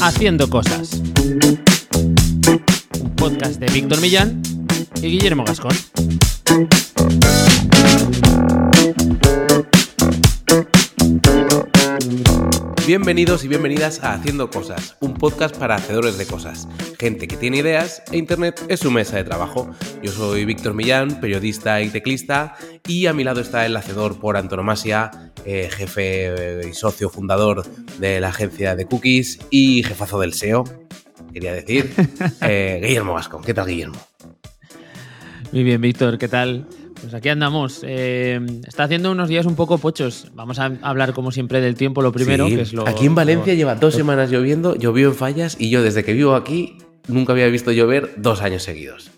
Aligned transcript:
Haciendo 0.00 0.48
cosas. 0.48 1.00
Un 3.00 3.16
podcast 3.16 3.60
de 3.60 3.66
Víctor 3.72 4.00
Millán 4.00 4.42
y 5.02 5.08
Guillermo 5.08 5.44
Gascón. 5.44 5.76
Bienvenidos 12.88 13.44
y 13.44 13.48
bienvenidas 13.48 14.02
a 14.02 14.14
Haciendo 14.14 14.48
Cosas, 14.48 14.96
un 15.00 15.12
podcast 15.12 15.54
para 15.54 15.74
hacedores 15.74 16.16
de 16.16 16.24
cosas, 16.24 16.66
gente 16.98 17.28
que 17.28 17.36
tiene 17.36 17.58
ideas 17.58 18.02
e 18.10 18.16
Internet 18.16 18.64
es 18.70 18.80
su 18.80 18.90
mesa 18.90 19.18
de 19.18 19.24
trabajo. 19.24 19.70
Yo 20.02 20.10
soy 20.10 20.46
Víctor 20.46 20.72
Millán, 20.72 21.20
periodista 21.20 21.82
y 21.82 21.90
teclista, 21.90 22.54
y 22.86 23.04
a 23.04 23.12
mi 23.12 23.24
lado 23.24 23.42
está 23.42 23.66
el 23.66 23.76
hacedor 23.76 24.18
por 24.18 24.38
antonomasia, 24.38 25.34
eh, 25.44 25.68
jefe 25.70 26.62
y 26.66 26.72
socio 26.72 27.10
fundador 27.10 27.66
de 27.98 28.20
la 28.20 28.28
agencia 28.28 28.74
de 28.74 28.86
cookies 28.86 29.38
y 29.50 29.82
jefazo 29.82 30.18
del 30.18 30.32
SEO, 30.32 30.64
quería 31.30 31.52
decir, 31.52 31.92
eh, 32.40 32.80
Guillermo 32.82 33.12
Vasco. 33.12 33.42
¿Qué 33.42 33.52
tal, 33.52 33.66
Guillermo? 33.66 33.98
Muy 35.52 35.62
bien, 35.62 35.82
Víctor, 35.82 36.16
¿qué 36.16 36.28
tal? 36.28 36.66
Pues 37.00 37.14
aquí 37.14 37.28
andamos. 37.28 37.80
Eh, 37.84 38.40
está 38.66 38.84
haciendo 38.84 39.12
unos 39.12 39.28
días 39.28 39.46
un 39.46 39.54
poco 39.56 39.78
pochos. 39.78 40.30
Vamos 40.34 40.58
a 40.58 40.72
hablar, 40.82 41.12
como 41.12 41.30
siempre, 41.30 41.60
del 41.60 41.74
tiempo, 41.76 42.02
lo 42.02 42.12
primero, 42.12 42.48
Sí, 42.48 42.56
que 42.56 42.62
es 42.62 42.72
lo. 42.72 42.88
Aquí 42.88 43.06
en 43.06 43.14
Valencia 43.14 43.52
lo- 43.52 43.56
lleva 43.56 43.74
dos 43.76 43.94
semanas 43.94 44.30
lloviendo, 44.30 44.74
llovió 44.76 45.08
en 45.08 45.14
fallas 45.14 45.56
y 45.58 45.70
yo 45.70 45.82
desde 45.82 46.04
que 46.04 46.12
vivo 46.12 46.34
aquí 46.34 46.78
nunca 47.06 47.32
había 47.32 47.46
visto 47.48 47.72
llover 47.72 48.14
dos 48.16 48.42
años 48.42 48.62
seguidos. 48.62 49.10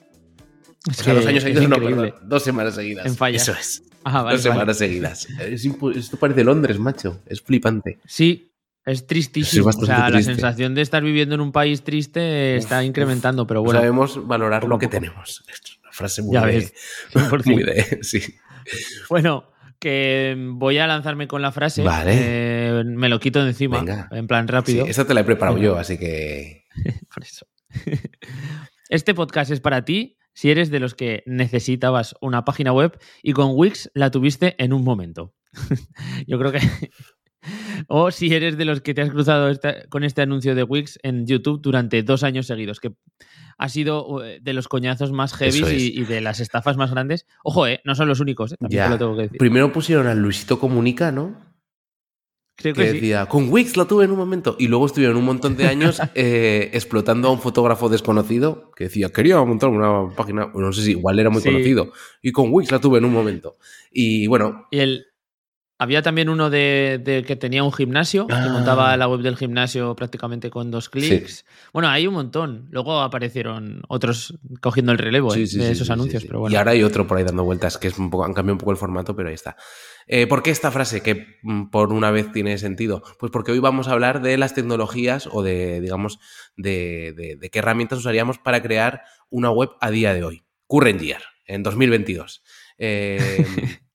O 0.88 0.92
sea, 0.92 1.14
dos 1.14 1.26
años 1.26 1.42
seguidos, 1.42 1.68
no, 1.68 1.76
perdón, 1.76 2.14
dos 2.22 2.42
semanas 2.42 2.74
seguidas. 2.74 3.06
En 3.06 3.14
fallas. 3.16 3.42
Eso 3.42 3.52
es. 3.52 3.82
Ah, 4.04 4.22
vale, 4.22 4.36
dos 4.36 4.44
vale. 4.44 4.54
semanas 4.54 4.78
seguidas. 4.78 5.28
Es 5.40 5.66
esto 5.94 6.16
parece 6.16 6.44
Londres, 6.44 6.78
macho. 6.78 7.20
Es 7.26 7.42
flipante. 7.42 7.98
Sí, 8.06 8.52
es 8.86 9.06
tristísimo. 9.06 9.68
O 9.68 9.72
sea, 9.72 10.08
la 10.08 10.22
sensación 10.22 10.74
de 10.74 10.82
estar 10.82 11.02
viviendo 11.02 11.34
en 11.34 11.42
un 11.42 11.52
país 11.52 11.82
triste 11.82 12.56
está 12.56 12.82
incrementando, 12.84 13.46
pero 13.46 13.62
bueno. 13.62 13.78
Sabemos 13.78 14.26
valorar 14.26 14.64
lo 14.64 14.78
que 14.78 14.88
tenemos. 14.88 15.44
Frase 16.00 16.22
muy 16.22 16.34
Ya 16.34 16.46
de, 16.46 16.52
ves, 16.56 16.74
100%. 17.14 17.44
muy 17.52 17.62
de- 17.62 17.98
sí. 18.02 18.20
Bueno, 19.08 19.52
que 19.78 20.34
voy 20.54 20.78
a 20.78 20.86
lanzarme 20.86 21.26
con 21.28 21.40
la 21.42 21.52
frase. 21.52 21.82
Vale. 21.82 22.12
eh, 22.16 22.82
me 22.84 23.08
lo 23.08 23.20
quito 23.20 23.42
de 23.42 23.50
encima, 23.50 23.78
Venga. 23.78 24.08
en 24.10 24.26
plan 24.26 24.46
Sí, 24.46 24.52
rápido. 24.52 24.86
esta 24.86 25.06
te 25.06 25.14
la 25.14 25.20
he 25.20 25.24
preparado 25.24 25.58
yo, 25.58 25.76
así 25.78 25.96
que. 25.98 26.64
Por 27.14 27.22
eso. 27.22 27.46
Este 28.88 29.14
podcast 29.14 29.52
es 29.52 29.60
para 29.60 29.84
ti 29.84 30.16
si 30.34 30.50
eres 30.50 30.70
de 30.70 30.80
los 30.80 30.94
que 30.96 31.22
necesitabas 31.26 32.16
una 32.20 32.44
página 32.44 32.72
web 32.72 32.98
y 33.22 33.32
con 33.34 33.52
Wix 33.54 33.88
la 33.94 34.10
tuviste 34.10 34.56
en 34.58 34.72
un 34.72 34.82
momento. 34.82 35.32
Yo 36.26 36.38
creo 36.38 36.50
que... 36.52 36.60
O 37.88 38.10
si 38.10 38.32
eres 38.34 38.56
de 38.58 38.64
los 38.66 38.80
que 38.82 38.92
te 38.94 39.02
has 39.02 39.10
cruzado 39.10 39.48
esta- 39.48 39.86
con 39.88 40.04
este 40.04 40.22
anuncio 40.22 40.54
de 40.54 40.62
Wix 40.62 40.98
en 41.02 41.26
YouTube 41.26 41.60
durante 41.62 42.02
dos 42.02 42.22
años 42.22 42.46
seguidos, 42.46 42.80
que 42.80 42.92
ha 43.58 43.68
sido 43.68 44.22
eh, 44.24 44.38
de 44.42 44.52
los 44.52 44.68
coñazos 44.68 45.12
más 45.12 45.32
heavy 45.34 45.62
es. 45.62 45.72
y, 45.82 46.00
y 46.00 46.04
de 46.04 46.20
las 46.20 46.40
estafas 46.40 46.76
más 46.76 46.90
grandes. 46.90 47.26
Ojo, 47.44 47.66
eh, 47.66 47.80
no 47.84 47.94
son 47.94 48.08
los 48.08 48.20
únicos, 48.20 48.52
eh, 48.52 48.56
también 48.60 48.84
te 48.84 48.90
lo 48.90 48.98
tengo 48.98 49.16
que 49.16 49.22
decir. 49.22 49.38
Primero 49.38 49.72
pusieron 49.72 50.06
al 50.06 50.18
Luisito 50.18 50.58
Comunica, 50.58 51.12
¿no? 51.12 51.48
Creo 52.56 52.74
que 52.74 52.82
que 52.82 52.88
sí. 52.88 52.94
decía, 52.96 53.24
con 53.24 53.48
Wix 53.50 53.78
la 53.78 53.86
tuve 53.86 54.04
en 54.04 54.10
un 54.10 54.18
momento. 54.18 54.54
Y 54.58 54.68
luego 54.68 54.84
estuvieron 54.84 55.16
un 55.16 55.24
montón 55.24 55.56
de 55.56 55.64
años 55.66 55.98
eh, 56.14 56.68
explotando 56.74 57.28
a 57.28 57.32
un 57.32 57.40
fotógrafo 57.40 57.88
desconocido 57.88 58.70
que 58.76 58.84
decía, 58.84 59.08
quería 59.08 59.42
montar 59.42 59.70
una 59.70 60.14
página, 60.14 60.50
no 60.54 60.70
sé 60.72 60.82
si 60.82 60.90
igual 60.90 61.18
era 61.18 61.30
muy 61.30 61.40
Sí. 61.40 61.48
conocido. 61.50 61.90
Y 62.20 62.32
con 62.32 62.52
Wix 62.52 62.70
la 62.70 62.78
tuve 62.78 62.98
en 62.98 63.06
un 63.06 63.14
momento. 63.14 63.56
Y 63.90 64.26
bueno, 64.26 64.66
Y 64.70 64.80
el, 64.80 65.06
había 65.80 66.02
también 66.02 66.28
uno 66.28 66.50
de, 66.50 67.00
de 67.02 67.24
que 67.24 67.34
tenía 67.36 67.64
un 67.64 67.72
gimnasio, 67.72 68.26
que 68.26 68.34
Ah. 68.34 68.48
montaba 68.52 68.96
la 68.96 69.08
web 69.08 69.20
del 69.20 69.36
gimnasio 69.36 69.96
prácticamente 69.96 70.50
con 70.50 70.70
dos 70.70 70.88
clics. 70.90 71.44
Bueno, 71.72 71.88
hay 71.88 72.06
un 72.06 72.14
montón. 72.14 72.68
Luego 72.70 73.00
aparecieron 73.00 73.82
otros 73.88 74.38
cogiendo 74.60 74.92
el 74.92 74.98
relevo 74.98 75.30
sí, 75.30 75.42
eh, 75.42 75.46
sí, 75.46 75.58
de 75.58 75.70
esos 75.72 75.88
anuncios, 75.90 76.24
pero 76.26 76.40
bueno. 76.40 76.52
Y 76.52 76.56
ahora 76.58 76.72
hay 76.72 76.82
otro 76.82 77.06
por 77.06 77.16
ahí 77.16 77.24
dando 77.24 77.44
vueltas 77.44 77.78
que 77.78 77.88
es 77.88 77.98
un 77.98 78.10
poco, 78.10 78.24
han 78.24 78.34
cambiado 78.34 78.54
un 78.54 78.58
poco 78.58 78.70
el 78.72 78.76
formato, 78.76 79.16
pero 79.16 79.28
ahí 79.30 79.34
está. 79.34 79.56
Eh, 80.06 80.26
¿Por 80.26 80.42
qué 80.42 80.50
esta 80.50 80.70
frase 80.70 81.00
que 81.02 81.38
mm, 81.42 81.70
por 81.70 81.92
una 81.92 82.10
vez 82.10 82.30
tiene 82.30 82.58
sentido? 82.58 83.02
Pues 83.18 83.32
porque 83.32 83.52
hoy 83.52 83.58
vamos 83.58 83.88
a 83.88 83.92
hablar 83.92 84.20
de 84.22 84.36
las 84.36 84.54
tecnologías 84.54 85.28
o 85.32 85.42
de, 85.42 85.80
digamos, 85.80 86.18
de, 86.56 87.14
de- 87.16 87.36
de 87.36 87.50
qué 87.50 87.58
herramientas 87.60 87.98
usaríamos 88.00 88.38
para 88.38 88.60
crear 88.62 89.02
una 89.30 89.50
web 89.50 89.70
a 89.80 89.90
día 89.90 90.12
de 90.12 90.24
hoy. 90.24 90.44
Current 90.66 91.00
year, 91.00 91.22
en 91.46 91.62
2022. 91.62 92.42
Eh, 92.78 93.46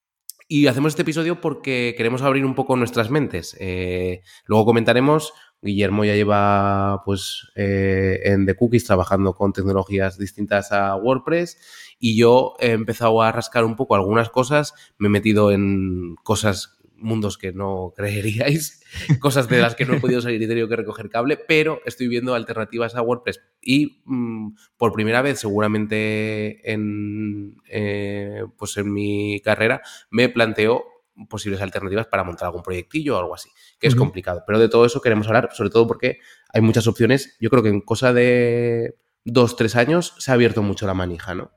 y 0.47 0.67
hacemos 0.67 0.91
este 0.91 1.01
episodio 1.01 1.41
porque 1.41 1.95
queremos 1.97 2.21
abrir 2.21 2.45
un 2.45 2.55
poco 2.55 2.75
nuestras 2.75 3.09
mentes. 3.09 3.55
Eh, 3.59 4.21
luego 4.45 4.65
comentaremos. 4.65 5.33
Guillermo 5.61 6.05
ya 6.05 6.13
lleva 6.13 7.01
pues 7.05 7.51
eh, 7.55 8.19
en 8.25 8.45
The 8.45 8.55
Cookies 8.55 8.85
trabajando 8.85 9.33
con 9.33 9.51
tecnologías 9.51 10.17
distintas 10.17 10.71
a 10.71 10.95
WordPress 10.95 11.57
y 11.97 12.17
yo 12.17 12.53
he 12.59 12.71
empezado 12.71 13.21
a 13.21 13.31
rascar 13.31 13.65
un 13.65 13.75
poco 13.75 13.95
algunas 13.95 14.29
cosas, 14.29 14.73
me 14.99 15.07
he 15.07 15.11
metido 15.11 15.51
en 15.51 16.15
cosas, 16.23 16.74
mundos 16.97 17.37
que 17.37 17.51
no 17.51 17.93
creeríais, 17.95 18.81
cosas 19.19 19.47
de 19.49 19.59
las 19.59 19.75
que 19.75 19.85
no 19.85 19.95
he 19.95 19.99
podido 19.99 20.21
salir 20.21 20.41
y 20.41 20.45
he 20.45 20.47
tenido 20.47 20.67
que 20.67 20.75
recoger 20.75 21.09
cable, 21.09 21.37
pero 21.37 21.81
estoy 21.85 22.07
viendo 22.07 22.33
alternativas 22.35 22.95
a 22.95 23.01
WordPress 23.01 23.41
y 23.61 24.01
mm, 24.05 24.55
por 24.77 24.93
primera 24.93 25.21
vez 25.21 25.39
seguramente 25.39 26.71
en, 26.71 27.57
eh, 27.69 28.43
pues 28.57 28.77
en 28.77 28.91
mi 28.93 29.41
carrera 29.43 29.81
me 30.09 30.29
planteo 30.29 30.85
posibles 31.29 31.61
alternativas 31.61 32.07
para 32.07 32.23
montar 32.25 32.47
algún 32.47 32.61
proyectillo 32.63 33.15
o 33.15 33.19
algo 33.19 33.35
así, 33.35 33.49
que 33.79 33.87
es 33.87 33.95
complicado. 33.95 34.43
Pero 34.45 34.59
de 34.59 34.67
todo 34.67 34.85
eso 34.85 34.99
queremos 35.01 35.27
hablar, 35.27 35.49
sobre 35.53 35.69
todo 35.69 35.87
porque 35.87 36.19
hay 36.51 36.61
muchas 36.61 36.87
opciones. 36.87 37.37
Yo 37.39 37.49
creo 37.49 37.63
que 37.63 37.69
en 37.69 37.79
cosa 37.79 38.11
de 38.11 38.95
dos, 39.23 39.55
tres 39.55 39.77
años 39.77 40.13
se 40.19 40.31
ha 40.31 40.33
abierto 40.33 40.61
mucho 40.61 40.85
la 40.85 40.93
manija, 40.93 41.33
¿no? 41.33 41.51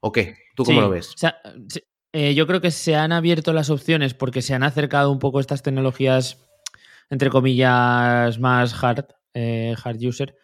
¿O 0.00 0.12
qué? 0.12 0.36
¿Tú 0.54 0.64
cómo 0.64 0.80
Sí, 0.80 0.84
lo 0.84 0.90
ves? 0.90 1.08
o 1.14 1.16
sea, 1.16 1.36
sí, 1.68 1.80
eh, 2.12 2.34
yo 2.34 2.46
creo 2.46 2.60
que 2.60 2.70
se 2.70 2.94
han 2.96 3.12
abierto 3.12 3.52
las 3.52 3.70
opciones 3.70 4.14
porque 4.14 4.42
se 4.42 4.54
han 4.54 4.62
acercado 4.62 5.10
un 5.10 5.18
poco 5.18 5.40
estas 5.40 5.62
tecnologías, 5.62 6.38
entre 7.10 7.30
comillas, 7.30 8.38
más 8.38 8.82
hard, 8.82 9.06
eh, 9.34 9.74
hard 9.82 9.98
user. 10.04 10.34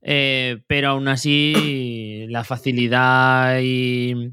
Eh, 0.00 0.62
pero 0.66 0.90
aún 0.90 1.08
así, 1.08 2.26
la 2.30 2.44
facilidad 2.44 3.58
y 3.60 4.32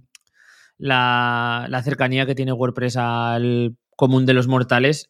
la, 0.77 1.65
la 1.69 1.83
cercanía 1.83 2.25
que 2.25 2.35
tiene 2.35 2.51
WordPress 2.53 2.97
al 2.97 3.75
común 3.95 4.25
de 4.25 4.33
los 4.33 4.47
mortales, 4.47 5.07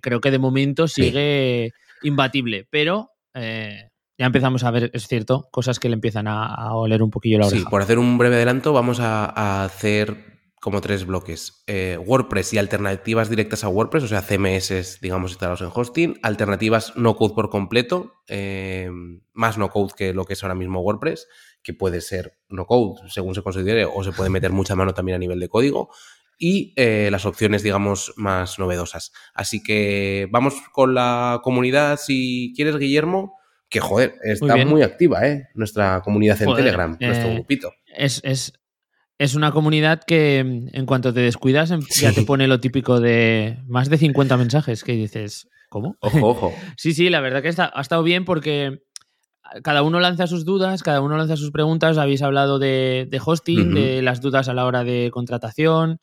creo 0.00 0.20
que 0.20 0.30
de 0.30 0.38
momento 0.38 0.88
Sí. 0.88 1.04
sigue 1.04 1.72
imbatible. 2.02 2.66
Pero 2.70 3.10
ya 3.34 4.26
empezamos 4.26 4.64
a 4.64 4.70
ver, 4.70 4.90
es 4.94 5.06
cierto, 5.06 5.48
cosas 5.50 5.78
que 5.78 5.88
le 5.90 5.94
empiezan 5.94 6.28
a, 6.28 6.46
a 6.46 6.74
oler 6.74 7.02
un 7.02 7.10
poquillo 7.10 7.38
la 7.38 7.44
Sí, 7.46 7.56
oreja. 7.56 7.70
por 7.70 7.82
hacer 7.82 7.98
un 7.98 8.16
breve 8.16 8.36
adelanto, 8.36 8.72
vamos 8.72 9.00
a, 9.00 9.26
a 9.26 9.64
hacer 9.64 10.31
como 10.62 10.80
tres 10.80 11.04
bloques. 11.04 11.64
Eh, 11.66 11.98
WordPress 11.98 12.52
y 12.52 12.58
alternativas 12.58 13.28
directas 13.28 13.64
a 13.64 13.68
WordPress, 13.68 14.04
o 14.04 14.06
sea, 14.06 14.22
CMS, 14.22 15.00
digamos, 15.00 15.32
instalados 15.32 15.60
en 15.60 15.70
hosting. 15.74 16.20
Alternativas 16.22 16.92
no 16.94 17.16
code 17.16 17.34
por 17.34 17.50
completo, 17.50 18.22
eh, 18.28 18.88
más 19.32 19.58
no 19.58 19.70
code 19.70 19.92
que 19.96 20.14
lo 20.14 20.24
que 20.24 20.34
es 20.34 20.42
ahora 20.44 20.54
mismo 20.54 20.80
WordPress, 20.80 21.26
que 21.64 21.74
puede 21.74 22.00
ser 22.00 22.38
no 22.48 22.66
code 22.66 23.00
según 23.08 23.34
se 23.34 23.42
considere, 23.42 23.86
o 23.86 24.04
se 24.04 24.12
puede 24.12 24.30
meter 24.30 24.52
mucha 24.52 24.76
mano 24.76 24.94
también 24.94 25.16
a 25.16 25.18
nivel 25.18 25.40
de 25.40 25.48
código. 25.48 25.90
Y 26.38 26.74
eh, 26.76 27.08
las 27.10 27.26
opciones, 27.26 27.64
digamos, 27.64 28.12
más 28.14 28.60
novedosas. 28.60 29.12
Así 29.34 29.64
que 29.64 30.28
vamos 30.30 30.54
con 30.72 30.94
la 30.94 31.40
comunidad, 31.42 31.98
si 31.98 32.52
quieres, 32.54 32.76
Guillermo, 32.76 33.34
que 33.68 33.80
joder, 33.80 34.14
está 34.22 34.64
muy, 34.64 34.82
activa, 34.82 35.26
¿eh? 35.26 35.48
Nuestra 35.54 36.02
comunidad 36.02 36.40
en 36.40 36.46
Joder, 36.46 36.64
Telegram, 36.64 36.96
nuestro 37.00 37.30
eh, 37.30 37.34
grupito. 37.34 37.72
es, 37.96 38.20
es, 38.22 38.61
es 39.22 39.34
una 39.34 39.52
comunidad 39.52 40.00
que 40.06 40.42
mm, 40.44 40.76
en 40.76 40.86
cuanto 40.86 41.12
te 41.14 41.20
descuidas 41.20 41.70
ya 41.70 42.10
Sí. 42.10 42.14
te 42.14 42.22
pone 42.22 42.46
lo 42.48 42.60
típico 42.60 43.00
de 43.00 43.58
más 43.66 43.88
de 43.88 43.98
50 43.98 44.36
mensajes 44.36 44.82
que 44.84 44.92
dices, 44.92 45.48
¿cómo? 45.68 45.96
Ojo, 46.00 46.28
ojo. 46.28 46.52
Sí, 46.76 46.92
sí, 46.94 47.08
la 47.10 47.20
verdad 47.20 47.42
que 47.42 47.48
está, 47.48 47.70
ha 47.74 47.80
estado 47.80 48.02
bien 48.02 48.24
porque 48.24 48.82
cada 49.62 49.82
uno 49.82 50.00
lanza 50.00 50.26
sus 50.26 50.44
dudas, 50.44 50.82
cada 50.82 51.00
uno 51.02 51.16
lanza 51.16 51.36
sus 51.36 51.50
preguntas. 51.50 51.98
Habéis 51.98 52.22
hablado 52.22 52.58
de, 52.58 53.06
de 53.10 53.20
hosting, 53.24 53.74
de 53.74 54.00
las 54.02 54.20
dudas 54.20 54.48
a 54.48 54.54
la 54.54 54.64
hora 54.64 54.82
de 54.82 55.10
contratación. 55.12 55.98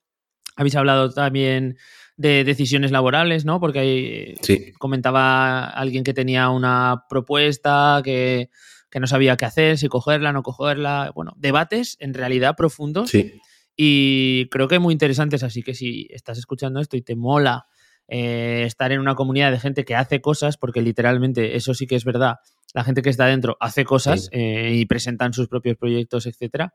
Habéis 0.56 0.76
hablado 0.76 1.10
también 1.12 1.78
de 2.16 2.44
decisiones 2.44 2.92
laborales, 2.92 3.46
¿no? 3.46 3.60
Porque 3.60 4.36
Sí. 4.42 4.74
comentaba 4.78 5.64
alguien 5.66 6.04
que 6.04 6.14
tenía 6.14 6.50
una 6.50 7.06
propuesta, 7.10 8.02
que, 8.04 8.50
que 8.90 9.00
no 9.00 9.08
sabía 9.08 9.38
qué 9.38 9.46
hacer, 9.46 9.78
si 9.78 9.88
cogerla, 9.88 10.32
no 10.34 10.44
cogerla. 10.44 11.12
Bueno, 11.16 11.34
debates 11.38 11.96
en 12.00 12.14
realidad 12.14 12.56
profundos 12.58 13.10
Sí. 13.10 13.40
y 13.76 14.48
creo 14.50 14.68
que 14.68 14.80
muy 14.80 14.92
interesantes. 14.94 15.44
Así 15.44 15.62
que 15.64 15.74
si 15.76 16.08
estás 16.12 16.38
escuchando 16.38 16.80
esto 16.80 16.98
y 16.98 17.02
te 17.02 17.16
mola 17.16 17.66
eh, 18.12 18.64
estar 18.66 18.92
en 18.92 19.00
una 19.00 19.14
comunidad 19.14 19.52
de 19.52 19.60
gente 19.60 19.86
que 19.86 19.96
hace 19.96 20.20
cosas, 20.20 20.58
porque 20.58 20.82
literalmente 20.82 21.56
eso 21.56 21.76
sí 21.76 21.86
que 21.86 21.96
es 21.96 22.04
verdad, 22.06 22.38
la 22.74 22.84
gente 22.84 23.04
que 23.04 23.12
está 23.12 23.28
dentro 23.28 23.56
hace 23.60 23.86
cosas 23.86 24.24
Sí. 24.24 24.30
eh, 24.32 24.74
y 24.76 24.86
presentan 24.88 25.32
sus 25.34 25.48
propios 25.48 25.78
proyectos, 25.78 26.26
etcétera. 26.26 26.74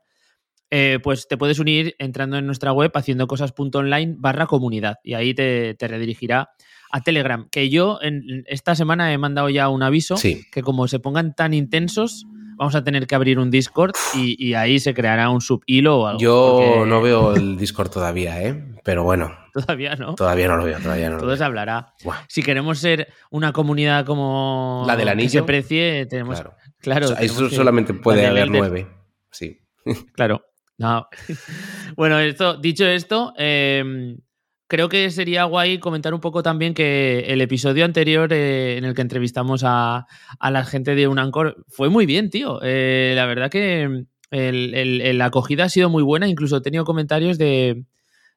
eh, 0.71 0.97
pues 1.03 1.27
te 1.27 1.37
puedes 1.37 1.59
unir 1.59 1.93
entrando 1.99 2.37
en 2.37 2.45
nuestra 2.47 2.73
web 2.73 2.89
haciendo 2.95 3.27
cosas.online 3.27 4.15
barra 4.17 4.47
comunidad 4.47 4.95
y 5.03 5.13
ahí 5.13 5.33
te, 5.35 5.75
te, 5.75 5.87
redirigirá 5.87 6.49
a 6.91 7.01
Telegram. 7.01 7.47
Que 7.49 7.69
yo 7.69 7.99
en, 8.01 8.43
esta 8.47 8.75
semana 8.75 9.11
he 9.13 9.17
mandado 9.17 9.49
ya 9.49 9.69
un 9.69 9.83
aviso 9.83 10.15
que 10.21 10.61
como 10.61 10.87
se 10.87 10.99
pongan 10.99 11.35
tan 11.35 11.53
intensos, 11.53 12.25
vamos 12.57 12.75
a 12.75 12.83
tener 12.83 13.07
que 13.07 13.15
abrir 13.15 13.39
un 13.39 13.51
Discord 13.51 13.93
y, 14.15 14.35
y 14.43 14.53
ahí 14.53 14.79
se 14.79 14.93
creará 14.93 15.29
un 15.29 15.41
subhilo 15.41 15.99
o 15.99 16.07
algo. 16.07 16.19
Yo 16.19 16.85
no 16.85 17.01
veo 17.01 17.33
el 17.35 17.57
Discord 17.57 17.89
todavía, 17.89 18.41
¿eh? 18.41 18.63
Pero 18.83 19.03
bueno. 19.03 19.31
Todavía 19.53 19.95
no. 19.95 20.15
Todavía 20.15 20.47
no 20.47 20.57
lo 20.57 20.65
veo, 20.65 20.79
todavía 20.79 21.09
no. 21.09 21.17
Todo 21.17 21.35
se 21.35 21.43
hablará. 21.43 21.93
Si 22.27 22.43
queremos 22.43 22.79
ser 22.79 23.07
una 23.31 23.53
comunidad 23.53 24.05
como 24.05 24.83
la 24.85 24.95
del 24.95 25.07
anillo, 25.07 25.29
que 25.29 25.37
se 25.39 25.43
precie, 25.43 26.05
tenemos. 26.07 26.39
Claro. 26.39 26.55
claro 26.79 27.17
eso 27.19 27.49
solamente 27.49 27.93
puede 27.93 28.25
haber 28.25 28.49
nueve. 28.49 28.87
Sí. 29.31 29.59
Claro. 30.13 30.43
No. 30.77 31.07
bueno, 31.95 32.19
esto, 32.19 32.57
dicho 32.57 32.85
esto, 32.85 33.33
em, 33.37 34.17
creo 34.67 34.89
que 34.89 35.09
sería 35.11 35.43
guay 35.45 35.79
comentar 35.79 36.13
un 36.13 36.21
poco 36.21 36.43
también 36.43 36.73
que 36.73 37.25
el 37.27 37.41
episodio 37.41 37.85
anterior 37.85 38.31
eh, 38.33 38.77
en 38.77 38.85
el 38.85 38.93
que 38.93 39.01
entrevistamos 39.01 39.63
a, 39.65 40.07
la 40.41 40.65
gente 40.65 40.95
de 40.95 41.07
Unancor 41.07 41.65
fue 41.67 41.89
muy 41.89 42.05
bien, 42.05 42.29
tío. 42.29 42.59
Eh, 42.63 43.13
la 43.15 43.25
verdad 43.25 43.49
que 43.49 44.05
la 44.31 45.25
acogida 45.25 45.65
ha 45.65 45.69
sido 45.69 45.89
muy 45.89 46.03
buena. 46.03 46.27
Incluso 46.27 46.57
he 46.57 46.61
tenido 46.61 46.83
comentarios 46.83 47.37
de, 47.37 47.83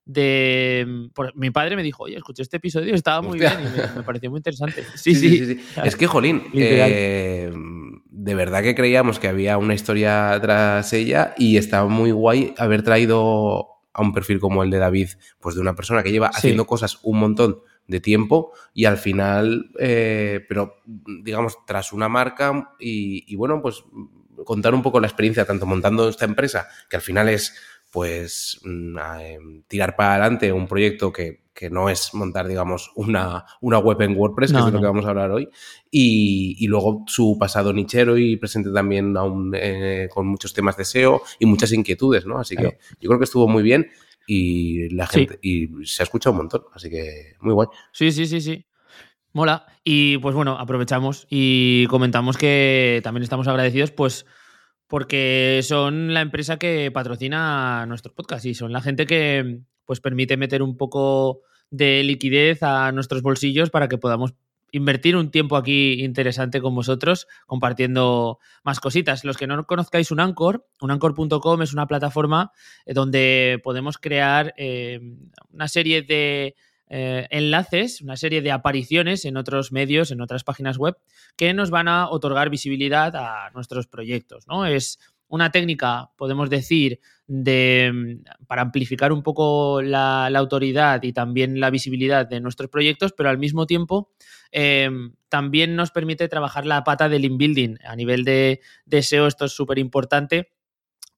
de 0.08 0.86
mi 1.34 1.50
padre 1.50 1.76
me 1.76 1.82
dijo, 1.82 2.04
oye, 2.04 2.16
escuché 2.16 2.42
este 2.42 2.56
episodio, 2.56 2.94
estaba 2.94 3.20
muy 3.20 3.38
bien 3.38 3.52
y 3.60 3.96
me, 3.96 4.02
pareció 4.02 4.30
muy 4.30 4.38
interesante. 4.38 4.82
Sí, 4.96 5.14
sí. 5.14 5.44
sí, 5.44 5.60
Es 5.84 5.96
que, 5.96 6.06
Jolín, 6.06 6.44
eh, 6.54 7.52
de 8.04 8.34
verdad 8.34 8.62
que 8.62 8.74
creíamos 8.74 9.18
que 9.18 9.28
había 9.28 9.58
una 9.58 9.74
historia 9.74 10.36
tras 10.40 10.92
ella 10.94 11.34
y 11.36 11.58
estaba 11.58 11.88
muy 11.88 12.10
guay 12.10 12.54
haber 12.56 12.82
traído 12.82 13.77
a 13.98 14.02
un 14.02 14.12
perfil 14.12 14.40
como 14.40 14.62
el 14.62 14.70
de 14.70 14.78
David, 14.78 15.10
pues 15.40 15.54
de 15.54 15.60
una 15.60 15.74
persona 15.74 16.02
que 16.02 16.12
lleva 16.12 16.28
haciendo 16.28 16.66
cosas 16.66 16.98
un 17.02 17.18
montón 17.18 17.60
de 17.86 18.00
tiempo 18.00 18.52
y 18.74 18.84
al 18.84 18.98
final, 18.98 19.70
eh, 19.78 20.44
pero 20.48 20.76
digamos, 21.22 21.58
tras 21.66 21.92
una 21.92 22.08
marca 22.08 22.74
y, 22.78 23.24
y 23.26 23.36
bueno, 23.36 23.60
pues 23.62 23.84
contar 24.44 24.74
un 24.74 24.82
poco 24.82 25.00
la 25.00 25.06
experiencia, 25.06 25.44
tanto 25.44 25.66
montando 25.66 26.08
esta 26.08 26.24
empresa, 26.24 26.68
que 26.88 26.96
al 26.96 27.02
final 27.02 27.28
es 27.28 27.54
pues 27.90 28.60
mm, 28.64 28.98
em, 29.20 29.62
tirar 29.66 29.96
para 29.96 30.12
adelante 30.14 30.52
un 30.52 30.66
proyecto 30.66 31.12
que, 31.12 31.47
no 31.70 31.88
es 31.88 32.14
montar, 32.14 32.46
digamos, 32.46 32.92
una, 32.94 33.44
una 33.60 33.78
web 33.78 34.00
en 34.02 34.16
WordPress, 34.16 34.52
que 34.52 34.58
es 34.58 34.64
de 34.66 34.72
lo 34.72 34.80
que 34.80 34.86
vamos 34.86 35.04
a 35.04 35.10
hablar 35.10 35.30
hoy, 35.30 35.48
y, 35.90 36.66
luego 36.68 37.04
su 37.06 37.36
pasado 37.38 37.72
nichero 37.72 38.16
y 38.16 38.36
presente 38.36 38.70
también 38.72 39.16
aún 39.16 39.52
eh, 39.54 40.08
con 40.12 40.26
muchos 40.26 40.52
temas 40.52 40.76
de 40.76 40.84
SEO 40.84 41.22
y 41.38 41.46
muchas 41.46 41.72
inquietudes, 41.72 42.26
¿no? 42.26 42.38
Así 42.38 42.56
que 42.56 42.78
yo 43.00 43.08
creo 43.08 43.18
que 43.18 43.24
estuvo 43.24 43.48
muy 43.48 43.62
bien 43.62 43.88
y 44.26 44.88
la 44.90 45.06
gente 45.06 45.38
y 45.42 45.68
se 45.84 46.02
ha 46.02 46.04
escuchado 46.04 46.32
un 46.32 46.38
montón, 46.38 46.62
así 46.74 46.90
que 46.90 47.34
muy 47.40 47.54
guay. 47.54 47.68
Sí, 47.92 48.12
sí, 48.12 48.26
sí, 48.26 48.40
sí. 48.40 48.66
Mola. 49.32 49.66
Y 49.84 50.18
pues 50.18 50.34
bueno, 50.34 50.58
aprovechamos 50.58 51.26
y 51.30 51.86
comentamos 51.86 52.36
que 52.36 53.00
también 53.02 53.22
estamos 53.22 53.48
agradecidos, 53.48 53.90
pues 53.90 54.26
porque 54.86 55.60
son 55.62 56.14
la 56.14 56.22
empresa 56.22 56.58
que 56.58 56.90
patrocina 56.90 57.84
nuestro 57.86 58.14
podcast 58.14 58.44
y 58.46 58.54
son 58.54 58.72
la 58.72 58.80
gente 58.80 59.06
que 59.06 59.60
pues 59.84 60.00
permite 60.00 60.36
meter 60.36 60.62
un 60.62 60.76
poco 60.76 61.42
de 61.70 62.02
liquidez 62.02 62.62
a 62.62 62.92
nuestros 62.92 63.22
bolsillos 63.22 63.70
para 63.70 63.88
que 63.88 63.98
podamos 63.98 64.34
invertir 64.72 65.16
un 65.16 65.30
tiempo 65.30 65.56
aquí 65.56 66.04
interesante 66.04 66.60
con 66.60 66.74
vosotros 66.74 67.26
compartiendo 67.46 68.38
más 68.64 68.80
cositas. 68.80 69.24
Los 69.24 69.36
que 69.36 69.46
no 69.46 69.66
conozcáis 69.66 70.10
un 70.10 70.20
Anchor, 70.20 70.66
unanchor.com 70.80 71.62
es 71.62 71.72
una 71.72 71.86
plataforma 71.86 72.52
eh, 72.84 72.94
donde 72.94 73.60
podemos 73.62 73.98
crear 73.98 74.54
eh, 74.56 75.00
una 75.52 75.68
serie 75.68 76.02
de 76.02 76.54
eh, 76.90 77.26
enlaces, 77.30 78.00
una 78.00 78.16
serie 78.16 78.40
de 78.40 78.52
apariciones 78.52 79.24
en 79.24 79.36
otros 79.36 79.72
medios, 79.72 80.10
en 80.10 80.20
otras 80.20 80.44
páginas 80.44 80.78
web, 80.78 80.96
que 81.36 81.52
nos 81.54 81.70
van 81.70 81.88
a 81.88 82.08
otorgar 82.08 82.50
visibilidad 82.50 83.14
a 83.16 83.50
nuestros 83.50 83.86
proyectos. 83.86 84.46
¿no? 84.48 84.66
Es 84.66 84.98
una 85.28 85.50
técnica, 85.50 86.10
podemos 86.16 86.50
decir, 86.50 87.00
de, 87.26 88.20
para 88.46 88.62
amplificar 88.62 89.12
un 89.12 89.22
poco 89.22 89.82
la, 89.82 90.26
autoridad 90.26 91.02
y 91.02 91.12
también 91.12 91.60
la 91.60 91.70
visibilidad 91.70 92.26
de 92.26 92.40
nuestros 92.40 92.70
proyectos, 92.70 93.12
pero 93.12 93.28
al 93.28 93.38
mismo 93.38 93.66
tiempo 93.66 94.10
em, 94.50 95.14
también 95.28 95.76
nos 95.76 95.90
permite 95.90 96.28
trabajar 96.28 96.64
la 96.64 96.84
pata 96.84 97.08
del 97.08 97.24
inbuilding. 97.24 97.78
A 97.84 97.96
nivel 97.96 98.24
de, 98.24 98.60
de 98.86 99.02
SEO 99.02 99.26
esto 99.26 99.44
es 99.44 99.52
súper 99.52 99.78
importante 99.78 100.50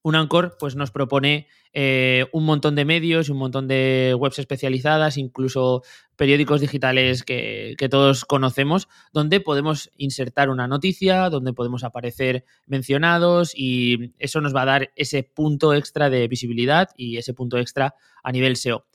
un 0.03 0.15
Anchor 0.15 0.57
pues, 0.59 0.75
nos 0.75 0.91
propone 0.91 1.47
eh, 1.73 2.25
un 2.31 2.45
montón 2.45 2.75
de 2.75 2.85
medios 2.85 3.27
y 3.27 3.31
un 3.31 3.37
montón 3.37 3.67
de 3.67 4.15
webs 4.17 4.39
especializadas, 4.39 5.17
incluso 5.17 5.83
periódicos 6.15 6.61
digitales 6.61 7.23
que, 7.23 7.75
todos 7.89 8.25
conocemos, 8.25 8.87
donde 9.13 9.39
podemos 9.39 9.91
insertar 9.97 10.49
una 10.49 10.67
noticia, 10.67 11.29
donde 11.29 11.53
podemos 11.53 11.83
aparecer 11.83 12.45
mencionados 12.65 13.53
y 13.55 14.13
eso 14.19 14.41
nos 14.41 14.55
va 14.55 14.63
a 14.63 14.65
dar 14.65 14.91
ese 14.95 15.23
punto 15.23 15.73
extra 15.73 16.09
de 16.09 16.27
visibilidad 16.27 16.89
y 16.95 17.17
ese 17.17 17.33
punto 17.33 17.57
extra 17.57 17.95
a 18.23 18.31
nivel 18.31 18.55
SEO. 18.55 18.85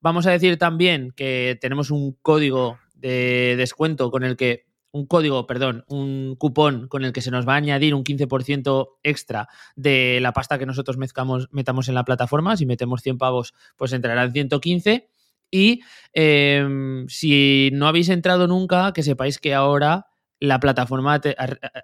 Vamos 0.00 0.26
a 0.26 0.30
decir 0.30 0.58
también 0.58 1.12
que 1.12 1.56
tenemos 1.60 1.90
un 1.90 2.12
código 2.20 2.78
de 2.94 3.54
descuento 3.56 4.10
con 4.10 4.22
el 4.24 4.36
que 4.36 4.66
un 4.94 5.06
código, 5.06 5.44
perdón, 5.48 5.84
un 5.88 6.36
cupón 6.38 6.86
con 6.86 7.04
el 7.04 7.12
que 7.12 7.20
se 7.20 7.32
nos 7.32 7.48
va 7.48 7.54
a 7.54 7.56
añadir 7.56 7.96
un 7.96 8.04
15% 8.04 8.90
extra 9.02 9.48
de 9.74 10.20
la 10.22 10.32
pasta 10.32 10.56
que 10.56 10.66
nosotros 10.66 10.98
mezcamos, 10.98 11.48
metamos 11.50 11.88
en 11.88 11.96
la 11.96 12.04
plataforma. 12.04 12.56
Si 12.56 12.64
metemos 12.64 13.02
100 13.02 13.18
pavos, 13.18 13.54
pues 13.76 13.92
entrarán 13.92 14.30
115. 14.30 15.08
Y 15.50 15.80
em, 16.12 17.08
si 17.08 17.70
no 17.72 17.88
habéis 17.88 18.08
entrado 18.08 18.46
nunca, 18.46 18.92
que 18.92 19.02
sepáis 19.02 19.40
que 19.40 19.52
ahora 19.52 20.06
la 20.38 20.60
plataforma 20.60 21.20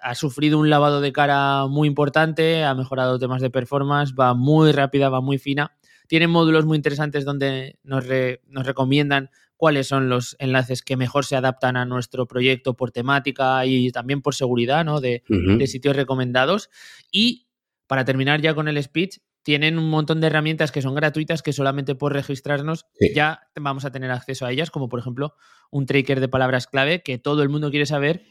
ha, 0.03 0.15
sufrido 0.15 0.61
un 0.61 0.71
lavado 0.71 1.01
de 1.01 1.13
cara 1.13 1.67
muy 1.67 1.89
importante, 1.89 2.63
ha 2.63 2.77
mejorado 2.77 3.19
temas 3.19 3.43
de 3.43 3.51
performance, 3.51 4.15
va 4.15 4.35
muy 4.35 4.71
rápida, 4.71 5.09
va 5.09 5.21
muy 5.21 5.39
fina. 5.39 5.77
Tiene 6.07 6.29
módulos 6.29 6.65
muy 6.65 6.77
interesantes 6.77 7.25
donde 7.25 7.77
nos 7.83 8.07
recomiendan 8.07 9.31
cuáles 9.61 9.89
son 9.89 10.09
los 10.09 10.37
enlaces 10.39 10.81
que 10.81 10.97
mejor 10.97 11.27
se 11.27 11.37
adaptan 11.37 11.77
a 11.77 11.85
nuestro 11.85 12.27
proyecto 12.27 12.77
por 12.77 12.93
temática 12.93 13.67
y 13.67 13.93
también 13.93 14.23
por 14.23 14.35
seguridad, 14.35 14.87
¿no? 14.87 15.03
De, 15.03 15.23
sitios 15.67 15.95
recomendados. 15.95 16.71
Y 17.13 17.47
para 17.87 18.07
terminar 18.07 18.41
ya 18.41 18.55
con 18.55 18.69
el 18.69 18.83
speech, 18.83 19.19
tienen 19.43 19.79
un 19.79 19.91
montón 19.91 20.23
de 20.23 20.29
herramientas 20.29 20.73
que 20.73 20.81
son 20.81 20.95
gratuitas 20.95 21.43
que 21.43 21.53
solamente 21.53 21.95
por 21.95 22.15
registrarnos 22.15 22.87
ya 23.15 23.51
vamos 23.55 23.85
a 23.85 23.93
tener 23.93 24.11
acceso 24.11 24.47
a 24.47 24.51
ellas, 24.51 24.71
como 24.71 24.89
por 24.89 24.99
ejemplo 24.99 25.35
un 25.71 25.85
tracker 25.85 26.21
de 26.21 26.29
palabras 26.29 26.67
clave 26.67 27.03
que 27.03 27.19
todo 27.19 27.43
el 27.43 27.51
mundo 27.51 27.69
quiere 27.69 27.85
saber 27.85 28.23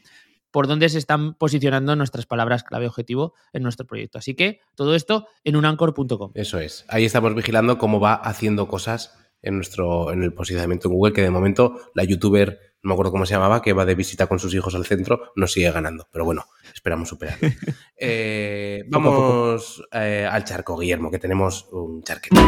por 0.50 0.66
dónde 0.66 0.88
se 0.88 0.98
están 0.98 1.34
posicionando 1.34 1.94
nuestras 1.94 2.26
palabras 2.26 2.64
clave 2.64 2.88
objetivo 2.88 3.34
en 3.52 3.62
nuestro 3.62 3.86
proyecto. 3.86 4.18
Así 4.18 4.34
que 4.34 4.62
todo 4.74 4.96
esto 4.96 5.28
en 5.44 5.54
unancor.com. 5.54 6.32
Eso 6.34 6.58
es. 6.58 6.84
Ahí 6.88 7.04
estamos 7.04 7.36
vigilando 7.36 7.78
cómo 7.78 8.00
va 8.00 8.14
haciendo 8.14 8.66
cosas 8.66 9.29
en 9.42 9.56
nuestro 9.56 10.12
en 10.12 10.22
el 10.22 10.32
posicionamiento 10.32 10.88
en 10.88 10.94
Google, 10.94 11.12
que 11.12 11.22
de 11.22 11.30
momento 11.30 11.76
la 11.94 12.04
youtuber, 12.04 12.58
no 12.82 12.88
me 12.88 12.92
acuerdo 12.94 13.12
cómo 13.12 13.26
se 13.26 13.34
llamaba, 13.34 13.62
que 13.62 13.72
va 13.72 13.84
de 13.84 13.94
visita 13.94 14.26
con 14.26 14.38
sus 14.38 14.54
hijos 14.54 14.74
al 14.74 14.86
centro, 14.86 15.32
nos 15.36 15.52
sigue 15.52 15.70
ganando. 15.70 16.08
Pero 16.12 16.24
bueno, 16.24 16.46
esperamos 16.74 17.08
superarlo. 17.08 17.48
Eh, 18.02 18.84
vamos 18.88 19.84
eh, 19.92 20.26
al 20.30 20.42
charco, 20.44 20.74
Guillermo, 20.78 21.10
que 21.10 21.18
tenemos 21.18 21.68
un 21.70 22.02
charquete. 22.02 22.40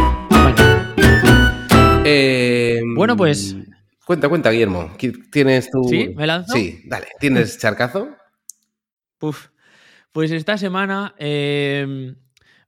Eh, 2.06 2.80
bueno, 2.96 3.18
pues. 3.18 3.54
Cuenta, 4.06 4.30
cuenta, 4.30 4.50
Guillermo. 4.50 4.92
¿Tienes 5.30 5.70
tu. 5.70 5.84
Sí, 5.84 6.14
me 6.16 6.26
lanzo. 6.26 6.54
Sí, 6.54 6.82
dale. 6.86 7.08
¿Tienes 7.20 7.58
charcazo? 7.60 8.08
Puf. 9.18 9.48
Pues 10.10 10.30
esta 10.30 10.56
semana 10.56 11.14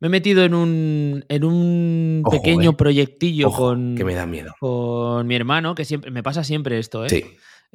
me 0.01 0.09
he 0.09 0.11
metido 0.11 0.45
en 0.45 0.55
un, 0.55 1.25
en 1.29 1.45
un 1.45 2.23
pequeño 2.31 2.71
eh. 2.71 2.75
proyectillo 2.77 3.51
con, 3.51 3.95
que 3.95 4.05
me 4.05 4.15
da 4.15 4.27
miedo. 4.27 4.55
con 4.61 5.27
mi 5.27 5.35
hermano, 5.35 5.75
que 5.75 5.85
siempre 5.85 6.11
me 6.11 6.23
pasa 6.23 6.45
siempre 6.45 6.79
esto, 6.79 7.05
¿eh? 7.05 7.09
Sí. 7.09 7.25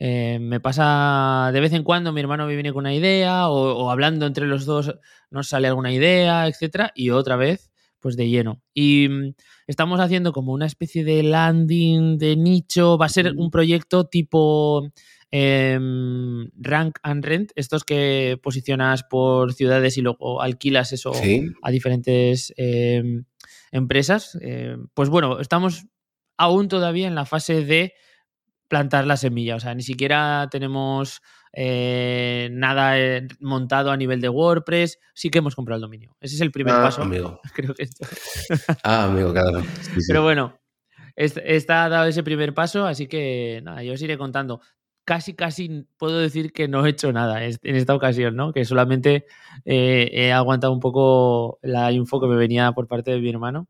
Eh, 0.01 0.39
me 0.39 0.61
pasa 0.61 1.51
de 1.51 1.59
vez 1.59 1.73
en 1.73 1.83
cuando, 1.83 2.13
mi 2.13 2.21
hermano 2.21 2.47
me 2.47 2.53
viene 2.53 2.71
con 2.71 2.81
una 2.81 2.93
idea 2.93 3.49
o, 3.49 3.89
hablando 3.89 4.25
entre 4.25 4.47
los 4.47 4.65
dos 4.65 4.95
nos 5.29 5.49
sale 5.49 5.67
alguna 5.67 5.91
idea, 5.91 6.47
etcétera, 6.47 6.93
y 6.95 7.09
otra 7.09 7.35
vez, 7.35 7.69
pues 7.99 8.15
de 8.15 8.29
lleno. 8.29 8.61
Y 8.73 9.09
mm, 9.09 9.33
estamos 9.67 9.99
haciendo 9.99 10.31
como 10.31 10.53
una 10.53 10.67
especie 10.67 11.03
de 11.03 11.21
landing 11.23 12.17
de 12.17 12.37
nicho, 12.37 12.97
va 12.97 13.07
a 13.07 13.09
ser 13.09 13.33
un 13.35 13.51
proyecto 13.51 14.05
tipo 14.05 14.89
Em, 15.31 16.49
rank 16.59 16.97
and 17.03 17.23
Rent, 17.23 17.51
estos 17.55 17.83
que 17.83 18.39
posicionas 18.41 19.03
por 19.03 19.53
ciudades 19.53 19.97
y 19.97 20.01
luego 20.01 20.41
alquilas 20.41 20.91
eso 20.93 21.11
a 21.61 21.71
diferentes 21.71 22.53
em, 22.57 23.25
empresas. 23.71 24.37
Em, 24.41 24.87
pues 24.93 25.09
bueno, 25.09 25.39
estamos 25.39 25.85
aún 26.37 26.67
todavía 26.67 27.07
en 27.07 27.15
la 27.15 27.25
fase 27.25 27.63
de 27.63 27.93
plantar 28.67 29.05
la 29.05 29.17
semilla. 29.17 29.55
O 29.55 29.59
sea, 29.59 29.75
ni 29.75 29.83
siquiera 29.83 30.47
tenemos 30.49 31.21
eh, 31.53 32.49
nada 32.51 32.99
eh, 32.99 33.27
montado 33.39 33.91
a 33.91 33.97
nivel 33.97 34.21
de 34.21 34.29
WordPress. 34.29 34.99
Sí 35.13 35.29
que 35.29 35.39
hemos 35.39 35.55
comprado 35.55 35.77
el 35.77 35.81
dominio. 35.81 36.15
Ese 36.21 36.35
es 36.35 36.41
el 36.41 36.51
primer 36.51 36.73
Ah, 36.75 36.83
paso. 36.83 37.01
amigo. 37.03 37.39
Creo 37.53 37.73
que 37.73 37.83
esto. 37.83 38.05
Ah, 38.83 39.05
amigo, 39.05 39.31
claro. 39.31 39.61
Sí, 39.81 39.91
sí. 40.01 40.05
Pero 40.07 40.23
bueno, 40.23 40.59
est- 41.15 41.39
está 41.43 41.87
dado 41.89 42.05
ese 42.07 42.23
primer 42.23 42.53
paso, 42.53 42.85
así 42.85 43.07
que 43.07 43.61
nada, 43.63 43.83
yo 43.83 43.93
os 43.93 44.01
iré 44.01 44.17
contando. 44.17 44.61
Casi, 45.09 45.33
casi 45.33 45.87
puedo 45.97 46.19
decir 46.19 46.53
que 46.53 46.67
no 46.67 46.85
he 46.85 46.89
hecho 46.91 47.11
nada 47.11 47.43
en 47.43 47.75
esta 47.75 47.95
ocasión, 47.95 48.35
¿no? 48.35 48.53
Que 48.53 48.63
solamente 48.63 49.25
eh, 49.65 50.07
he 50.13 50.31
aguantado 50.31 50.71
un 50.71 50.79
poco 50.79 51.57
la 51.63 51.91
info 51.91 52.21
que 52.21 52.27
me 52.27 52.35
venía 52.35 52.73
por 52.73 52.85
parte 52.87 53.09
de 53.09 53.19
mi 53.19 53.27
hermano. 53.31 53.67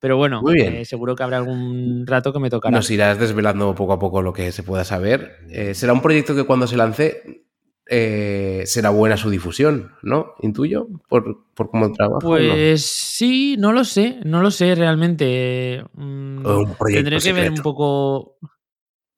Pero 0.00 0.16
bueno, 0.16 0.42
Muy 0.42 0.54
bien. 0.54 0.74
eh, 0.74 0.84
seguro 0.84 1.14
que 1.14 1.22
habrá 1.22 1.36
algún 1.36 2.04
rato 2.08 2.32
que 2.32 2.40
me 2.40 2.50
tocará. 2.50 2.76
Nos 2.76 2.90
irás 2.90 3.20
desvelando 3.20 3.72
poco 3.76 3.92
a 3.92 4.00
poco 4.00 4.20
lo 4.20 4.32
que 4.32 4.50
se 4.50 4.64
pueda 4.64 4.82
saber. 4.84 5.36
Eh, 5.48 5.74
será 5.74 5.92
un 5.92 6.02
proyecto 6.02 6.34
que 6.34 6.42
cuando 6.42 6.66
se 6.66 6.76
lance 6.76 7.44
eh, 7.86 8.64
será 8.66 8.90
buena 8.90 9.16
su 9.16 9.30
difusión, 9.30 9.92
¿no? 10.02 10.32
Intuyo, 10.40 10.88
por, 11.08 11.44
por 11.54 11.70
cómo 11.70 11.92
trabaja. 11.92 12.16
¿o 12.16 12.20
no? 12.20 12.28
Pues 12.28 12.84
sí, 12.84 13.54
no 13.60 13.70
lo 13.70 13.84
sé, 13.84 14.18
no 14.24 14.42
lo 14.42 14.50
sé 14.50 14.74
realmente. 14.74 15.84
Mm, 15.94 16.44
O 16.44 16.58
un 16.58 16.74
proyecto 16.74 17.10
Tendré 17.10 17.20
que 17.20 17.32
ver 17.32 17.52
un 17.52 17.58
poco. 17.62 18.38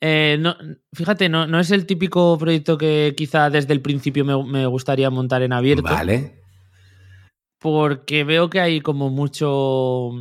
Eh, 0.08 0.36
no, 0.38 0.56
fíjate, 0.92 1.28
no, 1.28 1.48
no 1.48 1.58
es 1.58 1.72
el 1.72 1.84
típico 1.84 2.38
proyecto 2.38 2.78
que 2.78 3.14
quizá 3.16 3.50
desde 3.50 3.72
el 3.72 3.82
principio 3.82 4.24
me, 4.24 4.40
me 4.44 4.64
gustaría 4.66 5.10
montar 5.10 5.42
en 5.42 5.52
abierto. 5.52 5.82
Vale. 5.82 6.42
Porque 7.58 8.22
veo 8.22 8.48
que 8.48 8.60
hay 8.60 8.80
como 8.80 9.10
mucho. 9.10 10.12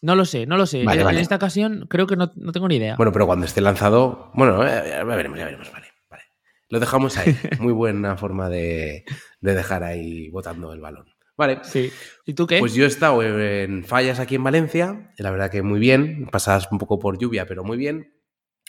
No 0.00 0.14
lo 0.14 0.24
sé, 0.26 0.46
no 0.46 0.56
lo 0.56 0.66
sé. 0.66 0.84
Vale, 0.84 1.00
en, 1.00 1.06
vale. 1.06 1.20
esta 1.20 1.34
ocasión 1.34 1.86
creo 1.90 2.06
que 2.06 2.14
no, 2.14 2.30
no 2.36 2.52
tengo 2.52 2.68
ni 2.68 2.76
idea. 2.76 2.94
Bueno, 2.94 3.10
pero 3.10 3.26
cuando 3.26 3.44
esté 3.44 3.60
lanzado. 3.60 4.30
Bueno, 4.34 4.64
eh, 4.64 4.84
ya 4.90 5.02
veremos, 5.02 5.36
ya 5.36 5.46
veremos, 5.46 5.72
vale. 5.72 5.88
vale. 6.08 6.22
Lo 6.68 6.78
dejamos 6.78 7.16
ahí. 7.16 7.36
Muy 7.58 7.72
buena 7.72 8.16
forma 8.16 8.48
de, 8.48 9.04
de 9.40 9.54
dejar 9.56 9.82
ahí 9.82 10.28
botando 10.30 10.72
el 10.72 10.80
balón. 10.80 11.06
Vale. 11.36 11.58
sí. 11.64 11.90
¿Y 12.24 12.34
tú 12.34 12.46
qué? 12.46 12.60
Pues 12.60 12.74
yo 12.74 12.84
he 12.84 12.86
estado 12.86 13.20
en 13.24 13.82
fallas 13.82 14.20
aquí 14.20 14.36
en 14.36 14.44
Valencia, 14.44 15.12
la 15.18 15.32
verdad 15.32 15.50
que 15.50 15.62
muy 15.62 15.80
bien, 15.80 16.28
pasadas 16.30 16.68
un 16.70 16.78
poco 16.78 17.00
por 17.00 17.18
lluvia, 17.18 17.46
pero 17.46 17.64
muy 17.64 17.76
bien. 17.76 18.21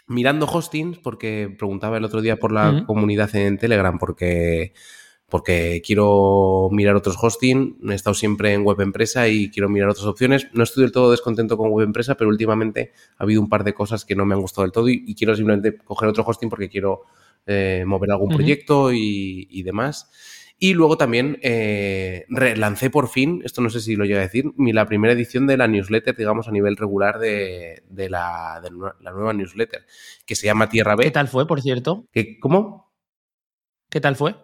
Mirando 0.07 0.45
hostings, 0.45 0.97
porque 0.99 1.53
preguntaba 1.57 1.97
el 1.97 2.03
otro 2.03 2.21
día 2.21 2.37
por 2.37 2.51
la 2.51 2.83
comunidad 2.85 3.33
en 3.35 3.57
Telegram, 3.57 3.97
porque, 3.97 4.73
porque 5.29 5.81
quiero 5.85 6.67
mirar 6.71 6.95
otros 6.95 7.17
hosting. 7.21 7.77
He 7.89 7.93
estado 7.93 8.13
siempre 8.13 8.53
en 8.53 8.63
web 8.63 8.81
empresa 8.81 9.27
y 9.27 9.49
quiero 9.49 9.69
mirar 9.69 9.89
otras 9.89 10.05
opciones. 10.05 10.47
No 10.53 10.63
estoy 10.63 10.83
del 10.83 10.91
todo 10.91 11.11
descontento 11.11 11.57
con 11.57 11.69
web 11.69 11.85
empresa, 11.85 12.15
pero 12.15 12.29
últimamente 12.29 12.91
ha 13.17 13.23
habido 13.23 13.41
un 13.41 13.49
par 13.49 13.63
de 13.63 13.73
cosas 13.73 14.03
que 14.03 14.15
no 14.15 14.25
me 14.25 14.35
han 14.35 14.41
gustado 14.41 14.63
del 14.63 14.71
todo 14.71 14.89
y, 14.89 15.03
y 15.07 15.15
quiero 15.15 15.35
simplemente 15.35 15.77
coger 15.77 16.09
otro 16.09 16.23
hosting 16.25 16.49
porque 16.49 16.69
quiero 16.69 17.03
eh, 17.45 17.83
mover 17.85 18.11
algún 18.11 18.29
proyecto 18.29 18.93
y, 18.93 19.47
y 19.49 19.63
demás. 19.63 20.09
Y 20.59 20.73
luego 20.75 20.97
también 20.97 21.39
eh, 21.41 22.25
relancé 22.29 22.89
por 22.89 23.09
fin, 23.09 23.41
esto 23.43 23.61
no 23.61 23.69
sé 23.69 23.81
si 23.81 23.95
lo 23.95 24.05
llegué 24.05 24.19
a 24.19 24.21
decir, 24.21 24.45
mi, 24.55 24.71
la 24.71 24.85
primera 24.85 25.13
edición 25.13 25.45
de 25.45 25.57
la 25.57 25.67
newsletter, 25.67 26.15
digamos, 26.15 26.47
a 26.47 26.51
nivel 26.51 26.77
regular 26.77 27.19
de, 27.19 27.83
de 27.89 28.09
la, 28.09 28.61
de 28.63 28.69
la 29.01 29.11
nueva 29.11 29.33
newsletter, 29.33 29.85
que 30.25 30.35
se 30.35 30.45
llama 30.45 30.69
Tierra 30.69 30.95
B. 30.95 31.03
¿Qué 31.03 31.11
tal 31.11 31.27
fue, 31.27 31.45
por 31.47 31.61
cierto? 31.61 32.07
que- 32.13 32.39
¿Cómo? 32.39 32.93
¿Qué 33.89 33.99
tal 33.99 34.15
fue? 34.15 34.35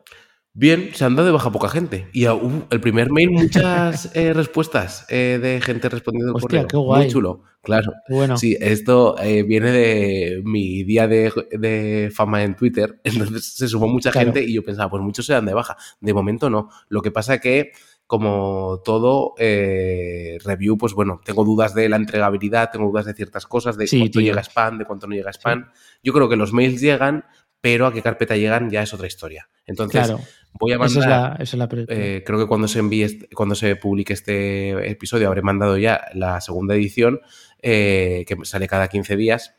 Bien, 0.54 0.90
se 0.94 1.06
han 1.06 1.16
dado 1.16 1.28
de 1.28 1.32
baja 1.32 1.52
poca 1.52 1.70
gente. 1.70 2.08
Y 2.12 2.26
el 2.26 2.82
primer 2.82 3.12
mail, 3.12 3.30
muchas 3.32 4.12
eh, 4.16 4.34
respuestas 4.34 5.06
eh, 5.10 5.40
de 5.42 5.62
gente 5.62 5.88
respondiendo 5.90 6.34
Hostia, 6.34 6.48
correo. 6.64 6.68
qué 6.68 6.78
guay. 6.78 7.04
Muy 7.04 7.12
chulo, 7.12 7.44
claro. 7.62 7.94
Bueno, 8.10 8.36
Sí, 8.36 8.58
esto 8.60 9.16
eh, 9.22 9.44
viene 9.44 9.72
de 9.72 10.42
mi 10.44 10.84
día 10.84 11.08
de, 11.08 11.32
de 11.52 12.12
fama 12.14 12.44
en 12.44 12.56
Twitter. 12.56 13.00
Entonces 13.04 13.46
se 13.56 13.68
sumó 13.68 13.88
mucha 13.88 14.12
Claro. 14.12 14.26
gente 14.34 14.44
y 14.44 14.54
yo 14.54 14.64
pensaba, 14.64 14.90
pues 14.90 15.04
muchos 15.04 15.26
se 15.26 15.34
dan 15.34 15.46
de 15.46 15.54
baja. 15.54 15.78
De 16.02 16.14
momento 16.14 16.50
no. 16.50 16.70
Lo 16.90 17.02
que 17.04 17.12
pasa 17.12 17.38
que, 17.40 17.72
como 18.08 18.82
todo 18.84 19.36
review, 19.38 20.78
pues 20.78 20.94
bueno, 20.94 21.22
tengo 21.24 21.46
dudas 21.46 21.74
de 21.76 21.88
la 21.90 21.96
entregabilidad, 21.96 22.72
tengo 22.72 22.90
dudas 22.90 23.06
de 23.06 23.14
ciertas 23.14 23.46
cosas, 23.46 23.78
de 23.78 23.86
Sí, 23.88 24.00
cuánto 24.00 24.20
tío. 24.20 24.30
llega 24.30 24.42
spam, 24.44 24.80
de 24.80 24.86
cuánto 24.86 25.06
no 25.08 25.14
llega 25.16 25.30
spam. 25.32 25.70
Yo 26.04 26.12
creo 26.12 26.28
que 26.28 26.36
los 26.36 26.52
mails 26.54 26.82
llegan, 26.82 27.24
pero 27.62 27.86
a 27.86 27.94
qué 27.94 28.02
carpeta 28.02 28.36
llegan 28.36 28.70
ya 28.72 28.82
es 28.82 28.94
otra 28.94 29.06
historia. 29.08 29.48
Entonces, 29.66 30.08
claro. 30.08 30.20
Voy 30.54 30.72
a 30.72 30.76
Esa 30.76 30.84
mandar. 31.00 31.02
es 31.04 31.08
la, 31.08 31.44
esa 31.44 31.44
es 31.44 31.88
la 31.88 31.96
Eh, 31.96 32.24
creo 32.26 32.40
que 32.40 32.48
cuando 32.48 32.68
se 32.68 32.80
envíe, 32.80 33.28
cuando 33.36 33.56
se 33.56 33.76
publique 33.76 34.14
este 34.14 34.90
episodio, 34.90 35.28
habré 35.28 35.42
mandado 35.42 35.78
ya 35.78 36.02
la 36.14 36.42
segunda 36.42 36.76
edición, 36.76 37.20
eh, 37.62 38.26
que 38.28 38.38
sale 38.44 38.68
cada 38.68 38.88
15 38.88 39.16
días. 39.16 39.56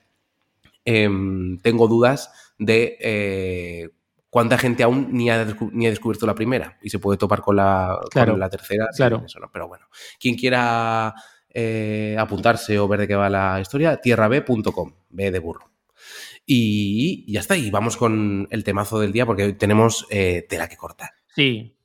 Em, 0.85 1.59
tengo 1.59 1.89
dudas 1.89 2.31
de 2.59 2.97
eh, 3.01 3.91
cuánta 4.31 4.57
gente 4.59 4.83
aún 4.83 5.09
ni 5.13 5.31
ha, 5.31 5.47
descu- 5.47 5.71
ni 5.73 5.87
ha 5.87 5.91
descubierto 5.91 6.27
la 6.27 6.35
primera 6.35 6.79
y 6.83 6.89
se 6.91 6.99
puede 6.99 7.19
topar 7.19 7.41
con 7.43 7.57
la, 7.57 7.97
con 8.01 8.09
Claro, 8.11 8.37
la 8.37 8.49
tercera. 8.49 8.87
claro. 8.97 9.23
eso, 9.27 9.39
¿no? 9.41 9.51
Pero 9.53 9.69
bueno, 9.69 9.87
quien 10.19 10.37
quiera 10.37 11.15
eh, 11.53 12.17
apuntarse 12.19 12.79
o 12.79 12.89
ver 12.89 13.01
de 13.01 13.09
qué 13.09 13.15
va 13.15 13.29
la 13.29 13.59
historia, 13.61 13.97
tierrab.com, 13.99 14.93
B 15.11 15.31
de 15.31 15.39
burro. 15.39 15.71
Y 16.53 17.33
ya 17.33 17.39
está, 17.39 17.57
y 17.57 17.71
vamos 17.71 17.97
con 17.97 18.49
el 18.51 18.65
temazo 18.65 18.99
del 18.99 19.13
día 19.13 19.25
porque 19.25 19.45
hoy 19.45 19.53
tenemos 19.53 20.05
eh, 20.11 20.45
tela 20.49 20.69
que 20.69 20.77
cortar. 20.77 21.11
Sí. 21.37 21.77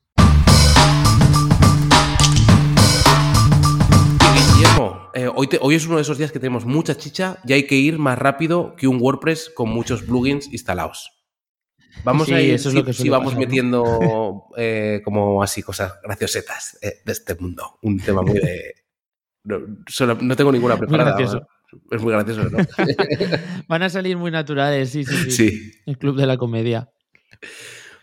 Guillermo, 4.55 5.11
eh, 5.13 5.27
hoy, 5.33 5.45
te- 5.45 5.59
hoy 5.61 5.75
es 5.75 5.85
uno 5.85 5.97
de 5.97 6.01
esos 6.01 6.17
días 6.17 6.31
que 6.31 6.39
tenemos 6.39 6.65
mucha 6.65 6.97
chicha 6.97 7.37
y 7.45 7.53
hay 7.53 7.67
que 7.67 7.75
ir 7.75 7.99
más 7.99 8.17
rápido 8.17 8.75
que 8.75 8.87
un 8.87 8.97
WordPress 8.99 9.51
con 9.53 9.69
muchos 9.69 10.01
plugins 10.01 10.51
instalados. 10.51 11.11
Vamos 12.03 12.25
Sí, 12.27 12.33
a 12.33 12.41
ir, 12.41 12.55
eso 12.55 12.69
es 12.69 12.73
si, 12.73 12.79
lo 12.79 12.85
que 12.85 12.93
si 12.93 13.07
vamos 13.07 13.35
metiendo 13.35 14.45
eh, 14.57 15.01
como 15.05 15.43
así 15.43 15.61
cosas 15.61 15.93
graciosetas 16.03 16.79
eh, 16.81 17.01
de 17.05 17.11
este 17.11 17.35
mundo. 17.35 17.77
Un 17.83 17.99
tema 17.99 18.23
muy 18.23 18.39
de... 18.39 18.73
No, 19.43 19.59
solo- 19.85 20.17
no 20.19 20.35
tengo 20.35 20.51
ninguna 20.51 20.75
preparada. 20.75 21.11
gracioso. 21.15 21.47
Es 21.91 22.01
muy 22.01 22.11
gracioso, 22.13 22.43
¿no? 22.49 22.57
Van 23.67 23.83
a 23.83 23.89
salir 23.89 24.17
muy 24.17 24.31
naturales, 24.31 24.89
sí, 24.89 25.03
sí, 25.03 25.15
sí. 25.15 25.31
sí. 25.31 25.71
El 25.85 25.97
Club 25.97 26.17
de 26.17 26.25
la 26.25 26.37
Comedia. 26.37 26.89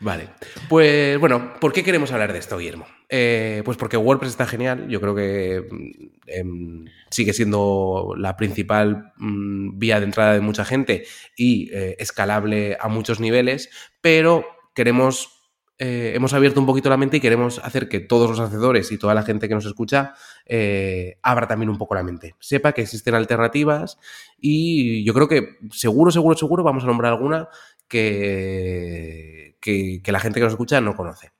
Vale. 0.03 0.31
Pues 0.69 1.19
bueno, 1.21 1.55
¿por 1.61 1.73
qué 1.73 1.85
queremos 1.85 2.11
hablar 2.11 2.33
de 2.33 2.41
esto, 2.41 2.59
Guillermo? 2.59 2.87
Eh, 3.09 3.63
pues 3.65 3.77
porque 3.77 3.97
WordPress 3.97 4.33
está 4.33 4.47
genial. 4.47 4.89
Yo 4.89 5.01
creo 5.01 5.15
que 5.15 5.65
mm, 5.71 5.91
em, 6.27 6.85
sigue 7.09 7.33
siendo 7.33 8.15
la 8.17 8.37
principal 8.37 9.13
mm, 9.17 9.79
vía 9.79 10.01
de 10.01 10.07
entrada 10.07 10.33
de 10.33 10.41
mucha 10.41 10.65
gente 10.65 11.05
y 11.37 11.71
eh, 11.73 11.95
escalable 12.01 12.77
a 12.81 12.89
muchos 12.89 13.21
niveles, 13.21 13.71
pero 14.01 14.45
queremos. 14.75 15.39
Eh, 15.79 16.13
hemos 16.15 16.33
abierto 16.33 16.61
un 16.61 16.67
poquito 16.67 16.89
la 16.91 16.97
mente 16.97 17.17
y 17.17 17.21
queremos 17.21 17.59
hacer 17.59 17.89
que 17.89 18.01
todos 18.01 18.31
los 18.31 18.39
hacedores 18.41 18.93
y 18.93 18.99
toda 18.99 19.15
la 19.15 19.23
gente 19.23 19.49
que 19.49 19.55
nos 19.55 19.67
escucha 19.67 20.15
eh, 20.47 21.19
abra 21.23 21.49
también 21.49 21.71
un 21.71 21.79
poco 21.79 21.95
la 21.95 22.03
mente. 22.03 22.35
Sepa 22.39 22.73
que 22.73 22.83
existen 22.83 23.15
alternativas 23.15 23.99
y 24.39 25.05
yo 25.05 25.15
creo 25.15 25.29
que 25.29 25.57
seguro, 25.73 26.11
seguro, 26.11 26.37
seguro 26.37 26.63
vamos 26.63 26.85
a 26.85 26.87
nombrar 26.87 27.13
alguna 27.13 27.49
que, 27.89 29.57
que, 29.61 30.01
que 30.03 30.13
la 30.13 30.21
gente 30.21 30.41
que 30.41 30.45
nos 30.45 30.53
escucha 30.53 30.81
no 30.81 30.95
conoce. 30.97 31.33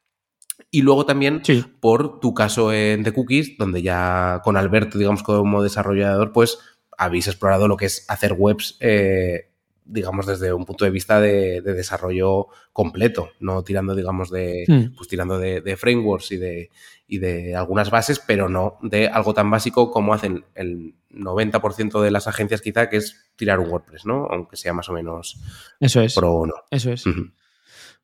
Y 0.71 0.83
luego 0.83 1.05
también 1.07 1.41
Sí. 1.45 1.65
por 1.81 2.21
tu 2.21 2.35
caso 2.35 2.73
en 2.73 3.03
The 3.05 3.13
Cookies, 3.13 3.59
donde 3.59 3.83
ya 3.83 4.41
con 4.45 4.57
Alberto, 4.57 4.99
digamos, 4.99 5.23
como 5.23 5.63
desarrollador, 5.63 6.33
pues 6.33 6.59
habéis 6.97 7.27
explorado 7.27 7.69
lo 7.69 7.77
que 7.77 7.87
es 7.87 8.05
hacer 8.09 8.35
webs, 8.37 8.77
eh, 8.81 9.52
digamos, 9.85 10.27
desde 10.27 10.53
un 10.53 10.65
punto 10.65 10.85
de 10.85 10.91
vista 10.91 11.21
de, 11.21 11.61
de 11.61 11.73
desarrollo 11.75 12.47
completo, 12.73 13.31
no 13.41 13.63
tirando, 13.65 13.95
digamos, 13.95 14.31
de, 14.31 14.65
Hmm. 14.69 14.95
pues 14.97 15.09
tirando 15.09 15.39
de, 15.39 15.61
de 15.61 15.77
frameworks 15.77 16.33
y 16.33 16.37
de, 16.37 16.71
y 17.09 17.19
de 17.19 17.55
algunas 17.57 17.91
bases, 17.91 18.21
pero 18.25 18.49
no 18.49 18.79
de 18.83 19.09
algo 19.09 19.35
tan 19.35 19.51
básico 19.51 19.91
como 19.91 20.15
hacen 20.15 20.45
el 20.55 20.95
90% 21.11 22.01
de 22.01 22.11
las 22.11 22.27
agencias 22.29 22.61
quizá, 22.63 22.89
que 22.89 22.97
es 22.99 23.31
tirar 23.37 23.59
un 23.61 23.69
WordPress, 23.71 24.07
¿no? 24.07 24.27
Aunque 24.31 24.57
sea 24.57 24.73
más 24.73 24.89
o 24.89 24.93
menos 24.93 25.39
Eso 25.81 26.01
es. 26.01 26.15
pro 26.15 26.33
o 26.33 26.47
no. 26.47 26.55
Eso 26.71 26.91
es. 26.93 27.05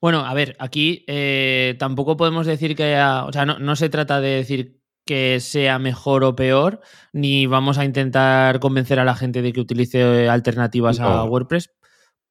Bueno, 0.00 0.24
a 0.26 0.34
ver, 0.34 0.56
aquí 0.58 1.04
eh, 1.08 1.74
tampoco 1.78 2.16
podemos 2.16 2.46
decir 2.46 2.76
que 2.76 2.84
haya- 2.84 3.24
o 3.24 3.32
sea, 3.32 3.44
no, 3.46 3.58
no 3.58 3.74
se 3.76 3.88
trata 3.88 4.20
de 4.20 4.28
decir 4.30 4.78
que 5.08 5.40
sea 5.40 5.78
mejor 5.78 6.22
o 6.22 6.36
peor, 6.36 6.82
ni 7.14 7.46
vamos 7.46 7.78
a 7.78 7.86
intentar 7.86 8.60
convencer 8.60 9.00
a 9.00 9.04
la 9.06 9.14
gente 9.14 9.40
de 9.40 9.54
que 9.54 9.60
utilice 9.60 10.28
alternativas 10.28 11.00
a. 11.00 11.24
WordPress, 11.24 11.70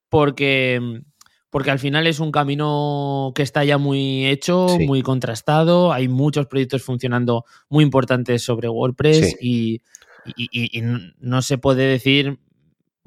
porque, 0.10 1.01
porque 1.50 1.72
al 1.72 1.79
final 1.79 2.05
es 2.05 2.19
un 2.19 2.31
camino 2.31 3.31
que 3.34 3.41
está 3.41 3.63
ya 3.63 3.79
muy 3.79 4.27
hecho, 4.27 4.69
Sí. 4.69 4.86
muy 4.86 5.01
contrastado, 5.01 5.91
hay 5.91 6.07
muchos 6.07 6.46
proyectos 6.46 6.84
funcionando 6.84 7.46
muy 7.67 7.84
importantes 7.84 8.43
sobre 8.43 8.69
WordPress 8.69 9.31
Sí. 9.31 9.36
y, 9.41 9.81
y- 10.36 10.50
y- 10.51 10.79
y 10.79 10.84
no 11.19 11.41
se 11.41 11.57
puede 11.57 11.84
decir 11.88 12.38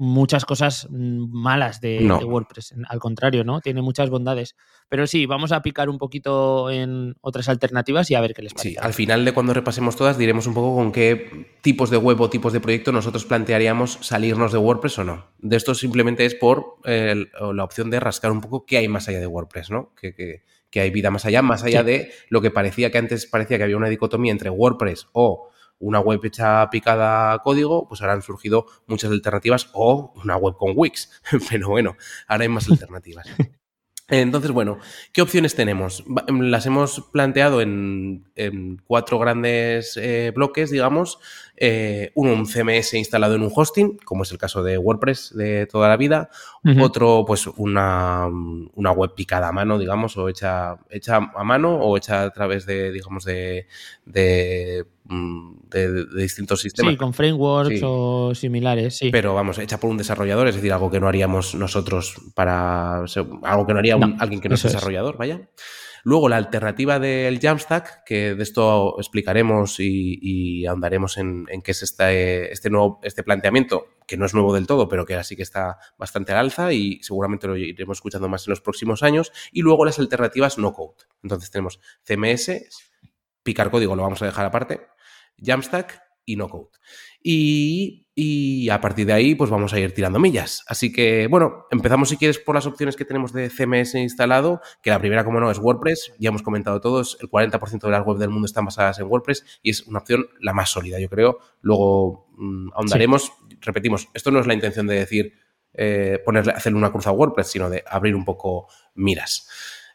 muchas 0.01 0.45
cosas 0.45 0.87
mm, 0.89 1.31
malas 1.31 1.79
de, 1.79 2.03
WordPress. 2.03 2.73
Al 2.89 2.99
contrario, 2.99 3.43
¿no? 3.43 3.61
Tiene 3.61 3.83
muchas 3.83 4.09
bondades. 4.09 4.55
Pero 4.89 5.05
sí, 5.05 5.27
vamos 5.27 5.51
a 5.51 5.61
picar 5.61 5.89
un 5.89 5.99
poquito 5.99 6.71
en 6.71 7.15
otras 7.21 7.47
alternativas 7.49 8.09
y 8.09 8.15
a 8.15 8.21
ver 8.21 8.33
qué 8.33 8.41
les 8.41 8.55
parece. 8.55 8.69
Sí, 8.71 8.77
al 8.81 8.95
final 8.95 9.23
de 9.23 9.31
cuando 9.31 9.53
repasemos 9.53 9.95
todas 9.95 10.17
diremos 10.17 10.47
un 10.47 10.55
poco 10.55 10.75
con 10.75 10.91
qué 10.91 11.55
tipos 11.61 11.91
de 11.91 11.97
web 11.97 12.19
o 12.19 12.31
tipos 12.31 12.51
de 12.51 12.59
proyecto 12.59 12.91
nosotros 12.91 13.25
plantearíamos 13.25 13.99
salirnos 14.01 14.51
de 14.51 14.57
WordPress 14.57 14.97
o 14.97 15.03
no. 15.03 15.25
De 15.37 15.55
esto 15.55 15.75
simplemente 15.75 16.25
es 16.25 16.33
por 16.33 16.77
eh, 16.83 17.27
la 17.53 17.63
opción 17.63 17.91
de 17.91 17.99
rascar 17.99 18.31
un 18.31 18.41
poco 18.41 18.65
qué 18.65 18.79
hay 18.79 18.87
más 18.87 19.07
allá 19.07 19.19
de 19.19 19.27
WordPress, 19.27 19.69
¿no? 19.69 19.93
Que, 19.93 20.15
que, 20.15 20.79
hay 20.81 20.89
vida 20.89 21.11
más 21.11 21.25
allá, 21.25 21.43
más 21.43 21.63
allá 21.63 21.83
de 21.83 22.11
lo 22.29 22.41
que 22.41 22.49
parecía 22.49 22.89
que 22.89 22.97
antes 22.97 23.27
parecía 23.27 23.57
que 23.57 23.65
había 23.65 23.77
una 23.77 23.89
dicotomía 23.89 24.31
entre 24.31 24.49
WordPress 24.49 25.09
o 25.13 25.51
una 25.81 25.99
web 25.99 26.21
hecha 26.23 26.69
picada 26.69 27.37
código, 27.39 27.87
pues 27.87 28.01
ahora 28.01 28.13
han 28.13 28.21
surgido 28.21 28.65
muchas 28.87 29.11
alternativas 29.11 29.69
o 29.73 30.13
una 30.23 30.37
web 30.37 30.55
con 30.55 30.73
Wix. 30.75 31.21
Pero 31.49 31.69
bueno, 31.69 31.97
ahora 32.27 32.43
hay 32.43 32.49
más 32.49 32.69
alternativas. 32.69 33.27
Entonces, 34.11 34.51
bueno, 34.51 34.77
¿qué 35.13 35.21
opciones 35.21 35.55
tenemos? 35.55 36.03
Las 36.27 36.65
hemos 36.65 36.99
planteado 37.13 37.61
en, 37.61 38.25
cuatro 38.85 39.17
grandes 39.17 39.95
eh, 39.95 40.33
bloques, 40.35 40.69
digamos. 40.69 41.17
Eh, 41.55 42.11
uno, 42.15 42.33
un 42.33 42.45
CMS 42.45 42.95
instalado 42.95 43.35
en 43.35 43.43
un 43.43 43.51
hosting, 43.55 43.99
como 44.03 44.23
es 44.23 44.31
el 44.33 44.37
caso 44.37 44.63
de 44.63 44.77
WordPress 44.77 45.33
de 45.33 45.65
toda 45.65 45.87
la 45.87 45.95
vida. 45.95 46.29
Otro, 46.81 47.23
pues 47.25 47.47
una, 47.47 48.27
web 48.75 49.13
picada 49.15 49.47
a 49.47 49.53
mano, 49.53 49.79
digamos, 49.79 50.17
o 50.17 50.27
hecha, 50.27 50.75
hecha 50.89 51.15
a 51.33 51.43
mano 51.45 51.77
o 51.77 51.95
hecha 51.95 52.23
a 52.23 52.31
través 52.31 52.65
de, 52.65 52.91
digamos, 52.91 53.23
de 53.23 53.65
de, 55.11 56.05
distintos 56.15 56.61
sistemas. 56.61 56.93
Sí, 56.93 56.97
con 56.97 57.13
frameworks 57.13 57.81
o 57.83 58.33
similares, 58.33 58.97
sí. 58.97 59.09
Pero 59.11 59.33
vamos, 59.33 59.57
hecha 59.57 59.79
por 59.79 59.89
un 59.89 59.97
desarrollador, 59.97 60.47
es 60.47 60.55
decir, 60.55 60.71
algo 60.73 60.89
que 60.89 60.99
no 60.99 61.07
haríamos 61.07 61.55
nosotros 61.55 62.15
para. 62.33 63.03
algo 63.43 63.67
que 63.67 63.73
no 63.73 63.79
haría 63.79 63.95
alguien 64.19 64.41
que 64.41 64.49
no 64.49 64.55
es 64.55 64.63
desarrollador, 64.63 65.17
vaya. 65.17 65.41
Luego 66.03 66.29
la 66.29 66.37
alternativa 66.37 66.99
del 66.99 67.39
Jamstack, 67.39 68.03
que 68.03 68.33
de 68.33 68.43
esto 68.43 68.95
explicaremos 68.97 69.75
y, 69.79 70.65
ahondaremos 70.65 71.17
en, 71.17 71.45
qué 71.63 71.71
es 71.71 71.83
este, 71.83 72.51
este, 72.51 72.69
nuevo, 72.69 72.99
este 73.03 73.23
planteamiento, 73.23 73.85
que 74.07 74.17
no 74.17 74.25
es 74.25 74.33
nuevo 74.33 74.53
del 74.53 74.65
todo, 74.65 74.87
pero 74.87 75.05
que 75.05 75.15
así 75.15 75.35
que 75.35 75.43
está 75.43 75.77
bastante 75.97 76.31
al 76.31 76.39
alza 76.39 76.73
y 76.73 76.99
seguramente 77.03 77.47
lo 77.47 77.55
iremos 77.55 77.99
escuchando 77.99 78.27
más 78.29 78.47
en 78.47 78.51
los 78.51 78.61
próximos 78.61 79.03
años. 79.03 79.31
Y 79.51 79.61
luego 79.61 79.85
las 79.85 79.99
alternativas 79.99 80.57
no 80.57 80.73
code. 80.73 80.95
Entonces 81.21 81.51
tenemos 81.51 81.79
CMS, 82.03 82.51
picar 83.43 83.71
código 83.71 83.95
lo 83.95 84.03
vamos 84.03 84.21
a 84.21 84.25
dejar 84.25 84.45
aparte, 84.45 84.81
Jamstack 85.41 86.01
y 86.25 86.35
no 86.35 86.49
code. 86.49 86.69
Y, 87.23 88.69
a 88.69 88.79
partir 88.79 89.05
de 89.05 89.13
ahí, 89.13 89.35
pues 89.35 89.49
vamos 89.49 89.73
a 89.73 89.79
ir 89.79 89.93
tirando 89.93 90.19
millas. 90.19 90.63
Así 90.67 90.91
que, 90.91 91.27
bueno, 91.27 91.65
empezamos 91.71 92.09
si 92.09 92.17
quieres 92.17 92.39
por 92.39 92.55
las 92.55 92.65
opciones 92.65 92.95
que 92.95 93.05
tenemos 93.05 93.33
de 93.33 93.49
CMS 93.49 93.95
instalado, 93.95 94.61
que 94.81 94.89
la 94.89 94.99
primera, 94.99 95.23
como 95.23 95.39
no, 95.39 95.49
es 95.49 95.57
WordPress. 95.57 96.13
Ya 96.19 96.29
hemos 96.29 96.43
comentado 96.43 96.79
todos, 96.81 97.17
el 97.21 97.29
40% 97.29 97.81
de 97.81 97.89
las 97.89 98.05
webs 98.05 98.19
del 98.19 98.29
mundo 98.29 98.45
están 98.45 98.65
basadas 98.65 98.99
en 98.99 99.07
WordPress 99.07 99.59
y 99.63 99.71
es 99.71 99.87
una 99.87 99.99
opción 99.99 100.27
la 100.39 100.53
más 100.53 100.69
sólida, 100.69 100.99
yo 100.99 101.09
creo. 101.09 101.39
Luego 101.61 102.27
mm, 102.37 102.69
ahondaremos, 102.73 103.31
repetimos, 103.61 104.07
esto 104.13 104.31
no 104.31 104.39
es 104.39 104.47
la 104.47 104.53
intención 104.53 104.87
de 104.87 104.95
decir 104.95 105.33
eh, 105.73 106.19
ponerle, 106.23 106.53
hacerle 106.53 106.77
una 106.77 106.91
cruz 106.91 107.07
a 107.07 107.11
WordPress, 107.11 107.47
sino 107.47 107.69
de 107.69 107.83
abrir 107.87 108.15
un 108.15 108.25
poco 108.25 108.67
miras. 108.93 109.47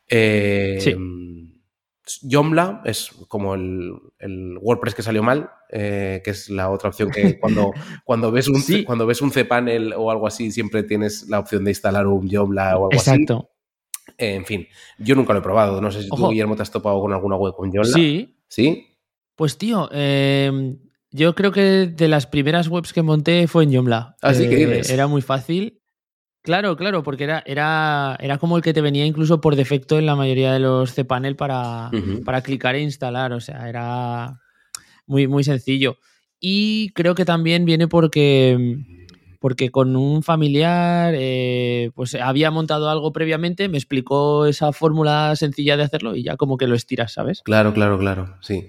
Eh, 0.09 0.79
sí. 0.81 0.97
Joomla 2.23 2.83
es 2.85 3.11
como 3.29 3.55
el, 3.55 4.59
WordPress 4.61 4.95
que 4.95 5.03
salió 5.03 5.23
mal, 5.23 5.51
eh, 5.71 6.21
que 6.25 6.31
es 6.31 6.49
la 6.49 6.71
otra 6.71 6.91
opción 6.91 7.11
que 7.11 7.39
cuando, 7.41 7.73
cuando, 8.05 8.31
ves 8.31 8.49
un, 8.49 8.63
cuando 8.85 9.07
ves 9.07 9.23
un 9.23 9.31
cPanel 9.31 9.93
o 9.93 10.11
algo 10.11 10.27
así, 10.27 10.51
siempre 10.51 10.83
tienes 10.83 11.29
la 11.29 11.39
opción 11.39 11.65
de 11.65 11.71
instalar 11.73 12.07
un 12.07 12.31
Joomla 12.31 12.79
o 12.79 12.85
algo 12.85 13.01
así. 13.01 13.11
Exacto. 13.11 13.51
en 14.19 14.45
fin, 14.45 14.67
yo 14.99 15.15
nunca 15.15 15.33
lo 15.33 15.41
he 15.41 15.43
probado. 15.43 15.81
No 15.81 15.91
sé 15.91 16.03
si 16.03 16.09
tú, 16.09 16.29
Guillermo, 16.29 16.57
te 16.57 16.63
has 16.63 16.71
topado 16.71 17.01
con 17.01 17.13
alguna 17.13 17.37
web 17.37 17.55
con 17.55 17.73
Joomla. 17.73 17.93
Sí. 17.93 18.37
¿Sí? 18.49 18.87
Pues 19.35 19.59
tío, 19.59 19.89
em, 19.93 20.79
yo 21.11 21.35
creo 21.35 21.53
que 21.53 21.87
de 21.87 22.09
las 22.09 22.27
primeras 22.27 22.69
webs 22.69 22.93
que 22.93 23.03
monté 23.03 23.47
fue 23.49 23.65
en 23.65 23.75
Joomla. 23.75 24.17
Así 24.23 24.47
ah, 24.47 24.49
que 24.49 24.63
eh, 24.63 24.83
Era 24.89 25.07
muy 25.09 25.23
fácil 25.23 25.81
Claro, 26.47 26.76
claro, 26.76 27.03
porque 27.03 27.25
era, 27.25 27.43
era, 27.45 28.17
era 28.21 28.38
como 28.38 28.57
el 28.57 28.62
que 28.62 28.73
te 28.73 28.81
venía 28.81 29.05
incluso 29.05 29.41
por 29.41 29.57
defecto 29.57 29.99
en 29.99 30.07
la 30.07 30.15
mayoría 30.15 30.53
de 30.53 30.61
los 30.61 30.95
cPanel 30.95 31.35
para, 31.35 31.91
para 32.25 32.41
clicar 32.41 32.76
e 32.76 32.83
instalar. 32.83 33.33
O 33.33 33.41
sea, 33.41 33.69
era 33.69 34.41
muy, 35.09 35.26
muy 35.26 35.43
sencillo. 35.43 35.97
Y 36.38 36.91
creo 36.91 37.17
que 37.17 37.25
también 37.25 37.65
viene 37.65 37.88
porque, 37.88 38.79
porque 39.41 39.73
con 39.73 39.97
un 39.97 40.23
familiar 40.23 41.15
eh, 41.17 41.91
pues 41.97 42.15
había 42.15 42.53
montado 42.53 42.90
algo 42.90 43.12
previamente, 43.12 43.68
me 43.68 43.79
explicó 43.79 44.47
esa 44.47 44.70
fórmula 44.70 45.35
sencilla 45.35 45.77
de 45.77 45.83
hacerlo 45.83 46.14
y 46.14 46.23
ya 46.23 46.37
como 46.37 46.59
que 46.59 46.68
lo 46.68 46.77
estiras, 46.77 47.12
¿sabes? 47.12 47.42
Claro, 47.42 47.75
claro, 47.75 47.99
claro, 47.99 48.37
sí. 48.40 48.68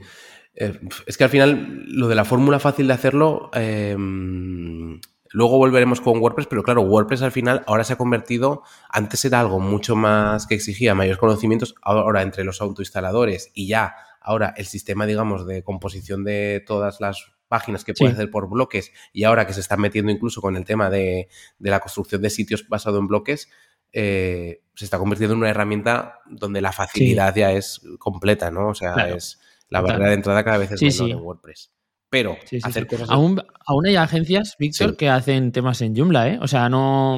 Eh, 0.56 0.73
es 1.06 1.15
que 1.15 1.25
al 1.25 1.30
final 1.30 1.86
lo 1.89 2.08
de 2.08 2.15
la 2.15 2.25
fórmula 2.25 2.58
fácil 2.58 2.88
de 2.88 2.93
hacerlo... 2.93 3.51
Em, 3.54 4.99
Luego 5.31 5.57
volveremos 5.57 6.01
con 6.01 6.19
WordPress, 6.19 6.47
pero 6.47 6.63
claro, 6.63 6.81
WordPress 6.81 7.21
al 7.21 7.31
final 7.31 7.63
ahora 7.67 7.83
se 7.83 7.93
ha 7.93 7.97
convertido, 7.97 8.63
antes 8.89 9.23
era 9.25 9.39
algo 9.39 9.59
mucho 9.59 9.95
más 9.95 10.47
que 10.47 10.55
exigía 10.55 10.95
mayores 10.95 11.19
conocimientos, 11.19 11.75
ahora 11.81 12.21
entre 12.21 12.43
los 12.43 12.61
autoinstaladores 12.61 13.51
y 13.53 13.67
ya, 13.67 13.95
ahora 14.21 14.53
el 14.57 14.65
sistema, 14.65 15.05
digamos, 15.05 15.45
de 15.45 15.63
composición 15.63 16.23
de 16.23 16.63
todas 16.65 16.99
las 16.99 17.31
páginas 17.47 17.85
que 17.85 17.93
puedes 17.93 18.15
hacer 18.15 18.29
por 18.29 18.49
bloques 18.49 18.91
y 19.13 19.23
ahora 19.23 19.47
que 19.47 19.53
se 19.53 19.61
están 19.61 19.79
metiendo 19.79 20.11
incluso 20.11 20.41
con 20.41 20.57
el 20.57 20.65
tema 20.65 20.89
de, 20.89 21.29
la 21.59 21.79
construcción 21.79 22.21
de 22.21 22.29
sitios 22.29 22.67
basado 22.67 22.99
en 22.99 23.07
bloques, 23.07 23.49
eh, 23.93 24.63
se 24.75 24.85
está 24.85 24.97
convirtiendo 24.97 25.33
en 25.33 25.39
una 25.39 25.49
herramienta 25.49 26.19
donde 26.25 26.61
la 26.61 26.73
facilidad 26.73 27.33
ya 27.35 27.53
es 27.53 27.81
completa, 27.99 28.51
¿no? 28.51 28.69
O 28.69 28.75
sea, 28.75 29.09
es 29.09 29.39
la 29.69 29.81
barrera 29.81 30.09
de 30.09 30.15
entrada 30.15 30.43
cada 30.43 30.57
vez 30.57 30.71
es 30.71 30.81
menor 30.81 31.09
en 31.09 31.25
WordPress 31.25 31.76
pero 32.10 32.38
hacer 32.63 32.88
cosas. 32.88 33.10
Aún, 33.10 33.41
hay 33.86 33.96
agencias, 33.96 34.56
Víctor, 34.60 34.96
que 34.96 35.10
hacen 35.10 35.52
temas 35.52 35.82
en 35.82 35.96
Joomla, 35.96 36.30
¿eh? 36.30 36.39
O 36.41 36.48
sea, 36.48 36.70
no. 36.70 37.17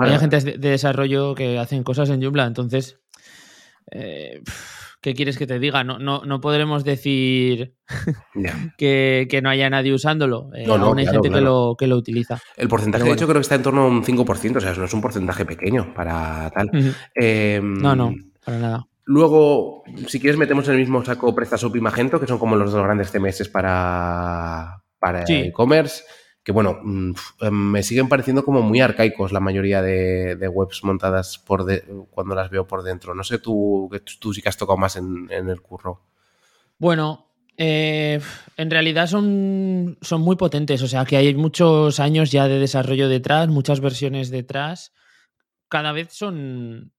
Hay 0.00 0.12
agencias 0.12 0.44
de, 0.44 0.58
desarrollo 0.58 1.34
que 1.34 1.58
hacen 1.58 1.82
cosas 1.82 2.10
en 2.10 2.22
Joomla, 2.22 2.46
entonces. 2.46 3.00
Eh, 3.90 4.42
¿Qué 5.02 5.14
quieres 5.14 5.38
que 5.38 5.46
te 5.46 5.58
diga? 5.58 5.82
No, 5.82 5.98
no, 5.98 6.22
no 6.26 6.42
podremos 6.42 6.84
decir 6.84 7.74
que, 8.76 9.40
no 9.42 9.48
haya 9.48 9.70
nadie 9.70 9.94
usándolo. 9.94 10.50
Eh, 10.54 10.66
aún 10.68 10.98
hay 10.98 11.06
gente 11.06 11.30
Que, 11.30 11.40
lo, 11.40 11.74
que 11.78 11.86
lo 11.86 11.96
utiliza. 11.96 12.38
El 12.56 12.68
porcentaje, 12.68 13.04
de 13.04 13.12
hecho, 13.12 13.26
creo 13.26 13.36
que 13.36 13.40
está 13.40 13.54
en 13.54 13.62
torno 13.62 13.82
a 13.82 13.86
un 13.86 14.04
5%, 14.04 14.56
o 14.56 14.60
sea, 14.60 14.74
no 14.74 14.84
es 14.84 14.92
un 14.92 15.00
porcentaje 15.00 15.46
pequeño 15.46 15.94
para 15.94 16.50
tal. 16.50 16.70
Em, 17.14 17.78
no, 17.78 17.96
no, 17.96 18.14
para 18.44 18.58
nada. 18.58 18.86
Luego, 19.10 19.82
si 20.06 20.20
quieres, 20.20 20.38
metemos 20.38 20.68
en 20.68 20.74
el 20.74 20.80
mismo 20.80 21.04
saco 21.04 21.34
PrestaShop 21.34 21.74
y 21.74 21.80
Magento, 21.80 22.20
que 22.20 22.28
son 22.28 22.38
como 22.38 22.54
los 22.54 22.70
dos 22.70 22.84
grandes 22.84 23.10
CMS 23.10 23.48
para, 23.48 24.84
para 25.00 25.24
e-commerce. 25.26 26.04
Que 26.44 26.52
bueno, 26.52 26.78
mm, 26.80 27.14
em, 27.40 27.52
me 27.72 27.82
siguen 27.82 28.08
pareciendo 28.08 28.44
como 28.44 28.62
muy 28.62 28.80
arcaicos 28.80 29.32
la 29.32 29.40
mayoría 29.40 29.82
de, 29.82 30.48
webs 30.48 30.84
montadas 30.84 31.38
por 31.38 31.66
cuando 32.10 32.36
las 32.36 32.50
veo 32.50 32.68
por 32.68 32.84
dentro. 32.84 33.12
No 33.12 33.24
sé 33.24 33.40
tú, 33.40 33.90
tú 34.20 34.32
sí 34.32 34.42
que 34.42 34.48
has 34.48 34.56
tocado 34.56 34.78
más 34.78 34.94
en, 34.94 35.28
el 35.28 35.60
curro. 35.60 36.06
Bueno, 36.78 37.32
eh, 37.56 38.20
en 38.56 38.70
realidad 38.70 39.08
son, 39.08 39.98
son 40.02 40.20
muy 40.20 40.36
potentes, 40.36 40.82
o 40.82 40.86
sea 40.86 41.04
que 41.04 41.16
hay 41.16 41.34
muchos 41.34 41.98
años 41.98 42.30
ya 42.30 42.46
de 42.46 42.60
desarrollo 42.60 43.08
detrás, 43.08 43.48
muchas 43.48 43.80
versiones 43.80 44.30
detrás. 44.30 44.92
Cada 45.68 45.90
vez 45.90 46.12
son, 46.12 46.92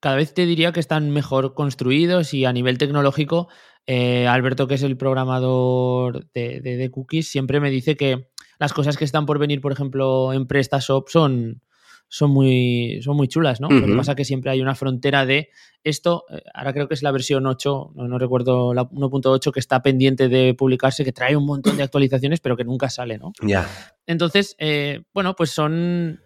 cada 0.00 0.16
vez 0.16 0.34
te 0.34 0.46
diría 0.46 0.72
que 0.72 0.80
están 0.80 1.10
mejor 1.10 1.54
construidos 1.54 2.34
y 2.34 2.44
a 2.44 2.52
nivel 2.52 2.78
tecnológico, 2.78 3.48
eh, 3.86 4.26
Alberto, 4.26 4.68
que 4.68 4.74
es 4.74 4.82
el 4.82 4.96
programador 4.96 6.30
de, 6.32 6.90
cookies, 6.92 7.28
siempre 7.28 7.60
me 7.60 7.70
dice 7.70 7.96
que 7.96 8.28
las 8.58 8.72
cosas 8.72 8.96
que 8.96 9.04
están 9.04 9.26
por 9.26 9.38
venir, 9.38 9.60
por 9.60 9.72
ejemplo, 9.72 10.32
en 10.32 10.46
PrestaShop 10.46 11.08
son, 11.08 11.62
son, 12.08 12.30
muy, 12.30 13.00
son 13.02 13.16
muy 13.16 13.28
chulas, 13.28 13.60
¿no? 13.60 13.68
Lo 13.68 13.86
que 13.86 13.94
pasa 13.94 14.12
es 14.12 14.16
que 14.16 14.24
siempre 14.24 14.50
hay 14.50 14.60
una 14.60 14.74
frontera 14.74 15.24
de 15.26 15.48
esto, 15.84 16.24
eh, 16.30 16.42
ahora 16.54 16.72
creo 16.72 16.86
que 16.86 16.94
es 16.94 17.02
la 17.02 17.12
versión 17.12 17.46
8, 17.46 17.92
no, 17.94 18.18
recuerdo 18.18 18.74
la 18.74 18.82
1.8 18.82 19.52
que 19.52 19.60
está 19.60 19.80
pendiente 19.80 20.28
de 20.28 20.54
publicarse, 20.54 21.04
que 21.04 21.12
trae 21.12 21.36
un 21.36 21.46
montón 21.46 21.76
de 21.76 21.82
actualizaciones, 21.82 22.40
pero 22.40 22.56
que 22.56 22.64
nunca 22.64 22.90
sale, 22.90 23.16
¿no? 23.18 23.32
Ya. 23.42 23.68
Entonces, 24.06 24.54
eh, 24.58 25.02
bueno, 25.14 25.34
pues 25.34 25.50
son 25.50 26.20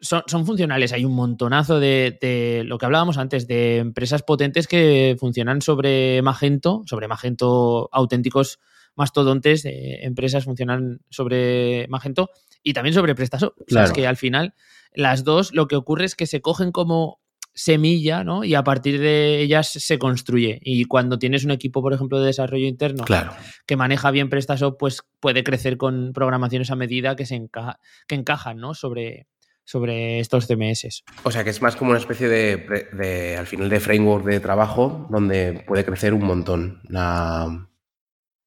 son, 0.00 0.46
funcionales. 0.46 0.92
Hay 0.92 1.04
un 1.04 1.14
montonazo 1.14 1.78
de, 1.80 2.62
lo 2.66 2.78
que 2.78 2.86
hablábamos 2.86 3.18
antes, 3.18 3.46
de 3.46 3.78
empresas 3.78 4.22
potentes 4.22 4.66
que 4.66 5.16
funcionan 5.18 5.62
sobre 5.62 6.22
Magento, 6.22 6.82
sobre 6.86 7.08
Magento 7.08 7.88
auténticos 7.92 8.58
mastodontes, 8.96 9.62
de 9.62 10.00
empresas 10.02 10.44
funcionan 10.44 11.00
sobre 11.10 11.86
Magento 11.88 12.30
y 12.62 12.72
también 12.72 12.94
sobre 12.94 13.14
PrestaShop. 13.14 13.54
O 13.60 13.64
sea, 13.68 13.84
es 13.84 13.92
que 13.92 14.06
al 14.06 14.16
final 14.16 14.54
las 14.92 15.24
dos 15.24 15.52
lo 15.54 15.68
que 15.68 15.76
ocurre 15.76 16.04
es 16.06 16.16
que 16.16 16.26
se 16.26 16.40
cogen 16.40 16.72
como 16.72 17.20
semilla, 17.52 18.22
¿no? 18.24 18.44
Y 18.44 18.54
a 18.54 18.62
partir 18.64 19.00
de 19.00 19.40
ellas 19.40 19.68
se 19.68 19.98
construye. 19.98 20.60
Y 20.62 20.84
cuando 20.84 21.18
tienes 21.18 21.44
un 21.44 21.50
equipo, 21.50 21.82
por 21.82 21.92
ejemplo, 21.92 22.20
de 22.20 22.26
desarrollo 22.26 22.66
interno 22.66 23.04
Claro. 23.04 23.32
que 23.66 23.76
maneja 23.76 24.10
bien 24.10 24.28
PrestaShop, 24.30 24.78
pues 24.78 25.02
puede 25.18 25.42
crecer 25.44 25.76
con 25.76 26.12
programaciones 26.12 26.70
a 26.70 26.76
medida 26.76 27.16
que, 27.16 27.26
se 27.26 27.36
enca- 27.36 27.78
que 28.06 28.14
encajan, 28.14 28.58
¿no? 28.58 28.74
Sobre, 28.74 29.26
sobre 29.64 30.20
estos 30.20 30.46
CMS. 30.46 31.02
O 31.22 31.30
sea 31.30 31.44
que 31.44 31.50
es 31.50 31.62
más 31.62 31.76
como 31.76 31.90
una 31.90 32.00
especie 32.00 32.28
de, 32.28 33.36
al 33.38 33.46
final, 33.46 33.68
de 33.68 33.80
framework 33.80 34.24
de 34.24 34.40
trabajo 34.40 35.06
donde 35.10 35.64
puede 35.66 35.84
crecer 35.84 36.12
un 36.14 36.24
montón. 36.24 36.80
La... 36.88 37.68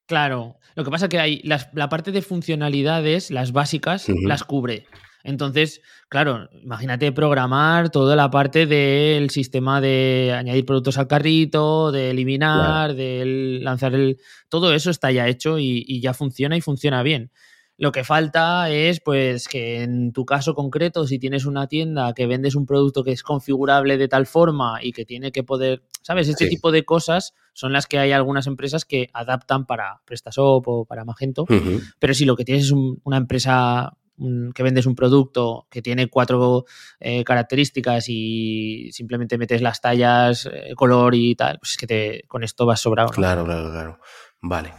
Claro, 0.06 0.58
lo 0.76 0.84
que 0.84 0.92
pasa 0.92 1.08
que 1.10 1.20
hay 1.20 1.42
las- 1.44 1.70
la 1.74 1.88
parte 1.90 2.12
de 2.12 2.22
funcionalidades, 2.22 3.32
las 3.32 3.52
básicas, 3.54 4.06
las 4.28 4.44
cubre. 4.44 4.86
Entonces, 5.26 5.82
claro, 6.10 6.50
imagínate 6.62 7.14
programar 7.14 7.90
toda 7.90 8.18
la 8.18 8.30
parte 8.30 8.66
del 8.66 9.30
sistema 9.30 9.80
de 9.80 10.36
añadir 10.38 10.66
productos 10.66 10.98
al 10.98 11.08
carrito, 11.08 11.94
de 11.94 12.10
eliminar, 12.12 12.94
de 12.94 13.60
lanzar 13.64 13.94
el... 13.96 14.18
Todo 14.50 14.74
eso 14.74 14.90
está 14.92 15.12
ya 15.12 15.30
hecho 15.30 15.58
y, 15.60 15.86
y 15.88 16.02
ya 16.02 16.14
funciona 16.14 16.58
y 16.58 16.62
funciona 16.62 17.02
bien. 17.04 17.32
Lo 17.78 17.92
que 17.92 18.04
falta 18.04 18.70
es, 18.70 19.00
pues, 19.02 19.48
que 19.48 19.82
en 19.82 20.14
tu 20.14 20.26
caso 20.26 20.54
concreto, 20.54 21.08
si 21.08 21.18
tienes 21.18 21.46
una 21.46 21.68
tienda 21.68 22.14
que 22.14 22.28
vendes 22.28 22.56
un 22.56 22.66
producto 22.68 23.04
que 23.04 23.12
es 23.12 23.24
configurable 23.24 23.98
de 23.98 24.08
tal 24.08 24.28
forma 24.28 24.80
y 24.82 24.92
que 24.92 25.06
tiene 25.06 25.32
que 25.32 25.44
poder, 25.44 25.84
¿sabes? 26.04 26.28
Este 26.30 26.46
Sí. 26.46 26.52
tipo 26.52 26.72
de 26.72 26.86
cosas 26.86 27.34
son 27.54 27.74
las 27.74 27.88
que 27.88 27.98
hay 27.98 28.12
algunas 28.12 28.46
empresas 28.46 28.86
que 28.86 29.10
adaptan 29.14 29.66
para 29.66 30.02
PrestaShop 30.06 30.68
o 30.68 30.86
para 30.86 31.04
Magento. 31.04 31.46
Pero 32.00 32.14
si 32.14 32.26
lo 32.26 32.36
que 32.36 32.46
tienes 32.46 32.66
es 32.66 32.72
un- 32.72 33.00
una 33.04 33.18
empresa 33.18 33.98
que 34.54 34.62
vendes 34.64 34.86
un 34.86 34.94
producto 34.94 35.66
que 35.72 35.82
tiene 35.82 36.08
cuatro 36.08 36.66
eh, 37.00 37.24
características 37.24 38.06
y 38.08 38.90
simplemente 38.92 39.40
metes 39.40 39.64
las 39.64 39.82
tallas, 39.82 40.46
eh, 40.54 40.74
color 40.76 41.16
y 41.16 41.34
tal, 41.36 41.58
pues 41.58 41.72
es 41.72 41.78
que 41.78 41.88
te, 41.88 42.22
con 42.28 42.44
esto 42.44 42.68
vas 42.68 42.80
sobrado. 42.80 43.08
¿no? 43.10 43.14
Claro, 43.16 43.44
claro, 43.44 43.72
claro. 43.72 44.00
Vale. 44.42 44.72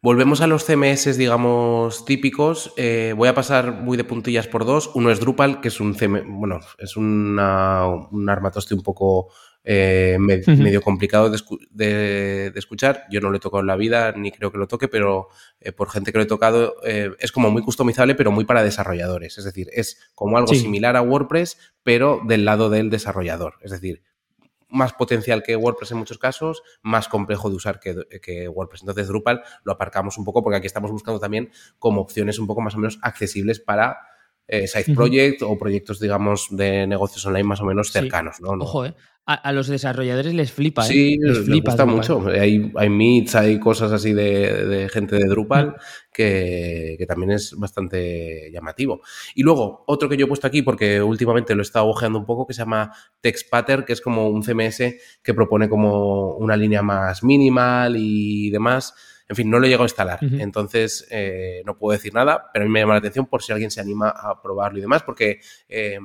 Volvemos 0.00 0.40
a 0.40 0.46
los 0.46 0.64
CMS, 0.64 1.16
digamos, 1.16 2.04
típicos. 2.04 2.72
Eh, 2.76 3.14
voy 3.16 3.28
a 3.28 3.34
pasar 3.34 3.72
muy 3.72 3.96
de 3.96 4.04
puntillas 4.04 4.46
por 4.46 4.64
dos. 4.64 4.90
Uno 4.94 5.10
es 5.10 5.18
Drupal, 5.18 5.60
que 5.60 5.68
es 5.68 5.80
un 5.80 5.96
CM, 5.96 6.22
bueno, 6.24 6.60
es 6.78 6.96
una- 6.96 7.84
un 8.12 8.28
armatoste 8.30 8.74
un 8.74 8.82
poco 8.82 9.28
eh, 9.70 10.16
me- 10.20 10.40
medio 10.56 10.80
complicado 10.80 11.28
de, 11.28 11.38
de- 11.72 12.50
de 12.52 12.58
escuchar. 12.58 13.04
Yo 13.10 13.20
no 13.20 13.28
lo 13.28 13.36
he 13.36 13.40
tocado 13.40 13.60
en 13.60 13.66
la 13.66 13.76
vida, 13.76 14.12
ni 14.16 14.30
creo 14.30 14.50
que 14.50 14.56
lo 14.56 14.66
toque, 14.68 14.88
pero 14.88 15.28
eh, 15.60 15.72
por 15.72 15.90
gente 15.90 16.10
que 16.12 16.16
lo 16.18 16.24
he 16.24 16.28
tocado, 16.28 16.76
es 16.84 17.32
como 17.32 17.50
muy 17.50 17.60
customizable, 17.62 18.14
pero 18.14 18.30
muy 18.30 18.44
para 18.46 18.62
desarrolladores. 18.62 19.36
Es 19.36 19.44
decir, 19.44 19.68
es 19.74 19.98
como 20.14 20.38
algo 20.38 20.54
Sí. 20.54 20.60
similar 20.60 20.96
a 20.96 21.02
WordPress, 21.02 21.58
pero 21.82 22.20
del 22.26 22.44
lado 22.46 22.70
del 22.70 22.88
desarrollador. 22.88 23.54
Es 23.60 23.70
decir, 23.72 24.02
más 24.68 24.92
potencial 24.92 25.42
que 25.42 25.56
WordPress 25.56 25.92
en 25.92 25.98
muchos 25.98 26.18
casos, 26.18 26.62
más 26.82 27.08
complejo 27.08 27.48
de 27.48 27.56
usar 27.56 27.80
que, 27.80 27.96
que 28.22 28.48
WordPress. 28.48 28.82
Entonces 28.82 29.08
Drupal 29.08 29.42
lo 29.64 29.72
aparcamos 29.72 30.18
un 30.18 30.24
poco 30.24 30.42
porque 30.42 30.56
aquí 30.56 30.66
estamos 30.66 30.90
buscando 30.90 31.20
también 31.20 31.50
como 31.78 32.00
opciones 32.00 32.38
un 32.38 32.46
poco 32.46 32.60
más 32.60 32.74
o 32.74 32.78
menos 32.78 32.98
accesibles 33.02 33.60
para 33.60 33.98
eh, 34.48 34.66
side 34.66 34.94
project 34.94 35.42
o 35.42 35.56
proyectos, 35.58 36.00
digamos, 36.00 36.48
de 36.50 36.86
negocios 36.86 37.24
online 37.26 37.44
más 37.44 37.60
o 37.60 37.64
menos 37.66 37.88
Sí. 37.88 37.92
cercanos. 38.00 38.40
¿no? 38.40 38.56
No- 38.56 38.64
Ojo, 38.64 38.86
¿eh? 38.86 38.94
A, 39.30 39.34
a 39.34 39.52
los 39.52 39.66
desarrolladores 39.68 40.32
les 40.32 40.50
flipa, 40.50 40.86
¿eh? 40.86 40.88
Sí, 40.88 41.18
Les 41.20 41.36
les 41.36 41.44
flipa 41.46 41.72
gusta 41.72 41.84
Drupal. 41.84 41.96
mucho. 42.18 42.30
Hay, 42.40 42.72
hay 42.76 42.88
meets, 42.88 43.34
hay 43.34 43.60
cosas 43.60 43.92
así 43.92 44.14
de, 44.14 44.64
de 44.66 44.88
gente 44.88 45.16
de 45.16 45.26
Drupal 45.28 45.76
que, 46.10 46.94
que 46.98 47.04
también 47.04 47.32
es 47.32 47.54
bastante 47.58 48.50
llamativo. 48.50 49.02
Y 49.34 49.42
luego, 49.42 49.84
otro 49.86 50.08
que 50.08 50.16
yo 50.16 50.24
he 50.24 50.28
puesto 50.28 50.46
aquí, 50.46 50.62
porque 50.62 51.02
últimamente 51.02 51.54
lo 51.54 51.60
he 51.60 51.62
estado 51.62 51.88
ojeando 51.88 52.18
un 52.18 52.24
poco, 52.24 52.46
que 52.46 52.54
se 52.54 52.62
llama 52.62 52.90
TextPattern, 53.20 53.84
que 53.84 53.92
es 53.92 54.00
como 54.00 54.28
un 54.30 54.42
CMS 54.42 54.94
que 55.22 55.34
propone 55.34 55.68
como 55.68 56.36
una 56.36 56.56
línea 56.56 56.80
más 56.82 57.22
minimal 57.22 57.96
y 57.98 58.48
demás. 58.48 58.94
En 59.28 59.36
fin, 59.36 59.50
no 59.50 59.58
lo 59.58 59.66
he 59.66 59.68
llegado 59.68 59.84
a 59.84 59.86
instalar, 59.86 60.18
entonces 60.22 61.06
eh, 61.10 61.62
no 61.66 61.76
puedo 61.76 61.92
decir 61.96 62.14
nada, 62.14 62.46
pero 62.52 62.64
a 62.64 62.66
mí 62.66 62.72
me 62.72 62.80
llama 62.80 62.94
la 62.94 62.98
atención 63.00 63.26
por 63.26 63.42
si 63.42 63.52
alguien 63.52 63.70
se 63.70 63.80
anima 63.80 64.08
a 64.08 64.40
probarlo 64.40 64.78
y 64.78 64.80
demás, 64.80 65.02
porque 65.02 65.40
eh, 65.68 65.98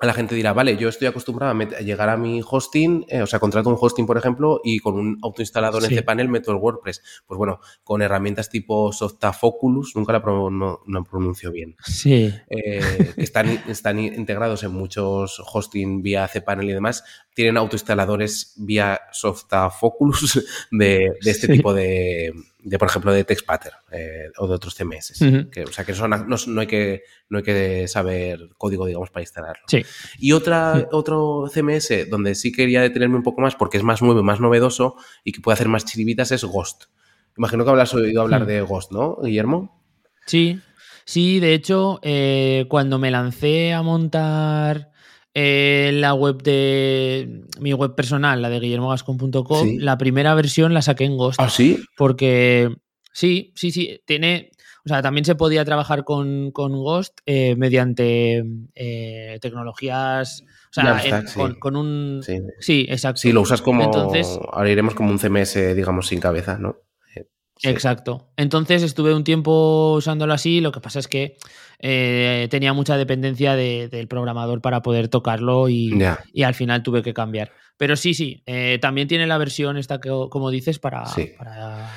a 0.00 0.06
la 0.06 0.14
gente 0.14 0.34
dirá, 0.34 0.52
vale, 0.52 0.76
yo 0.76 0.88
estoy 0.88 1.06
acostumbrado 1.06 1.56
a, 1.56 1.64
llegar 1.80 2.08
a 2.08 2.16
mi 2.16 2.42
hosting, 2.44 3.04
eh, 3.08 3.22
o 3.22 3.26
sea, 3.26 3.38
contrato 3.38 3.68
un 3.70 3.76
hosting, 3.80 4.04
por 4.04 4.18
ejemplo, 4.18 4.60
y 4.64 4.80
con 4.80 4.94
un 4.98 5.16
autoinstalador 5.22 5.82
Sí. 5.82 5.94
en 5.94 6.00
cPanel 6.00 6.28
meto 6.28 6.50
el 6.50 6.56
WordPress. 6.56 7.22
Pues 7.24 7.38
bueno, 7.38 7.60
con 7.84 8.02
herramientas 8.02 8.50
tipo 8.50 8.92
Softafoculus, 8.92 9.94
nunca 9.94 10.12
la 10.12 10.20
pro- 10.20 10.50
no, 10.50 10.80
no 10.86 11.04
pronuncio 11.04 11.52
bien, 11.52 11.76
Sí. 11.84 12.34
eh, 12.50 13.12
están, 13.16 13.48
están 13.68 14.00
integrados 14.00 14.64
en 14.64 14.72
muchos 14.72 15.40
hosting 15.52 16.02
vía 16.02 16.26
cPanel 16.28 16.68
y 16.70 16.72
demás, 16.72 17.04
tienen 17.34 17.56
autoinstaladores 17.56 18.54
vía 18.56 19.00
Softafoculus 19.12 20.44
de, 20.70 21.12
de 21.22 21.30
este 21.30 21.46
Sí. 21.46 21.52
tipo 21.54 21.72
de, 21.74 22.32
de, 22.60 22.78
por 22.78 22.88
ejemplo, 22.88 23.12
de 23.12 23.24
TextPattern 23.24 23.74
eh, 23.92 24.30
o 24.38 24.46
de 24.46 24.54
otros 24.54 24.74
CMS. 24.74 25.18
Que, 25.50 25.64
o 25.64 25.72
sea, 25.72 25.84
que 25.84 25.94
son, 25.94 26.10
no, 26.10 26.36
no 26.46 26.60
hay 26.60 26.66
que 26.66 27.02
no 27.28 27.38
hay 27.38 27.44
que 27.44 27.88
saber 27.88 28.50
código, 28.58 28.86
digamos, 28.86 29.10
para 29.10 29.22
instalarlo. 29.22 29.64
Sí. 29.66 29.82
Y 30.18 30.32
otra, 30.32 30.76
Sí. 30.80 30.86
otro 30.92 31.44
CMS 31.52 32.08
donde 32.10 32.34
sí 32.34 32.52
quería 32.52 32.82
detenerme 32.82 33.16
un 33.16 33.22
poco 33.22 33.40
más 33.40 33.56
porque 33.56 33.78
es 33.78 33.82
más 33.82 34.02
nuevo, 34.02 34.22
más 34.22 34.40
novedoso 34.40 34.96
y 35.24 35.32
que 35.32 35.40
puede 35.40 35.54
hacer 35.54 35.68
más 35.68 35.84
chiribitas 35.84 36.30
es 36.32 36.44
Ghost. 36.44 36.84
Imagino 37.36 37.64
que 37.64 37.70
habrás 37.70 37.94
oído 37.94 38.20
hablar 38.22 38.44
de 38.46 38.60
Ghost, 38.60 38.92
¿no, 38.92 39.16
Guillermo? 39.22 39.82
Sí, 40.26 40.60
sí, 41.06 41.40
de 41.40 41.54
hecho, 41.54 41.98
eh, 42.02 42.66
cuando 42.68 42.98
me 42.98 43.10
lancé 43.10 43.72
a 43.72 43.80
montar 43.82 44.91
eh, 45.34 45.90
la 45.94 46.14
web 46.14 46.42
de 46.42 47.42
mi 47.60 47.72
web 47.72 47.94
personal, 47.94 48.42
la 48.42 48.50
de 48.50 48.60
guillermogascon.com, 48.60 49.66
Sí. 49.66 49.78
la 49.78 49.96
primera 49.98 50.34
versión 50.34 50.74
la 50.74 50.82
saqué 50.82 51.04
en 51.04 51.16
Ghost. 51.16 51.40
Ah, 51.40 51.48
sí. 51.48 51.78
Porque 51.96 52.68
sí, 53.12 53.52
sí, 53.56 53.70
sí, 53.70 54.00
tiene. 54.06 54.50
O 54.84 54.88
sea, 54.88 55.00
también 55.00 55.24
se 55.24 55.36
podía 55.36 55.64
trabajar 55.64 56.02
con, 56.02 56.50
con 56.50 56.72
Ghost 56.72 57.20
eh, 57.24 57.54
mediante 57.56 58.42
eh, 58.74 59.38
tecnologías. 59.40 60.42
O 60.42 60.72
sea, 60.74 60.84
Jamstack, 60.84 61.20
en- 61.22 61.28
sí. 61.28 61.34
con, 61.38 61.54
con 61.60 61.76
un. 61.76 62.20
Sí, 62.24 62.38
Sí. 62.58 62.86
exacto. 62.88 63.20
Sí, 63.20 63.32
lo 63.32 63.42
usas 63.42 63.62
como. 63.62 63.84
Entonces- 63.84 64.38
ahora 64.52 64.70
iremos 64.70 64.94
como 64.94 65.10
un 65.10 65.18
CMS, 65.18 65.74
digamos, 65.74 66.08
sin 66.08 66.18
cabeza, 66.20 66.58
¿no? 66.58 66.76
Sí. 67.62 67.68
Exacto. 67.68 68.28
Entonces 68.36 68.82
estuve 68.82 69.14
un 69.14 69.24
tiempo 69.24 69.94
usándolo 69.96 70.32
así. 70.34 70.60
Lo 70.60 70.72
que 70.72 70.80
pasa 70.80 70.98
es 70.98 71.06
que 71.08 71.36
eh, 71.78 72.48
tenía 72.50 72.72
mucha 72.72 72.96
dependencia 72.96 73.54
de- 73.56 73.88
del 73.88 74.08
programador 74.08 74.60
para 74.60 74.82
poder 74.82 75.08
tocarlo 75.08 75.68
y, 75.68 75.90
y 76.32 76.42
al 76.42 76.54
final 76.54 76.82
tuve 76.82 77.02
que 77.02 77.14
cambiar. 77.14 77.52
Pero 77.76 77.96
sí, 77.96 78.14
sí, 78.14 78.42
eh, 78.46 78.78
también 78.80 79.08
tiene 79.08 79.26
la 79.26 79.38
versión 79.38 79.76
esta 79.76 80.00
que, 80.00 80.08
como 80.30 80.50
dices, 80.50 80.78
para... 80.78 81.06
Sí. 81.06 81.32
para- 81.38 81.88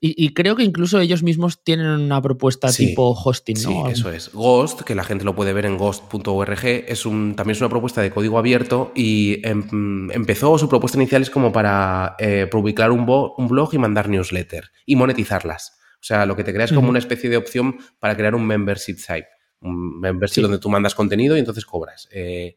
Y, 0.00 0.14
y 0.22 0.34
creo 0.34 0.56
que 0.56 0.62
incluso 0.62 1.00
ellos 1.00 1.22
mismos 1.22 1.62
tienen 1.64 1.86
una 1.86 2.20
propuesta 2.20 2.68
Sí, 2.68 2.88
tipo 2.88 3.10
hosting, 3.12 3.56
Sí, 3.56 3.68
¿no? 3.72 3.88
eso 3.88 4.10
es. 4.10 4.30
Ghost, 4.32 4.82
que 4.82 4.94
la 4.94 5.04
gente 5.04 5.24
lo 5.24 5.34
puede 5.34 5.52
ver 5.52 5.64
en 5.66 5.78
ghost.org, 5.78 6.64
es 6.64 7.06
un, 7.06 7.34
también 7.34 7.52
es 7.56 7.60
una 7.60 7.70
propuesta 7.70 8.02
de 8.02 8.10
código 8.10 8.38
abierto 8.38 8.92
y 8.94 9.40
em- 9.46 10.10
empezó, 10.10 10.58
su 10.58 10.68
propuesta 10.68 10.98
inicial 10.98 11.22
es 11.22 11.30
como 11.30 11.50
para 11.52 12.14
eh, 12.18 12.46
publicar 12.50 12.90
un, 12.92 13.06
bo- 13.06 13.34
un 13.38 13.48
blog 13.48 13.72
y 13.74 13.78
mandar 13.78 14.08
newsletter 14.08 14.70
y 14.84 14.96
monetizarlas. 14.96 15.78
O 15.94 16.04
sea, 16.06 16.26
lo 16.26 16.36
que 16.36 16.44
te 16.44 16.52
crea 16.52 16.66
es 16.66 16.72
como 16.72 16.90
una 16.90 16.98
especie 16.98 17.30
de 17.30 17.36
opción 17.38 17.78
para 17.98 18.16
crear 18.16 18.34
un 18.34 18.46
membership 18.46 18.96
site. 18.98 19.26
Un 19.60 19.98
membership 19.98 20.34
Sí. 20.36 20.42
donde 20.42 20.58
tú 20.58 20.68
mandas 20.68 20.94
contenido 20.94 21.34
y 21.36 21.40
entonces 21.40 21.64
cobras. 21.64 22.06
Eh, 22.12 22.56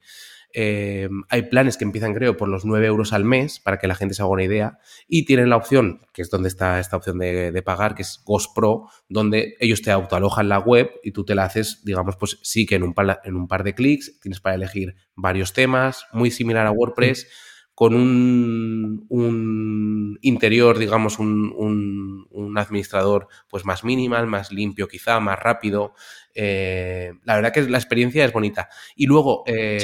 eh, 0.53 1.09
hay 1.29 1.43
planes 1.43 1.77
que 1.77 1.83
empiezan, 1.85 2.13
creo, 2.13 2.35
por 2.38 2.49
los 2.49 2.65
9 2.65 2.88
euros 2.88 3.13
al 3.13 3.23
mes 3.25 3.59
para 3.59 3.77
que 3.77 3.88
la 3.88 3.95
gente 3.95 4.15
se 4.15 4.21
haga 4.21 4.31
una 4.31 4.43
idea. 4.43 4.79
Y 5.07 5.25
tienen 5.25 5.49
la 5.49 5.57
opción, 5.57 6.01
que 6.13 6.21
es 6.21 6.29
donde 6.29 6.49
está 6.49 6.79
esta 6.79 6.97
opción 6.97 7.19
de, 7.19 7.62
pagar, 7.63 7.95
que 7.95 8.01
es 8.01 8.21
Ghost 8.25 8.55
Pro, 8.55 8.85
donde 9.07 9.55
ellos 9.59 9.81
te 9.81 9.91
autoalojan 9.91 10.49
la 10.49 10.59
web 10.59 10.91
y 11.03 11.12
tú 11.12 11.23
te 11.25 11.35
la 11.35 11.43
haces, 11.43 11.83
digamos, 11.85 12.15
pues 12.17 12.39
sí 12.41 12.65
que 12.65 12.75
en 12.75 12.83
un 12.83 12.93
par, 12.93 13.21
en 13.23 13.35
un 13.35 13.47
par 13.47 13.63
de 13.63 13.75
clics 13.75 14.19
tienes 14.19 14.39
para 14.39 14.55
elegir 14.55 14.95
varios 15.15 15.53
temas, 15.53 16.05
muy 16.13 16.31
similar 16.31 16.65
a 16.67 16.71
WordPress, 16.71 17.27
con 17.75 17.93
un, 17.95 19.05
un 19.07 20.17
interior, 20.21 20.77
digamos, 20.77 21.17
un, 21.19 21.53
un- 21.55 22.57
administrador 22.57 23.27
pues 23.47 23.63
más 23.63 23.83
minimal, 23.85 24.27
más 24.27 24.51
limpio 24.51 24.88
quizá, 24.89 25.19
más 25.21 25.39
rápido. 25.39 25.93
Eh, 26.35 27.13
la 27.23 27.35
verdad 27.35 27.53
que 27.53 27.62
la 27.69 27.77
experiencia 27.77 28.25
es 28.25 28.33
bonita. 28.33 28.67
Y 28.95 29.05
luego... 29.05 29.43
eh. 29.45 29.79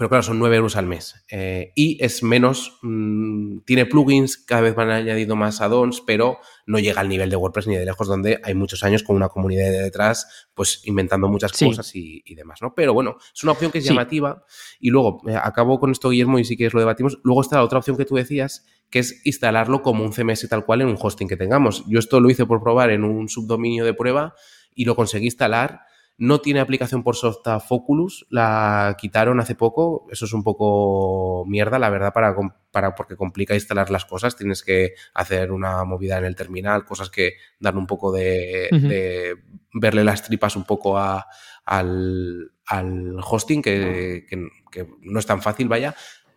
Pero 0.00 0.08
claro, 0.08 0.22
son 0.22 0.38
9 0.38 0.56
euros 0.56 0.76
al 0.76 0.86
mes. 0.86 1.26
Eh, 1.30 1.72
y 1.74 2.02
es 2.02 2.22
menos, 2.22 2.78
mm, 2.80 3.58
tiene 3.66 3.84
plugins, 3.84 4.38
cada 4.38 4.62
vez 4.62 4.74
van 4.74 4.88
añadiendo 4.90 5.36
más 5.36 5.60
add-ons, 5.60 6.00
pero 6.06 6.38
no 6.64 6.78
llega 6.78 7.02
al 7.02 7.10
nivel 7.10 7.28
de 7.28 7.36
WordPress 7.36 7.66
ni 7.66 7.76
de 7.76 7.84
lejos, 7.84 8.08
donde 8.08 8.40
hay 8.42 8.54
muchos 8.54 8.82
años 8.82 9.02
con 9.02 9.14
una 9.16 9.28
comunidad 9.28 9.70
de 9.70 9.82
detrás, 9.82 10.48
pues 10.54 10.80
inventando 10.86 11.28
muchas 11.28 11.52
Sí. 11.54 11.66
cosas 11.66 11.94
y, 11.94 12.22
y 12.24 12.34
demás, 12.34 12.60
¿no? 12.62 12.72
Pero 12.74 12.94
bueno, 12.94 13.18
es 13.34 13.42
una 13.42 13.52
opción 13.52 13.70
que 13.70 13.76
es 13.76 13.84
Sí. 13.84 13.90
llamativa. 13.90 14.42
Y 14.80 14.88
luego, 14.88 15.20
eh, 15.28 15.34
acabo 15.36 15.78
con 15.78 15.90
esto, 15.90 16.08
Guillermo, 16.08 16.38
y 16.38 16.44
si 16.46 16.56
quieres 16.56 16.72
lo 16.72 16.80
debatimos. 16.80 17.18
Luego 17.22 17.42
está 17.42 17.56
la 17.56 17.64
otra 17.64 17.78
opción 17.80 17.98
que 17.98 18.06
tú 18.06 18.14
decías, 18.14 18.64
que 18.88 19.00
es 19.00 19.20
instalarlo 19.26 19.82
como 19.82 20.02
un 20.02 20.14
CMS 20.14 20.48
tal 20.48 20.64
cual 20.64 20.80
en 20.80 20.88
un 20.88 20.96
hosting 20.98 21.28
que 21.28 21.36
tengamos. 21.36 21.84
Yo 21.88 21.98
esto 21.98 22.20
lo 22.20 22.30
hice 22.30 22.46
por 22.46 22.62
probar 22.62 22.88
en 22.90 23.04
un 23.04 23.28
subdominio 23.28 23.84
de 23.84 23.92
prueba 23.92 24.34
y 24.74 24.86
lo 24.86 24.96
conseguí 24.96 25.26
instalar 25.26 25.82
No 26.20 26.42
tiene 26.42 26.60
aplicación 26.60 27.02
por 27.02 27.16
software 27.16 27.62
Focus, 27.66 28.26
la 28.28 28.94
quitaron 29.00 29.40
hace 29.40 29.54
poco. 29.54 30.06
Eso 30.10 30.26
es 30.26 30.34
un 30.34 30.44
poco 30.44 31.46
mierda, 31.46 31.78
la 31.78 31.88
verdad, 31.88 32.12
para, 32.12 32.36
para, 32.70 32.94
porque 32.94 33.16
complica 33.16 33.54
instalar 33.54 33.90
las 33.90 34.04
cosas. 34.04 34.36
Tienes 34.36 34.62
que 34.62 34.92
hacer 35.14 35.50
una 35.50 35.82
movida 35.84 36.18
en 36.18 36.26
el 36.26 36.36
terminal, 36.36 36.84
cosas 36.84 37.08
que 37.08 37.36
dan 37.58 37.78
un 37.78 37.86
poco 37.86 38.12
de, 38.12 38.68
de 38.70 39.36
verle 39.72 40.04
las 40.04 40.22
tripas 40.22 40.56
un 40.56 40.64
poco 40.64 40.98
a, 40.98 41.26
al, 41.64 42.52
al, 42.66 43.16
hosting, 43.24 43.62
que, 43.62 44.26
que, 44.28 44.46
que, 44.70 44.86
no 45.00 45.20
es 45.20 45.24
tan 45.24 45.40
fácil, 45.40 45.68
vaya, 45.68 45.94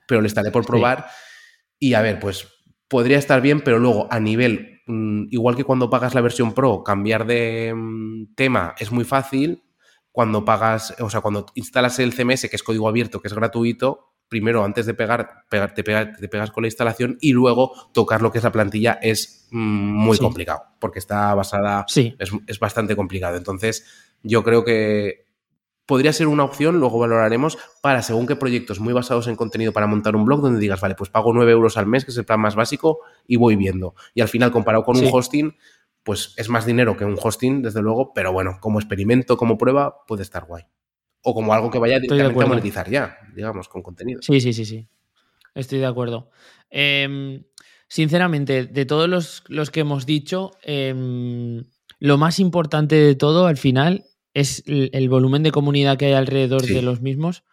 pero 0.08 0.22
le 0.22 0.28
estaré 0.28 0.50
por 0.50 0.66
probar. 0.66 1.08
Sí. 1.10 1.90
Y 1.90 1.94
a 1.96 2.02
ver, 2.02 2.22
pues 2.22 2.48
podría 2.88 3.18
estar 3.18 3.42
bien, 3.42 3.60
pero 3.60 3.80
luego 3.80 4.08
a 4.12 4.22
nivel, 4.22 4.82
mm, 4.88 5.26
igual 5.32 5.58
que 5.58 5.66
cuando 5.66 5.90
pagas 5.90 6.16
la 6.16 6.22
versión 6.22 6.54
Pro, 6.54 6.84
cambiar 6.84 7.26
de 7.26 7.74
mm, 7.76 8.36
tema 8.36 8.76
es 8.78 8.94
muy 8.94 9.04
fácil. 9.04 9.64
Cuando 10.14 10.46
pagas, 10.46 10.96
o 11.02 11.10
sea, 11.10 11.20
cuando 11.20 11.48
instalas 11.56 12.00
el 12.00 12.14
CMS, 12.14 12.48
que 12.50 12.56
es 12.56 12.64
código 12.64 12.88
abierto, 12.88 13.20
que 13.20 13.28
es 13.28 13.34
gratuito, 13.34 14.14
primero, 14.30 14.64
antes 14.64 14.86
de 14.86 14.94
pegar, 14.94 15.44
pegar, 15.50 15.74
te, 15.74 15.84
pegas, 15.84 16.18
te, 16.18 16.30
pegas, 16.30 16.52
con 16.52 16.64
la 16.64 16.68
instalación 16.68 17.18
y 17.20 17.34
luego 17.34 17.74
tocar 17.94 18.22
lo 18.22 18.32
que 18.32 18.38
es 18.38 18.44
la 18.44 18.52
plantilla 18.52 18.98
es 19.02 19.48
mm, 19.52 19.58
muy 19.58 20.18
sí. 20.18 20.24
complicado, 20.24 20.64
porque 20.80 21.00
está 21.00 21.36
basada, 21.36 21.84
sí. 21.88 22.16
es, 22.18 22.32
es, 22.48 22.60
bastante 22.60 22.96
complicado. 22.96 23.36
Entonces, 23.36 23.86
yo 24.24 24.44
creo 24.44 24.64
que 24.64 25.26
podría 25.86 26.14
ser 26.14 26.28
una 26.28 26.44
opción, 26.44 26.80
luego 26.80 27.00
valoraremos, 27.00 27.58
para 27.82 28.02
según 28.02 28.26
qué 28.26 28.36
proyectos 28.36 28.80
muy 28.80 28.94
basados 28.94 29.28
en 29.28 29.36
contenido 29.36 29.74
para 29.74 29.88
montar 29.88 30.16
un 30.16 30.26
blog 30.26 30.42
donde 30.42 30.60
digas, 30.60 30.82
vale, 30.82 30.96
pues 30.96 31.10
pago 31.10 31.34
9 31.34 31.52
euros 31.52 31.78
al 31.78 31.88
mes, 31.88 32.06
que 32.06 32.12
es 32.12 32.18
el 32.18 32.26
plan 32.26 32.40
más 32.40 32.56
básico, 32.56 33.00
y 33.28 33.36
voy 33.36 33.56
viendo. 33.56 33.96
Y 34.14 34.22
al 34.22 34.30
final, 34.30 34.52
comparado 34.52 34.84
con 34.84 34.96
sí. 34.96 35.06
un 35.06 35.12
hosting, 35.14 35.56
pues 36.04 36.34
es 36.38 36.50
más 36.50 36.66
dinero 36.66 36.98
que 36.98 37.06
un 37.06 37.18
hosting, 37.22 37.62
desde 37.62 37.82
luego, 37.82 38.14
pero 38.14 38.32
bueno, 38.34 38.58
como 38.60 38.80
experimento, 38.80 39.38
como 39.38 39.58
prueba, 39.58 40.06
puede 40.06 40.24
estar 40.24 40.46
guay. 40.46 40.64
O 41.22 41.34
como 41.34 41.54
algo 41.54 41.72
que 41.72 41.80
vaya 41.80 42.00
directamente 42.00 42.44
a 42.44 42.48
monetizar 42.48 42.90
ya, 42.90 43.18
digamos, 43.34 43.70
con 43.70 43.82
contenido. 43.82 44.22
Sí, 44.22 44.42
sí, 44.42 44.52
sí, 44.52 44.66
sí. 44.66 44.88
Estoy 45.56 45.80
de 45.80 45.86
acuerdo. 45.86 46.30
Eh, 46.70 47.42
sinceramente, 47.88 48.66
de 48.66 48.86
todos 48.86 49.08
los, 49.08 49.44
los 49.48 49.72
que 49.72 49.82
hemos 49.82 50.06
dicho, 50.06 50.52
eh, 50.64 50.94
lo 52.00 52.18
más 52.18 52.40
importante 52.40 52.96
de 52.96 53.16
todo 53.16 53.48
al 53.48 53.58
final 53.58 54.04
es 54.34 54.64
el, 54.66 54.90
el, 54.94 55.08
volumen 55.08 55.44
de 55.44 55.52
comunidad 55.52 55.98
que 55.98 56.08
hay 56.08 56.14
alrededor 56.14 56.64
sí. 56.64 56.74
de 56.74 56.82
los 56.82 57.02
mismos, 57.02 57.44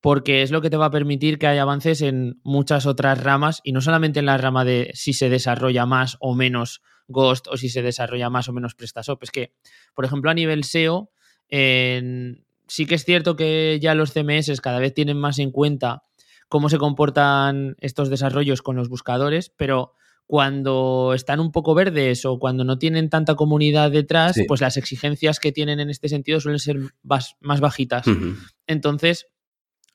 porque 0.00 0.42
es 0.42 0.50
lo 0.50 0.62
que 0.62 0.70
te 0.70 0.76
va 0.76 0.86
a 0.86 0.90
permitir 0.90 1.38
que 1.38 1.46
haya 1.46 1.62
avances 1.62 2.00
en 2.00 2.40
muchas 2.44 2.86
otras 2.86 3.22
ramas 3.22 3.60
y 3.64 3.72
no 3.72 3.80
solamente 3.80 4.20
en 4.20 4.26
la 4.26 4.38
rama 4.38 4.64
de 4.64 4.92
si 4.94 5.12
se 5.12 5.28
desarrolla 5.28 5.84
más 5.84 6.16
o 6.20 6.34
menos 6.34 6.80
Ghost 7.08 7.48
o 7.48 7.56
si 7.56 7.68
se 7.68 7.82
desarrolla 7.82 8.30
más 8.30 8.48
o 8.48 8.52
menos 8.52 8.74
PrestaShop. 8.74 9.22
Es 9.22 9.30
que, 9.30 9.52
por 9.94 10.04
ejemplo, 10.04 10.30
a 10.30 10.34
nivel 10.34 10.64
SEO, 10.64 11.10
en, 11.48 12.44
sí 12.66 12.86
que 12.86 12.94
es 12.94 13.04
cierto 13.04 13.34
que 13.34 13.78
ya 13.80 13.94
los 13.94 14.12
CMS 14.12 14.60
cada 14.60 14.78
vez 14.78 14.94
tienen 14.94 15.18
más 15.18 15.38
en 15.38 15.50
cuenta 15.50 16.04
cómo 16.48 16.68
se 16.68 16.78
comportan 16.78 17.76
estos 17.80 18.10
desarrollos 18.10 18.62
con 18.62 18.76
los 18.76 18.88
buscadores, 18.88 19.50
pero 19.56 19.94
cuando 20.26 21.12
están 21.14 21.40
un 21.40 21.52
poco 21.52 21.74
verdes 21.74 22.26
o 22.26 22.38
cuando 22.38 22.62
no 22.62 22.78
tienen 22.78 23.08
tanta 23.08 23.34
comunidad 23.34 23.90
detrás, 23.90 24.34
sí. 24.34 24.44
pues 24.46 24.60
las 24.60 24.76
exigencias 24.76 25.40
que 25.40 25.52
tienen 25.52 25.80
en 25.80 25.88
este 25.88 26.08
sentido 26.10 26.38
suelen 26.38 26.58
ser 26.58 26.76
más, 27.02 27.36
más 27.40 27.60
bajitas. 27.60 28.06
Uh 28.06 28.10
-huh. 28.10 28.36
Entonces, 28.66 29.28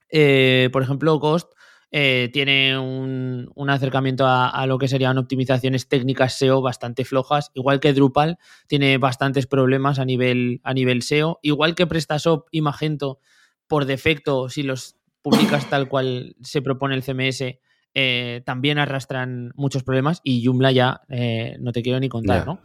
eh, 0.09 0.69
por 0.73 0.81
ejemplo, 0.81 1.19
Ghost 1.19 1.51
eh, 1.95 2.31
tiene 2.33 2.77
un, 2.77 3.51
un 3.53 3.69
acercamiento 3.69 4.25
a, 4.25 4.49
a, 4.49 4.65
lo 4.65 4.79
que 4.79 4.87
serían 4.87 5.19
optimizaciones 5.19 5.87
técnicas 5.87 6.33
SEO 6.33 6.61
bastante 6.63 7.05
flojas, 7.05 7.51
igual 7.53 7.79
que 7.79 7.93
Drupal 7.93 8.39
tiene 8.67 8.97
bastantes 8.97 9.45
problemas 9.45 9.99
a 9.99 10.05
nivel, 10.05 10.59
a 10.63 10.73
nivel 10.73 11.03
SEO, 11.03 11.39
igual 11.43 11.75
que 11.75 11.85
PrestaShop 11.85 12.47
y 12.49 12.61
Magento, 12.61 13.19
por 13.67 13.85
defecto, 13.85 14.49
si 14.49 14.63
los 14.63 14.97
publicas 15.21 15.69
tal 15.69 15.87
cual 15.87 16.35
se 16.41 16.63
propone 16.63 16.95
el 16.95 17.03
CMS, 17.03 17.59
eh, 17.93 18.41
también 18.43 18.79
arrastran 18.79 19.51
muchos 19.55 19.83
problemas 19.83 20.19
y 20.23 20.43
Joomla 20.43 20.71
ya 20.71 21.01
eh, 21.09 21.57
no 21.59 21.71
te 21.71 21.83
quiero 21.83 21.99
ni 21.99 22.09
contar. 22.09 22.47
¿no? 22.47 22.59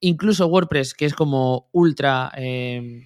Incluso 0.00 0.48
WordPress, 0.48 0.94
que 0.94 1.04
es 1.04 1.14
como 1.14 1.68
ultra, 1.70 2.32
eh, 2.36 3.04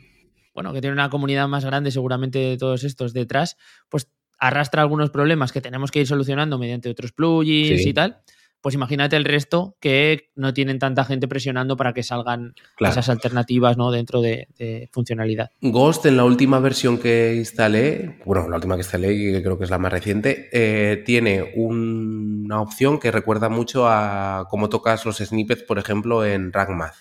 bueno, 0.55 0.73
que 0.73 0.81
tiene 0.81 0.95
una 0.95 1.11
comunidad 1.11 1.49
más 1.49 1.67
grande 1.67 1.91
seguramente 1.91 2.39
de 2.39 2.57
todos 2.57 2.83
estos 2.83 3.13
detrás, 3.13 3.59
pues 3.91 4.11
arrastra 4.39 4.83
algunos 4.83 5.11
problemas 5.11 5.53
que 5.53 5.61
tenemos 5.61 5.91
que 5.91 6.01
ir 6.01 6.07
solucionando 6.07 6.59
mediante 6.59 6.91
otros 6.91 7.13
plugins 7.13 7.83
sí. 7.83 7.91
y 7.91 7.95
tal 7.95 8.23
pues 8.67 8.75
imagínate 8.75 9.15
el 9.15 9.25
resto 9.25 9.77
que 9.79 10.33
no 10.35 10.53
tienen 10.53 10.81
tanta 10.81 11.05
gente 11.05 11.29
presionando 11.29 11.77
para 11.77 11.93
que 11.93 12.03
salgan 12.03 12.55
claro. 12.77 12.95
esas 12.95 13.09
alternativas 13.09 13.77
¿no? 13.77 13.93
dentro 13.93 14.21
de, 14.21 14.49
de, 14.59 14.89
funcionalidad. 14.91 15.51
Ghost, 15.61 16.05
en 16.07 16.17
la 16.17 16.25
última 16.25 16.59
versión 16.59 16.99
que 16.99 17.37
instalé, 17.37 18.19
bueno, 18.25 18.49
la 18.49 18.57
última 18.57 18.75
que 18.75 18.81
instalé, 18.81 19.13
y 19.13 19.41
creo 19.41 19.57
que 19.57 19.63
es 19.63 19.71
la 19.71 19.79
más 19.79 19.93
reciente, 19.93 20.49
eh, 20.53 21.01
tiene 21.07 21.53
un, 21.55 22.43
una 22.47 22.61
opción 22.61 22.99
que 22.99 23.13
recuerda 23.13 23.49
mucho 23.49 23.87
a 23.87 24.49
cómo 24.51 24.69
tocas 24.69 25.05
los 25.05 25.19
snippets, 25.19 25.63
por 25.63 25.79
ejemplo, 25.79 26.25
en 26.25 26.53
RankMath, 26.53 26.97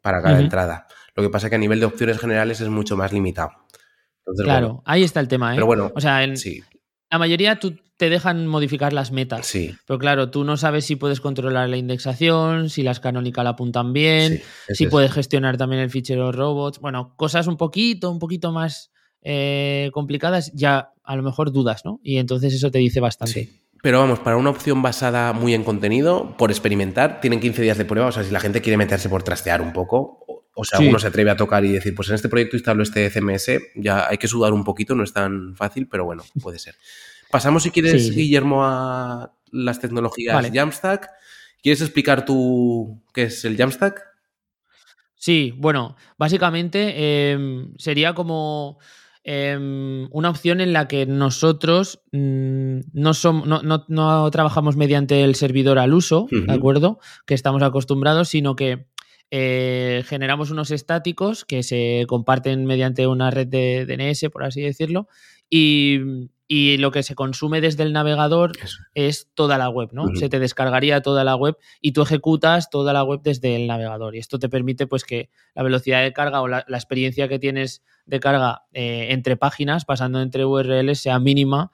para 0.00 0.22
cada 0.22 0.36
uh 0.36 0.38
-huh. 0.38 0.44
entrada. 0.44 0.86
Lo 1.14 1.22
que 1.22 1.28
pasa 1.28 1.48
es 1.48 1.50
que 1.50 1.56
a 1.56 1.58
nivel 1.58 1.80
de 1.80 1.84
opciones 1.86 2.18
generales 2.18 2.62
es 2.62 2.70
mucho 2.70 2.96
más 2.96 3.12
limitado. 3.12 3.50
Entonces, 4.24 4.44
claro, 4.44 4.66
bueno, 4.68 4.82
ahí 4.86 5.02
está 5.02 5.20
el 5.20 5.28
tema. 5.28 5.52
¿eh? 5.52 5.56
Pero 5.56 5.66
bueno, 5.66 5.92
o 5.94 6.00
sea, 6.00 6.22
en, 6.22 6.36
sí. 6.36 6.62
la 7.10 7.18
mayoría 7.18 7.58
tú 7.58 7.76
te 7.96 8.10
dejan 8.10 8.46
modificar 8.46 8.92
las 8.92 9.12
metas. 9.12 9.46
Sí. 9.46 9.74
Pero 9.86 9.98
claro, 9.98 10.30
tú 10.30 10.44
no 10.44 10.56
sabes 10.56 10.84
si 10.84 10.96
puedes 10.96 11.20
controlar 11.20 11.68
la 11.68 11.76
indexación, 11.76 12.68
si 12.68 12.82
las 12.82 13.00
canonical 13.00 13.46
apuntan 13.46 13.92
bien, 13.92 14.42
sí, 14.66 14.74
si 14.74 14.86
puedes 14.86 15.12
gestionar 15.12 15.56
también 15.56 15.82
el 15.82 15.90
fichero 15.90 16.32
robots. 16.32 16.80
Bueno, 16.80 17.14
cosas 17.16 17.46
un 17.46 17.56
poquito, 17.56 18.10
un 18.10 18.18
poquito 18.18 18.50
más 18.50 18.90
eh, 19.22 19.90
complicadas, 19.92 20.52
ya 20.52 20.92
a 21.04 21.16
lo 21.16 21.22
mejor 21.22 21.52
dudas, 21.52 21.84
¿no? 21.84 22.00
Y 22.02 22.18
entonces 22.18 22.52
eso 22.54 22.70
te 22.70 22.78
dice 22.78 23.00
bastante. 23.00 23.32
Sí. 23.32 23.62
Pero 23.82 23.98
vamos, 23.98 24.20
para 24.20 24.36
una 24.36 24.50
opción 24.50 24.80
basada 24.80 25.32
muy 25.32 25.54
en 25.54 25.64
contenido, 25.64 26.36
por 26.36 26.52
experimentar, 26.52 27.20
tienen 27.20 27.40
15 27.40 27.62
días 27.62 27.78
de 27.78 27.84
prueba. 27.84 28.08
O 28.08 28.12
sea, 28.12 28.22
si 28.22 28.30
la 28.30 28.38
gente 28.38 28.60
quiere 28.60 28.76
meterse 28.76 29.08
por 29.08 29.24
trastear 29.24 29.60
un 29.60 29.72
poco, 29.72 30.21
o 30.54 30.64
sea, 30.64 30.78
sí. 30.78 30.88
uno 30.88 30.98
se 30.98 31.06
atreve 31.06 31.30
a 31.30 31.36
tocar 31.36 31.64
y 31.64 31.72
decir, 31.72 31.94
pues 31.94 32.08
en 32.08 32.14
este 32.14 32.28
proyecto 32.28 32.56
instalo 32.56 32.82
este 32.82 33.08
CMS, 33.10 33.50
ya 33.74 34.08
hay 34.08 34.18
que 34.18 34.28
sudar 34.28 34.52
un 34.52 34.64
poquito, 34.64 34.94
no 34.94 35.02
es 35.04 35.12
tan 35.12 35.54
fácil, 35.56 35.88
pero 35.88 36.04
bueno, 36.04 36.24
puede 36.42 36.58
ser. 36.58 36.74
Pasamos, 37.30 37.62
si 37.62 37.70
quieres, 37.70 38.08
sí. 38.08 38.14
Guillermo, 38.14 38.64
a 38.64 39.32
las 39.50 39.80
tecnologías 39.80 40.34
vale. 40.34 40.50
Jamstack. 40.52 41.08
¿Quieres 41.62 41.80
explicar 41.80 42.24
tú 42.24 43.02
qué 43.14 43.24
es 43.24 43.44
el 43.44 43.56
Jamstack? 43.56 44.02
Sí, 45.14 45.54
bueno, 45.56 45.96
básicamente 46.18 46.94
eh, 46.96 47.38
sería 47.78 48.14
como 48.14 48.78
eh, 49.22 49.56
una 50.10 50.30
opción 50.30 50.60
en 50.60 50.72
la 50.72 50.88
que 50.88 51.06
nosotros 51.06 52.02
mmm, 52.10 52.80
no, 52.92 53.12
no, 53.46 53.62
no, 53.62 53.84
no, 53.86 54.30
trabajamos 54.32 54.74
mediante 54.74 55.22
el 55.22 55.36
servidor 55.36 55.78
al 55.78 55.94
uso, 55.94 56.22
uh 56.22 56.28
-huh. 56.28 56.46
¿de 56.46 56.52
acuerdo? 56.52 56.98
Que 57.24 57.34
estamos 57.34 57.62
acostumbrados, 57.62 58.30
sino 58.30 58.56
que 58.56 58.88
eh, 59.34 60.04
generamos 60.06 60.50
unos 60.50 60.70
estáticos 60.70 61.46
que 61.46 61.62
se 61.62 62.04
comparten 62.06 62.66
mediante 62.66 63.06
una 63.06 63.30
red 63.30 63.46
de 63.46 63.86
DNS, 63.86 64.30
por 64.30 64.44
así 64.44 64.60
decirlo, 64.60 65.08
y, 65.48 66.28
y 66.46 66.76
lo 66.76 66.90
que 66.90 67.02
se 67.02 67.14
consume 67.14 67.62
desde 67.62 67.82
el 67.82 67.94
navegador 67.94 68.52
Eso. 68.62 68.76
es 68.94 69.30
toda 69.32 69.56
la 69.56 69.70
web, 69.70 69.88
¿no? 69.92 70.02
Uh 70.02 70.08
-huh. 70.08 70.18
Se 70.18 70.28
te 70.28 70.38
descargaría 70.38 71.00
toda 71.00 71.24
la 71.24 71.34
web 71.34 71.56
y 71.80 71.92
tú 71.92 72.02
ejecutas 72.02 72.68
toda 72.68 72.92
la 72.92 73.04
web 73.04 73.20
desde 73.22 73.56
el 73.56 73.66
navegador. 73.66 74.14
Y 74.14 74.18
esto 74.18 74.38
te 74.38 74.50
permite 74.50 74.86
pues 74.86 75.02
que 75.04 75.30
la 75.54 75.62
velocidad 75.62 76.02
de 76.02 76.12
carga 76.12 76.42
o 76.42 76.48
la, 76.48 76.66
la 76.68 76.76
experiencia 76.76 77.26
que 77.26 77.38
tienes 77.38 77.82
de 78.04 78.20
carga 78.20 78.64
eh, 78.74 79.06
entre 79.10 79.38
páginas, 79.38 79.86
pasando 79.86 80.20
entre 80.20 80.44
URLs, 80.44 80.98
sea 80.98 81.18
mínima 81.18 81.70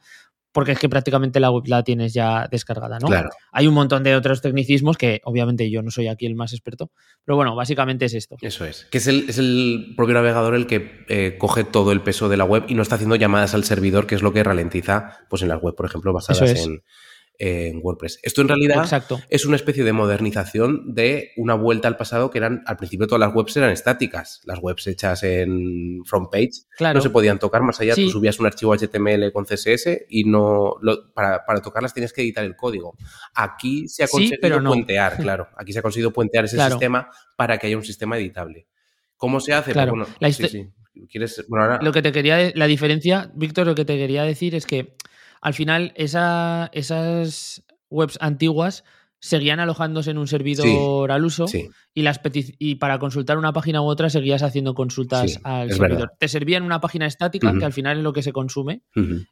porque 0.53 0.73
es 0.73 0.79
que 0.79 0.89
prácticamente 0.89 1.41
la 1.41 1.51
web 1.51 1.65
la 1.67 1.83
tienes 1.83 2.15
ya 2.15 2.49
descargada, 2.51 2.99
¿no? 2.99 3.09
Claro. 3.09 3.31
Hay 3.53 3.67
un 3.67 3.75
montón 3.75 4.03
de 4.03 4.17
otros 4.17 4.41
tecnicismos 4.41 4.97
que 4.97 5.21
obviamente 5.25 5.71
yo 5.71 5.83
no 5.83 5.91
soy 5.91 6.09
aquí 6.09 6.27
el 6.27 6.35
más 6.35 6.53
experto, 6.53 6.91
pero 7.25 7.37
bueno, 7.37 7.55
básicamente 7.55 8.07
es 8.07 8.15
esto. 8.15 8.37
Eso 8.41 8.65
es, 8.65 8.87
que 8.87 8.99
es 8.99 9.07
el, 9.07 9.29
es 9.29 9.39
el 9.39 9.95
propio 9.97 10.15
navegador 10.15 10.55
el 10.55 10.67
que 10.67 11.05
eh, 11.09 11.37
coge 11.39 11.65
todo 11.65 11.93
el 11.93 12.01
peso 12.01 12.29
de 12.29 12.37
la 12.37 12.45
web 12.45 12.65
y 12.69 12.75
no 12.75 12.83
está 12.83 12.95
haciendo 12.95 13.17
llamadas 13.17 13.55
al 13.55 13.65
servidor, 13.65 14.07
que 14.07 14.15
es 14.15 14.23
lo 14.23 14.33
que 14.33 14.43
ralentiza 14.43 15.19
pues 15.29 15.43
en 15.43 15.49
las 15.49 15.61
web, 15.61 15.75
por 15.75 15.87
ejemplo, 15.87 16.13
basadas 16.13 16.51
es. 16.51 16.67
en, 16.67 16.83
en 17.39 17.79
WordPress. 17.83 18.19
Esto 18.23 18.43
en 18.43 18.49
realidad 18.49 18.83
Exacto. 18.83 19.21
es 19.29 19.47
una 19.47 19.57
especie 19.57 19.85
de 19.85 19.93
modernización 19.93 20.95
de 20.95 21.31
una 21.37 21.55
vuelta 21.55 21.87
al 21.87 21.97
pasado 21.97 22.31
que 22.31 22.39
eran, 22.39 22.63
al 22.67 22.77
principio 22.77 23.07
todas 23.07 23.21
las 23.21 23.35
webs 23.35 23.57
eran 23.57 23.71
estáticas. 23.71 24.41
Las 24.45 24.59
webs 24.61 24.87
hechas 24.89 25.23
en 25.23 26.03
front 26.05 26.31
page 26.31 26.51
claro. 26.77 26.99
no 26.99 27.01
se 27.01 27.11
podían 27.11 27.39
tocar 27.39 27.63
más 27.63 27.81
allá. 27.81 27.95
Sí. 27.95 28.07
Tú 28.07 28.11
subías 28.11 28.41
un 28.41 28.47
archivo 28.47 28.75
HTML 28.75 29.33
con 29.33 29.45
CSS 29.45 30.07
y 30.09 30.25
no 30.25 30.75
lo, 30.81 31.13
para, 31.13 31.45
para, 31.45 31.63
tocarlas 31.63 31.95
tienes 31.95 32.13
que 32.13 32.23
editar 32.23 32.45
el 32.45 32.57
código. 32.57 32.97
Aquí 33.35 33.89
se 33.89 34.03
ha 34.03 34.09
conseguido 34.09 34.37
sí, 34.37 34.41
pero 34.43 34.61
no. 34.61 34.71
puentear, 34.71 35.17
claro. 35.23 35.49
Aquí 35.57 35.73
se 35.73 35.79
ha 35.79 35.83
conseguido 35.83 36.13
puentear 36.13 36.45
ese 36.45 36.57
claro. 36.57 36.73
sistema 36.73 37.09
para 37.37 37.59
que 37.59 37.69
haya 37.69 37.77
un 37.77 37.85
sistema 37.85 38.19
editable. 38.19 38.67
¿Cómo 39.17 39.39
se 39.41 39.53
hace? 39.53 39.73
Claro. 39.73 39.93
Bueno, 39.93 40.07
sí, 40.33 40.49
sí. 40.49 40.69
¿Quieres? 41.09 41.45
Bueno, 41.49 41.65
ahora... 41.65 41.79
Lo 41.83 41.93
que 41.93 42.03
te 42.03 42.11
quería, 42.11 42.51
la 42.55 42.67
diferencia, 42.67 43.31
Víctor, 43.35 43.67
lo 43.67 43.75
que 43.77 43.85
te 43.85 43.97
quería 43.97 44.25
decir 44.25 44.57
es 44.57 44.67
que 44.67 44.97
al 45.41 45.55
final 45.55 45.93
esa, 45.97 46.71
esas 46.73 47.65
webs 47.91 48.19
antiguas 48.21 48.85
seguían 49.21 49.59
alojándose 49.59 50.11
en 50.13 50.19
un 50.19 50.29
servidor 50.29 51.11
al 51.11 51.25
uso 51.25 51.49
Sí, 51.49 51.69
y, 51.93 52.03
las 52.03 52.21
y 52.35 52.77
para 52.77 52.99
consultar 53.01 53.37
una 53.37 53.53
página 53.53 53.83
u 53.83 53.87
otra 53.87 54.11
seguías 54.11 54.43
haciendo 54.45 54.75
consultas 54.75 55.33
Sí, 55.33 55.39
al 55.43 55.69
servidor. 55.73 55.91
verdad. 55.91 56.13
Te 56.21 56.29
servían 56.29 56.63
una 56.63 56.81
página 56.81 57.07
estática, 57.07 57.53
que 57.59 57.65
al 57.65 57.73
final 57.73 57.97
es 57.99 58.05
lo 58.05 58.13
que 58.13 58.23
se 58.23 58.33
consume, 58.33 58.83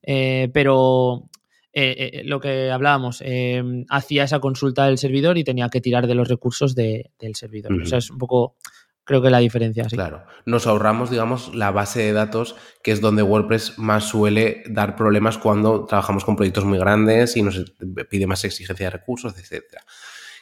eh, 0.03 0.51
pero 0.53 1.29
eh, 1.73 2.11
eh, 2.21 2.23
lo 2.25 2.41
que 2.41 2.71
hablábamos, 2.71 3.23
eh, 3.25 3.63
hacía 3.91 4.25
esa 4.25 4.41
consulta 4.41 4.87
del 4.87 4.99
servidor 4.99 5.37
y 5.39 5.45
tenía 5.45 5.69
que 5.69 5.81
tirar 5.83 6.07
de 6.07 6.15
los 6.15 6.27
recursos 6.27 6.75
de- 6.75 7.11
del 7.21 7.35
servidor. 7.37 7.73
O 7.81 7.85
sea, 7.87 7.99
es 7.99 8.11
un 8.11 8.19
poco, 8.19 8.57
creo 9.07 9.23
que 9.23 9.31
la 9.31 9.39
diferencia. 9.39 9.89
Sí. 9.89 9.97
Claro. 9.97 10.25
Nos 10.45 10.67
ahorramos, 10.67 11.09
digamos, 11.11 11.55
la 11.55 11.71
base 11.71 12.01
de 12.03 12.13
datos, 12.13 12.57
que 12.83 12.93
es 12.93 13.01
donde 13.01 13.23
WordPress 13.23 13.79
más 13.79 14.05
suele 14.05 14.63
dar 14.69 14.97
problemas 14.97 15.39
cuando 15.39 15.87
trabajamos 15.87 16.25
con 16.27 16.37
proyectos 16.37 16.67
muy 16.67 16.79
grandes 16.79 17.35
y 17.39 17.43
nos 17.43 17.73
pide 18.11 18.27
más 18.27 18.45
exigencia 18.45 18.87
de 18.87 18.91
recursos, 18.91 19.35
etcétera. 19.39 19.83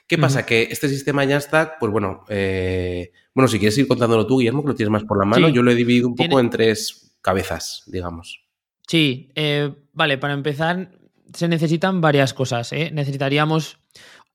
¿Qué 0.07 0.19
pasa? 0.19 0.45
Que 0.45 0.65
este 0.71 0.89
sistema 0.89 1.25
ya 1.25 1.37
está, 1.37 1.79
pues 1.79 1.93
bueno, 1.93 2.25
eh, 2.29 3.13
bueno, 3.35 3.49
si 3.49 3.59
quieres 3.59 3.79
ir 3.79 3.87
contándolo 3.87 4.27
tú, 4.27 4.39
Guillermo, 4.39 4.63
que 4.63 4.69
lo 4.69 4.75
tienes 4.75 4.91
más 4.91 5.05
por 5.05 5.19
la 5.19 5.25
mano, 5.25 5.47
Sí. 5.49 5.53
yo 5.55 5.63
lo 5.63 5.71
he 5.71 5.75
dividido 5.75 6.09
un 6.09 6.15
poco 6.15 6.29
Tiene- 6.29 6.41
en 6.43 6.51
tres 6.51 7.17
cabezas, 7.23 7.85
digamos. 7.87 8.41
Sí, 8.87 9.31
eh, 9.35 9.73
vale, 9.93 10.19
para 10.19 10.35
empezar 10.35 10.91
se 11.33 11.49
necesitan 11.49 12.01
varias 12.03 12.35
cosas. 12.35 12.73
¿eh? 12.75 12.91
Necesitaríamos 12.93 13.79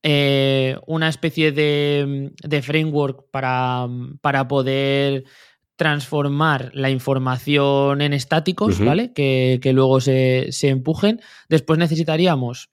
eh, 0.02 0.76
una 0.86 1.08
especie 1.08 1.52
de, 1.52 2.32
de 2.42 2.62
framework 2.62 3.30
para, 3.30 3.86
para 4.20 4.48
poder 4.48 5.24
transformar 5.76 6.70
la 6.74 6.90
información 6.90 8.02
en 8.02 8.12
estáticos. 8.12 8.78
¿vale? 8.84 9.12
Que, 9.12 9.58
que 9.62 9.72
luego 9.72 10.00
se, 10.00 10.48
se 10.50 10.68
empujen. 10.68 11.20
Después 11.48 11.78
necesitaríamos 11.78 12.70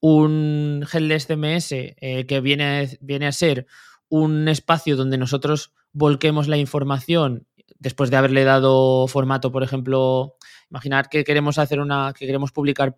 un 0.00 0.84
headless 0.92 1.26
CMS 1.26 1.72
eh, 1.72 2.26
que 2.26 2.40
viene, 2.40 2.64
a- 2.64 2.88
viene 3.00 3.26
a 3.26 3.32
ser 3.32 3.66
un 4.08 4.48
espacio 4.48 4.96
donde 4.96 5.18
nosotros 5.18 5.72
volquemos 5.92 6.48
la 6.48 6.56
información 6.56 7.46
después 7.78 8.10
de 8.10 8.16
haberle 8.16 8.44
dado 8.44 9.06
formato, 9.06 9.52
por 9.52 9.62
ejemplo, 9.62 10.34
imaginar 10.70 11.08
que 11.08 11.24
queremos 11.24 11.58
hacer 11.58 11.80
una, 11.80 12.12
que 12.16 12.26
queremos 12.26 12.50
publicar 12.52 12.96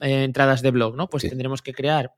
eh, 0.00 0.24
entradas 0.24 0.62
de 0.62 0.70
blog, 0.70 0.96
¿no? 0.96 1.08
Pues 1.08 1.22
Sí. 1.22 1.28
tendremos 1.28 1.60
que 1.62 1.72
crear 1.74 2.12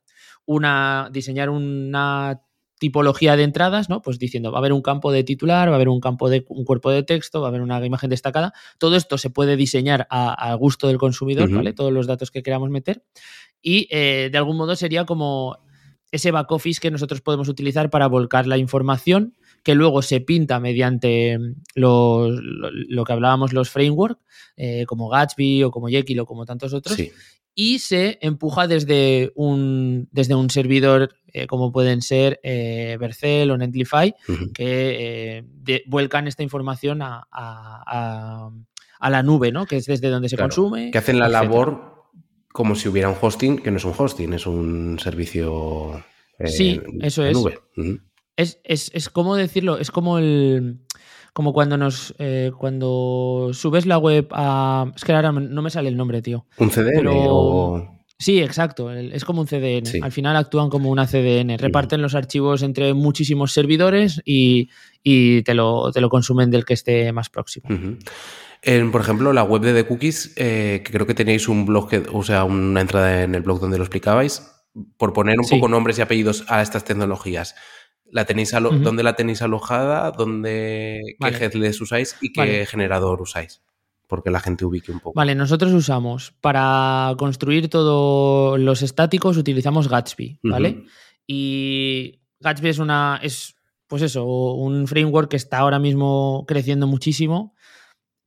una, 0.47 1.09
diseñar 1.13 1.51
una 1.51 2.43
tipología 2.79 3.37
de 3.37 3.45
entradas, 3.45 3.89
¿no? 3.89 4.03
Pues 4.03 4.19
diciendo, 4.19 4.51
va 4.53 4.59
a 4.59 4.61
haber 4.61 4.73
un 4.73 4.83
campo 4.83 5.13
de 5.13 5.25
titular, 5.25 5.69
va 5.69 5.73
a 5.73 5.77
haber 5.77 5.89
un 5.89 6.01
campo 6.01 6.29
de 6.29 6.45
un 6.49 6.65
cuerpo 6.65 6.91
de 6.91 7.03
texto, 7.03 7.41
va 7.41 7.47
a 7.47 7.51
haber 7.51 7.63
una 7.63 7.85
imagen 7.85 8.11
destacada. 8.11 8.53
Todo 8.79 8.97
esto 8.97 9.17
se 9.17 9.31
puede 9.31 9.57
diseñar 9.57 10.07
a, 10.11 10.51
a 10.51 10.55
gusto 10.55 10.89
del 10.89 10.99
consumidor. 10.99 11.51
¿vale? 11.51 11.73
Todos 11.73 11.93
los 11.93 12.07
datos 12.07 12.31
que 12.31 12.43
queramos 12.43 12.71
meter. 12.71 13.05
Y 13.63 13.89
eh, 13.91 14.29
de 14.31 14.39
algún 14.39 14.57
modo 14.57 14.77
sería 14.77 15.07
como 15.07 15.59
ese 16.11 16.31
back 16.31 16.51
office 16.53 16.81
que 16.81 16.91
nosotros 16.91 17.21
podemos 17.21 17.49
utilizar 17.49 17.91
para 17.91 18.07
volcar 18.07 18.47
la 18.47 18.59
información 18.59 19.35
que 19.65 19.75
luego 19.75 20.03
se 20.03 20.21
pinta 20.21 20.61
mediante 20.61 21.37
los- 21.75 22.39
lo, 22.41 22.71
lo 22.71 23.05
que 23.05 23.13
hablábamos, 23.13 23.53
los 23.53 23.71
frameworks, 23.71 24.21
eh, 24.57 24.85
como 24.87 25.09
Gatsby 25.09 25.65
o 25.65 25.71
como 25.73 25.89
Jekyll 25.89 26.21
o 26.21 26.27
como 26.27 26.45
tantos 26.47 26.73
otros, 26.75 26.95
Sí. 26.97 27.11
y 27.57 27.79
se 27.81 28.19
empuja 28.21 28.67
desde 28.69 29.33
un, 29.35 30.09
desde 30.13 30.35
un 30.37 30.51
servidor 30.51 31.15
eh, 31.33 31.47
como 31.49 31.73
pueden 31.73 32.01
ser 32.03 32.39
eh, 32.45 32.97
Vercel 33.01 33.51
o 33.51 33.57
Netlify, 33.59 34.15
que 34.55 35.39
eh, 35.39 35.45
de- 35.47 35.83
vuelcan 35.87 36.29
esta 36.29 36.45
información 36.45 37.03
a, 37.03 37.27
a- 37.33 37.83
a- 37.87 38.51
a 39.01 39.11
la 39.11 39.23
nube, 39.25 39.51
¿no? 39.51 39.67
que 39.67 39.77
es 39.79 39.87
desde 39.87 40.09
donde 40.11 40.29
se 40.29 40.37
Claro, 40.37 40.49
consume. 40.51 40.91
Que 40.93 40.99
hacen 40.99 41.19
la 41.19 41.27
etcétera. 41.27 41.45
labor 41.51 41.95
como 42.53 42.75
si 42.77 42.89
hubiera 42.89 43.09
un 43.09 43.17
hosting, 43.21 43.59
que 43.59 43.71
no 43.73 43.79
es 43.79 43.85
un 43.85 43.95
hosting, 43.99 44.33
es 44.35 44.47
un 44.47 44.99
servicio. 45.01 46.05
Sí, 46.45 46.81
eso 47.01 47.25
es. 47.25 47.33
nube. 47.35 47.59
Es, 48.37 48.61
es, 48.65 48.91
es 48.95 49.09
como 49.11 49.37
decirlo, 49.37 49.79
es 49.79 49.91
como 49.91 50.19
el. 50.19 50.81
Como 51.33 51.53
cuando 51.53 51.77
nos. 51.77 52.15
eh, 52.19 52.53
cuando 52.59 53.51
subes 53.53 53.87
la 53.87 53.99
web 53.99 54.29
a. 54.33 54.87
Es 54.95 55.05
que 55.05 55.13
ahora 55.13 55.33
no 55.33 55.63
me 55.63 55.71
sale 55.71 55.89
el 55.89 55.97
nombre, 55.97 56.23
tío. 56.23 56.47
¿Un 56.59 56.71
CDN 56.71 56.93
Pero- 56.97 57.13
o.? 57.17 57.91
Sí, 58.17 58.41
exacto. 58.41 58.93
Es 58.93 59.25
como 59.25 59.41
un 59.41 59.49
CDN. 59.49 59.85
Sí. 59.87 59.99
Al 60.01 60.13
final 60.13 60.37
actúan 60.37 60.71
como 60.71 60.89
una 60.89 61.05
CDN. 61.07 61.59
Reparten 61.59 62.01
los 62.01 62.15
archivos 62.15 62.63
entre 62.63 62.95
muchísimos 62.95 63.53
servidores 63.53 64.23
y, 64.25 64.69
y 65.03 65.43
te, 65.43 65.53
lo, 65.53 65.91
te 65.93 66.01
lo 66.01 66.09
consumen 66.09 66.49
del 66.51 66.65
que 66.65 66.75
esté 66.75 67.13
más 67.13 67.29
próximo. 67.29 67.69
En, 68.63 68.93
por 68.93 69.01
ejemplo, 69.01 69.33
la 69.33 69.43
web 69.43 69.63
de 69.63 69.75
The 69.75 69.87
Cookies, 69.87 70.33
eh, 70.37 70.81
que 70.85 70.93
creo 70.93 71.07
que 71.07 71.15
tenéis 71.15 71.49
un 71.49 71.67
blog, 71.67 71.89
que- 71.91 72.07
o 72.13 72.23
sea, 72.23 72.45
una 72.45 72.81
entrada 72.81 73.25
en 73.25 73.35
el 73.35 73.43
blog 73.43 73.61
donde 73.61 73.77
lo 73.79 73.85
explicabais, 73.85 74.49
por 74.97 75.13
poner 75.13 75.37
un 75.39 75.45
Sí. 75.45 75.57
poco 75.57 75.69
nombres 75.69 75.99
y 75.99 76.03
apellidos 76.03 76.45
a 76.49 76.63
estas 76.63 76.85
tecnologías. 76.85 77.57
¿La 78.11 78.25
tenéis. 78.25 78.53
¿Dónde 78.53 79.03
la 79.03 79.17
tenéis 79.17 79.43
alojada? 79.43 80.11
¿Dónde, 80.11 81.01
Vale. 81.19 81.39
¿Qué 81.39 81.45
headless 81.45 81.81
usáis 81.81 82.17
y 82.21 82.33
qué 82.33 82.41
Vale. 82.41 82.67
generador 82.67 83.21
usáis? 83.21 83.63
Porque 84.07 84.31
la 84.31 84.41
gente 84.41 84.65
ubique 84.65 84.93
un 84.93 85.01
poco. 85.01 85.15
Vale, 85.17 85.35
nosotros 85.35 85.73
usamos 85.73 86.33
para 86.41 87.15
construir 87.19 87.69
todos 87.69 88.61
los 88.61 88.83
estáticos, 88.83 89.37
utilizamos 89.37 89.89
Gatsby, 89.89 90.39
¿vale? 90.43 90.85
Y 91.27 92.21
Gatsby 92.41 92.69
es 92.69 92.79
una. 92.79 93.19
es, 93.23 93.57
pues 93.87 94.03
eso, 94.03 94.25
un 94.25 94.87
framework 94.87 95.31
que 95.31 95.37
está 95.37 95.59
ahora 95.59 95.79
mismo 95.79 96.45
creciendo 96.47 96.87
muchísimo. 96.87 97.55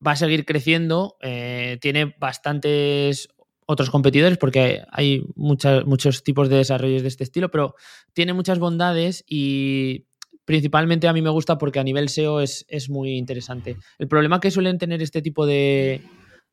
Va 0.05 0.11
a 0.11 0.15
seguir 0.15 0.45
creciendo. 0.45 1.17
eh, 1.21 1.77
tiene 1.81 2.15
bastantes 2.19 3.29
otros 3.67 3.89
competidores 3.91 4.37
porque 4.39 4.81
hay 4.91 5.23
muchas, 5.35 5.85
muchos 5.85 6.23
tipos 6.23 6.49
de 6.49 6.55
desarrollos 6.57 7.03
de 7.03 7.09
este 7.09 7.23
estilo, 7.23 7.51
pero 7.51 7.75
tiene 8.13 8.33
muchas 8.33 8.57
bondades 8.59 9.23
y 9.27 10.05
principalmente 10.45 11.07
a 11.07 11.13
mí 11.13 11.21
me 11.21 11.29
gusta 11.29 11.57
porque 11.57 11.79
a 11.79 11.83
nivel 11.83 12.09
SEO 12.09 12.39
es, 12.41 12.65
es 12.69 12.89
muy 12.89 13.17
interesante. 13.17 13.75
El 13.99 14.07
problema 14.07 14.39
que 14.39 14.49
suelen 14.51 14.77
tener 14.77 15.01
este 15.01 15.21
tipo 15.21 15.45
de, 15.45 16.01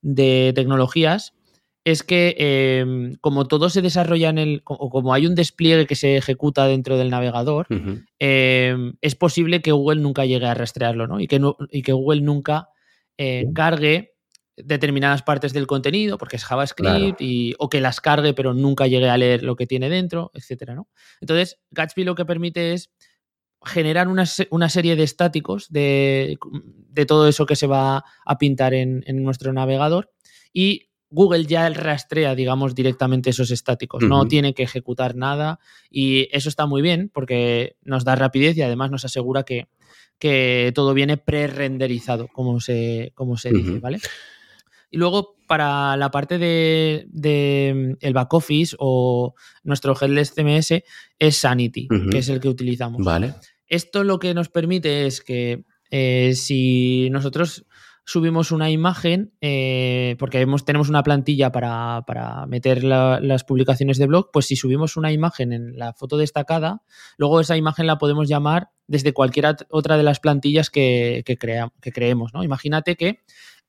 de 0.03 0.53
tecnologías 0.55 1.33
es 1.85 2.03
que 2.03 2.35
eh, 2.39 3.17
como 3.21 3.47
todo 3.47 3.69
se 3.69 3.83
desarrolla 3.83 4.31
en 4.31 4.39
el, 4.39 4.63
o 4.65 4.89
como 4.91 5.13
hay 5.15 5.27
un 5.27 5.35
despliegue 5.35 5.87
que 5.87 5.95
se 5.97 6.17
ejecuta 6.17 6.67
dentro 6.67 6.97
del 6.97 7.11
navegador, 7.11 7.67
eh, 8.19 8.75
es 9.03 9.15
posible 9.15 9.61
que 9.61 9.71
Google 9.73 10.01
nunca 10.01 10.25
llegue 10.25 10.47
a 10.47 10.55
rastrearlo, 10.55 11.07
¿no? 11.07 11.21
Y 11.21 11.27
que, 11.29 11.39
no- 11.39 11.57
y 11.71 11.83
que 11.83 11.93
Google 11.93 12.23
nunca 12.23 12.71
eh, 13.19 13.45
cargue 13.55 14.14
determinadas 14.57 15.23
partes 15.23 15.53
del 15.53 15.67
contenido, 15.67 16.17
porque 16.19 16.37
es 16.37 16.45
JavaScript, 16.45 16.89
Claro. 16.89 17.17
y, 17.19 17.55
o 17.59 17.69
que 17.69 17.81
las 17.81 18.01
cargue, 18.01 18.35
pero 18.35 18.55
nunca 18.55 18.87
llegue 18.87 19.09
a 19.09 19.17
leer 19.17 19.43
lo 19.43 19.57
que 19.57 19.67
tiene 19.67 19.89
dentro, 19.89 20.31
etcétera, 20.35 20.75
¿no? 20.75 20.89
Entonces, 21.21 21.59
Gatsby 21.71 22.05
lo 22.05 22.15
que 22.15 22.25
permite 22.25 22.73
es 22.73 22.91
generar 23.65 24.09
una, 24.09 24.25
una 24.51 24.69
serie 24.69 24.95
de 24.95 25.03
estáticos 25.05 25.71
de, 25.71 26.39
de 26.89 27.07
todo 27.07 27.27
eso 27.29 27.47
que 27.47 27.57
se 27.57 27.67
va 27.67 28.05
a 28.25 28.39
pintar 28.39 28.75
en, 28.75 29.03
en 29.07 29.23
nuestro 29.23 29.53
navegador 29.53 30.13
y 30.53 30.91
Google 31.09 31.47
ya 31.47 31.69
rastrea, 31.71 32.35
digamos, 32.35 32.75
directamente 32.75 33.31
esos 33.31 33.51
estáticos. 33.53 34.03
No 34.03 34.27
tiene 34.27 34.53
que 34.53 34.65
ejecutar 34.65 35.15
nada 35.15 35.61
y 35.89 36.29
eso 36.37 36.49
está 36.49 36.67
muy 36.67 36.83
bien 36.83 37.09
porque 37.15 37.77
nos 37.83 38.05
da 38.05 38.17
rapidez 38.17 38.57
y 38.57 38.63
además 38.63 38.91
nos 38.91 39.05
asegura 39.05 39.45
que, 39.45 39.69
que 40.19 40.73
todo 40.75 40.93
viene 40.93 41.17
pre-renderizado, 41.17 42.27
como 42.29 42.61
se, 42.61 43.13
como 43.15 43.37
se 43.37 43.53
dice. 43.53 43.79
¿vale? 43.79 44.01
Y 44.95 44.97
luego, 44.97 45.37
para 45.49 45.97
la 45.97 46.11
parte 46.13 46.39
de, 46.39 47.07
de, 47.09 47.97
el 48.01 48.13
back 48.15 48.33
office 48.33 48.77
o 48.79 49.35
nuestro 49.65 49.95
headless 50.01 50.33
CMS 50.35 50.83
es 51.19 51.37
Sanity, 51.37 51.89
que 52.11 52.19
es 52.19 52.29
el 52.29 52.39
que 52.39 52.49
utilizamos. 52.49 53.05
Vale. 53.05 53.35
Esto 53.67 54.05
lo 54.05 54.21
que 54.21 54.35
nos 54.35 54.51
permite 54.51 55.07
es 55.07 55.21
que 55.21 55.65
eh, 55.91 56.35
si 56.37 57.09
nosotros 57.11 57.67
subimos 58.07 58.53
una 58.53 58.71
imagen, 58.71 59.33
eh, 59.41 60.15
porque 60.19 60.39
hemos, 60.41 60.65
tenemos 60.65 60.89
una 60.91 61.03
plantilla 61.03 61.51
para, 61.51 62.03
para 62.07 62.45
meter 62.47 62.85
la- 62.85 63.19
las 63.19 63.45
publicaciones 63.45 63.97
de 63.99 64.07
blog, 64.07 64.29
pues 64.33 64.47
si 64.47 64.57
subimos 64.57 64.97
una 64.97 65.11
imagen 65.11 65.53
en 65.55 65.77
la 65.79 65.93
foto 65.95 66.17
destacada, 66.19 66.83
luego 67.17 67.41
esa 67.41 67.57
imagen 67.57 67.87
la 67.87 67.97
podemos 67.99 68.29
llamar 68.29 68.69
desde 68.87 69.13
cualquier 69.15 69.57
otra 69.71 69.97
de 69.97 70.03
las 70.03 70.21
plantillas 70.21 70.69
que, 70.71 71.23
que, 71.25 71.37
crea- 71.39 71.73
que 71.81 71.93
creemos. 71.93 72.33
¿no? 72.35 72.45
Imagínate 72.45 72.95
que 72.97 73.21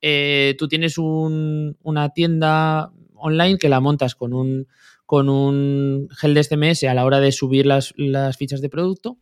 eh, 0.02 0.56
tú 0.58 0.68
tienes 0.68 0.98
un- 0.98 1.78
una 1.84 2.10
tienda 2.10 2.92
online 3.16 3.58
que 3.58 3.70
la 3.70 3.80
montas 3.80 4.16
con 4.16 4.34
un, 4.34 4.68
con 5.06 5.30
un 5.30 6.08
gel 6.12 6.34
de 6.34 6.44
CMS 6.44 6.84
a 6.88 6.94
la 6.94 7.06
hora 7.06 7.20
de 7.20 7.32
subir 7.32 7.66
las, 7.66 7.94
las 7.98 8.38
fichas 8.38 8.62
de 8.62 8.70
producto 8.70 9.18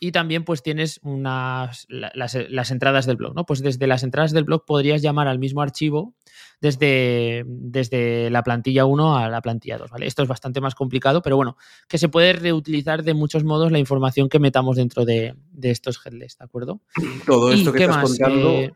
y 0.00 0.10
también 0.10 0.44
pues 0.44 0.62
tienes 0.64 0.98
unas, 1.04 1.86
la- 1.88 2.10
las, 2.14 2.36
las 2.50 2.70
entradas 2.72 3.06
del 3.06 3.16
blog, 3.16 3.34
¿no? 3.36 3.46
Pues 3.46 3.62
desde 3.62 3.86
las 3.86 4.02
entradas 4.02 4.32
del 4.32 4.42
blog 4.44 4.64
podrías 4.64 5.00
llamar 5.02 5.28
al 5.28 5.38
mismo 5.38 5.62
archivo 5.62 6.14
desde, 6.60 7.44
desde 7.46 8.28
la 8.30 8.42
plantilla 8.42 8.84
1 8.84 9.16
a 9.16 9.28
la 9.28 9.40
plantilla 9.40 9.78
2, 9.78 9.90
¿vale? 9.90 10.06
Esto 10.06 10.22
es 10.22 10.28
bastante 10.28 10.60
más 10.60 10.74
complicado, 10.74 11.22
pero 11.22 11.36
bueno, 11.36 11.56
que 11.88 11.98
se 11.98 12.08
puede 12.08 12.32
reutilizar 12.32 13.04
de 13.04 13.14
muchos 13.14 13.44
modos 13.44 13.70
la 13.70 13.78
información 13.78 14.28
que 14.28 14.38
metamos 14.40 14.76
dentro 14.76 15.04
de, 15.04 15.34
de 15.52 15.70
estos 15.70 16.04
headless, 16.04 16.36
¿de 16.38 16.44
acuerdo? 16.44 16.80
Todo 17.26 17.52
¿Y 17.52 17.60
esto 17.60 17.72
que 17.72 17.84
estás 17.84 17.96
más? 17.96 18.08
contando 18.08 18.48
Eh, 18.50 18.72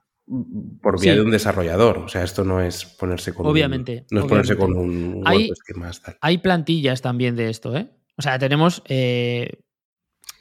por 0.82 1.00
vía 1.00 1.12
sí. 1.12 1.18
de 1.18 1.24
un 1.24 1.30
desarrollador. 1.30 1.98
O 1.98 2.08
sea, 2.08 2.24
esto 2.24 2.44
no 2.44 2.60
es 2.60 2.84
ponerse 2.84 3.32
con 3.32 3.46
Obviamente, 3.46 4.06
un, 4.10 4.16
no 4.16 4.20
es 4.20 4.26
ponerse 4.26 4.56
con 4.56 4.76
un 4.76 5.22
Hay- 5.24 5.50
tal. 6.04 6.18
Hay 6.20 6.38
plantillas 6.38 7.02
también 7.02 7.36
de 7.36 7.50
esto, 7.50 7.76
¿eh? 7.76 7.90
O 8.16 8.22
sea, 8.22 8.38
tenemos, 8.38 8.82
eh, 8.88 9.60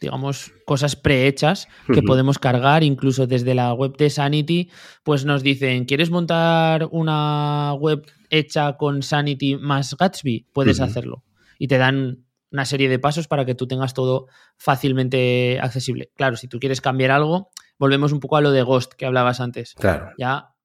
digamos, 0.01 0.53
cosas 0.65 0.95
prehechas 0.95 1.67
que 1.93 2.01
podemos 2.01 2.39
cargar, 2.39 2.83
incluso 2.83 3.27
desde 3.27 3.53
la 3.53 3.73
web 3.73 3.95
de 3.97 4.09
Sanity, 4.09 4.69
pues 5.03 5.25
nos 5.25 5.43
dicen, 5.43 5.85
¿quieres 5.85 6.09
montar 6.09 6.87
una 6.91 7.73
web 7.73 8.05
hecha 8.29 8.77
con 8.77 9.03
Sanity 9.03 9.57
más 9.57 9.95
Gatsby? 9.97 10.47
Puedes 10.53 10.79
hacerlo. 10.79 11.23
Y 11.59 11.67
te 11.67 11.77
dan 11.77 12.25
una 12.51 12.65
serie 12.65 12.87
de 12.87 12.99
pasos 12.99 13.27
para 13.27 13.45
que 13.45 13.55
tú 13.55 13.67
tengas 13.67 13.93
todo 13.93 14.27
fácilmente 14.57 15.59
accesible. 15.61 16.11
Claro, 16.15 16.37
si 16.37 16.47
tú 16.47 16.59
quieres 16.59 16.81
cambiar 16.81 17.11
algo, 17.11 17.49
volvemos 17.77 18.11
un 18.11 18.19
poco 18.19 18.37
a 18.37 18.41
lo 18.41 18.51
de 18.51 18.63
Ghost 18.63 18.93
que 18.93 19.05
hablabas 19.05 19.39
antes. 19.39 19.73
Claro. 19.75 20.11
Ya 20.17 20.55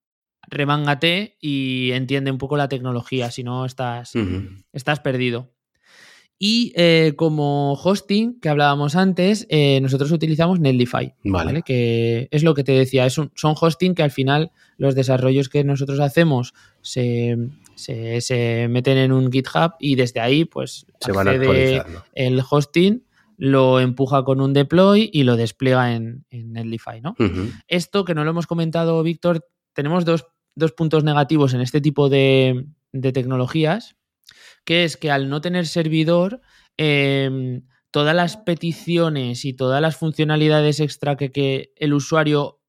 remángate 0.48 1.36
y 1.40 1.92
entiende 1.92 2.30
un 2.30 2.38
poco 2.38 2.56
la 2.56 2.68
tecnología, 2.68 3.30
si 3.30 3.44
no 3.44 3.64
estás, 3.64 4.12
estás 4.72 5.00
perdido. 5.00 5.52
Y 6.42 6.72
eh, 6.74 7.12
como 7.16 7.74
hosting 7.74 8.40
que 8.40 8.48
hablábamos 8.48 8.96
antes, 8.96 9.46
eh, 9.50 9.78
nosotros 9.82 10.10
utilizamos 10.10 10.58
Netlify, 10.58 11.14
vale. 11.22 11.60
Que 11.60 12.28
es 12.30 12.42
lo 12.42 12.54
que 12.54 12.64
te 12.64 12.72
decía, 12.72 13.04
es 13.04 13.18
un, 13.18 13.30
son 13.34 13.54
hosting 13.60 13.94
que 13.94 14.02
al 14.02 14.10
final 14.10 14.50
los 14.78 14.94
desarrollos 14.94 15.50
que 15.50 15.64
nosotros 15.64 16.00
hacemos 16.00 16.54
se, 16.80 17.36
se, 17.76 18.68
meten 18.70 18.96
en 18.96 19.12
un 19.12 19.30
GitHub 19.30 19.74
y 19.78 19.96
desde 19.96 20.20
ahí 20.20 20.46
pues 20.46 20.86
se 20.98 21.10
accede 21.10 21.82
el 22.14 22.42
hosting 22.48 23.04
lo 23.40 23.80
empuja 23.80 24.22
con 24.22 24.42
un 24.42 24.52
deploy 24.52 25.08
y 25.14 25.22
lo 25.22 25.34
despliega 25.34 25.94
en, 25.94 26.26
en 26.28 26.52
Netlify, 26.52 27.00
¿no? 27.00 27.16
Esto 27.68 28.04
que 28.04 28.14
no 28.14 28.22
lo 28.22 28.32
hemos 28.32 28.46
comentado, 28.46 29.02
Víctor, 29.02 29.48
tenemos 29.72 30.04
dos, 30.04 30.26
puntos 30.76 31.04
negativos 31.04 31.54
en 31.54 31.62
este 31.62 31.80
tipo 31.80 32.10
de, 32.10 32.66
tecnologías, 32.92 33.96
que 34.66 34.84
es 34.84 34.98
que 34.98 35.10
al 35.10 35.30
no 35.30 35.40
tener 35.40 35.66
servidor, 35.66 36.42
em, 36.76 37.62
todas 37.90 38.14
las 38.14 38.36
peticiones 38.36 39.46
y 39.46 39.54
todas 39.54 39.80
las 39.80 39.96
funcionalidades 39.96 40.78
extra 40.78 41.16
que, 41.16 41.72
el 41.76 41.94
usuario 41.94 42.60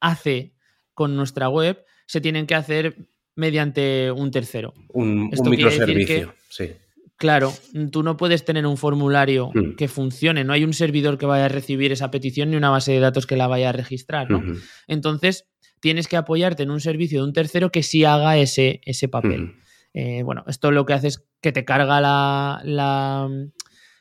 hace 0.00 0.54
con 0.92 1.14
nuestra 1.14 1.48
web 1.48 1.84
se 2.06 2.20
tienen 2.20 2.48
que 2.48 2.56
hacer 2.56 2.96
mediante 3.36 4.10
un 4.10 4.32
tercero. 4.32 4.74
Un, 4.88 5.30
microservicio, 5.30 6.34
sí. 6.48 6.72
Claro, 7.18 7.52
tú 7.92 8.02
no 8.02 8.16
puedes 8.16 8.44
tener 8.44 8.66
un 8.66 8.76
formulario 8.76 9.50
hmm. 9.54 9.76
que 9.76 9.88
funcione, 9.88 10.44
no 10.44 10.52
hay 10.52 10.64
un 10.64 10.74
servidor 10.74 11.16
que 11.16 11.24
vaya 11.24 11.46
a 11.46 11.48
recibir 11.48 11.90
esa 11.90 12.10
petición 12.10 12.50
ni 12.50 12.56
una 12.56 12.68
base 12.68 12.92
de 12.92 13.00
datos 13.00 13.26
que 13.26 13.36
la 13.36 13.46
vaya 13.46 13.70
a 13.70 13.72
registrar, 13.72 14.30
¿no? 14.30 14.42
Entonces, 14.86 15.46
tienes 15.80 16.08
que 16.08 16.16
apoyarte 16.16 16.64
en 16.64 16.70
un 16.70 16.80
servicio 16.80 17.20
de 17.20 17.26
un 17.26 17.32
tercero 17.32 17.70
que 17.70 17.82
sí 17.82 18.04
haga 18.04 18.36
ese, 18.36 18.80
ese 18.84 19.08
papel. 19.08 19.54
Eh, 19.94 20.22
bueno, 20.24 20.44
esto 20.46 20.70
lo 20.70 20.84
que 20.84 20.92
hace 20.92 21.08
es 21.08 21.26
que 21.40 21.52
te 21.52 21.64
carga 21.64 22.00
la, 22.02 23.30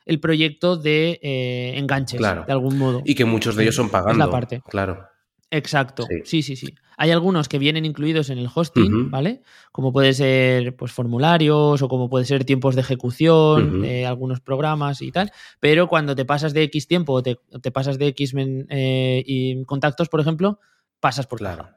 el 0.05 0.19
proyecto 0.19 0.75
de 0.75 1.19
eh, 1.23 1.73
enganches, 1.77 2.19
de 2.19 2.51
algún 2.51 2.77
modo. 2.77 3.01
Y 3.05 3.15
que 3.15 3.23
muchos 3.23 3.55
de 3.55 3.63
ellos 3.63 3.75
son 3.75 3.89
pagando. 3.89 4.25
la 4.25 4.29
parte. 4.29 4.61
Claro. 4.67 5.07
Exacto, 5.55 6.05
sí. 6.25 6.41
sí, 6.41 6.55
sí, 6.55 6.75
Hay 6.97 7.11
algunos 7.11 7.47
que 7.47 7.59
vienen 7.59 7.85
incluidos 7.85 8.29
en 8.29 8.37
el 8.37 8.49
hosting, 8.53 9.09
¿vale? 9.09 9.41
Como 9.71 9.93
puede 9.93 10.13
ser 10.13 10.75
pues 10.75 10.91
formularios 10.91 11.81
o 11.81 11.87
como 11.87 12.09
puede 12.09 12.25
ser 12.25 12.43
tiempos 12.43 12.75
de 12.75 12.81
ejecución 12.81 13.81
de 13.81 14.05
algunos 14.05 14.41
programas 14.41 15.01
y 15.01 15.11
tal, 15.11 15.31
pero 15.61 15.87
cuando 15.87 16.13
te 16.13 16.25
pasas 16.25 16.53
de 16.53 16.63
X 16.63 16.87
tiempo 16.87 17.13
o 17.13 17.23
te, 17.23 17.37
pasas 17.71 17.97
de 17.97 18.07
X 18.07 18.33
eh, 18.37 19.23
y 19.25 19.63
contactos, 19.63 20.09
por 20.09 20.19
ejemplo, 20.19 20.59
pasas 20.99 21.25
por 21.25 21.39
claro. 21.39 21.69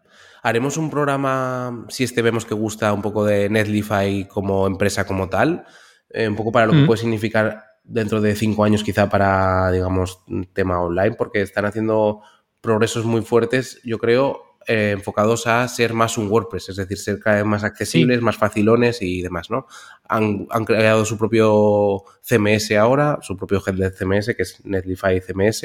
Haremos 0.43 0.76
un 0.76 0.91
programa, 0.91 1.87
si 1.89 2.03
este 2.03 2.22
vemos 2.22 2.45
que 2.45 2.55
gusta 2.55 2.93
un 2.93 3.03
poco 3.03 3.24
de 3.24 3.49
Netlify 3.49 4.26
como 4.26 4.66
empresa 4.66 5.07
como 5.07 5.29
tal, 5.29 5.64
eh, 6.11 6.29
un 6.29 6.35
poco 6.35 6.51
para 6.51 6.66
lo 6.66 6.72
que 6.72 6.85
puede 6.85 7.01
significar 7.01 7.64
dentro 7.85 8.20
de 8.20 8.35
cinco 8.35 8.64
años 8.64 8.85
quizá 8.85 9.09
para, 9.09 9.70
digamos, 9.70 10.20
tema 10.53 10.81
online, 10.81 11.16
porque 11.16 11.41
están 11.41 11.64
haciendo 11.64 12.20
progresos 12.61 13.05
muy 13.05 13.23
fuertes, 13.23 13.81
yo 13.85 13.99
creo, 13.99 14.49
eh, 14.67 14.91
enfocados 14.91 15.47
a 15.47 15.67
ser 15.67 15.95
más 15.95 16.19
un 16.19 16.31
WordPress, 16.31 16.69
es 16.69 16.77
decir, 16.77 16.99
ser 16.99 17.21
cada 17.21 17.37
vez 17.37 17.47
más 17.47 17.65
accesibles, 17.65 18.21
más 18.21 18.37
facilones 18.37 19.01
y 19.01 19.23
demás, 19.23 19.51
¿no? 19.51 19.67
Han, 20.09 20.47
creado 20.67 21.05
su 21.07 21.17
propio 21.17 22.05
CMS 22.23 22.73
ahora, 22.73 23.19
su 23.23 23.37
propio 23.37 23.63
headlet 23.67 23.97
CMS, 23.97 24.35
que 24.37 24.43
es 24.43 24.65
Netlify 24.65 25.21
CMS. 25.21 25.63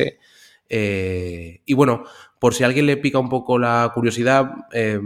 Eh, 0.70 1.62
y 1.66 1.74
bueno, 1.74 2.06
por 2.44 2.54
si 2.54 2.64
a 2.64 2.66
alguien 2.66 2.88
le 2.88 2.98
pica 2.98 3.20
un 3.20 3.30
poco 3.30 3.58
la 3.58 3.90
curiosidad, 3.96 4.52
eh, 4.74 5.00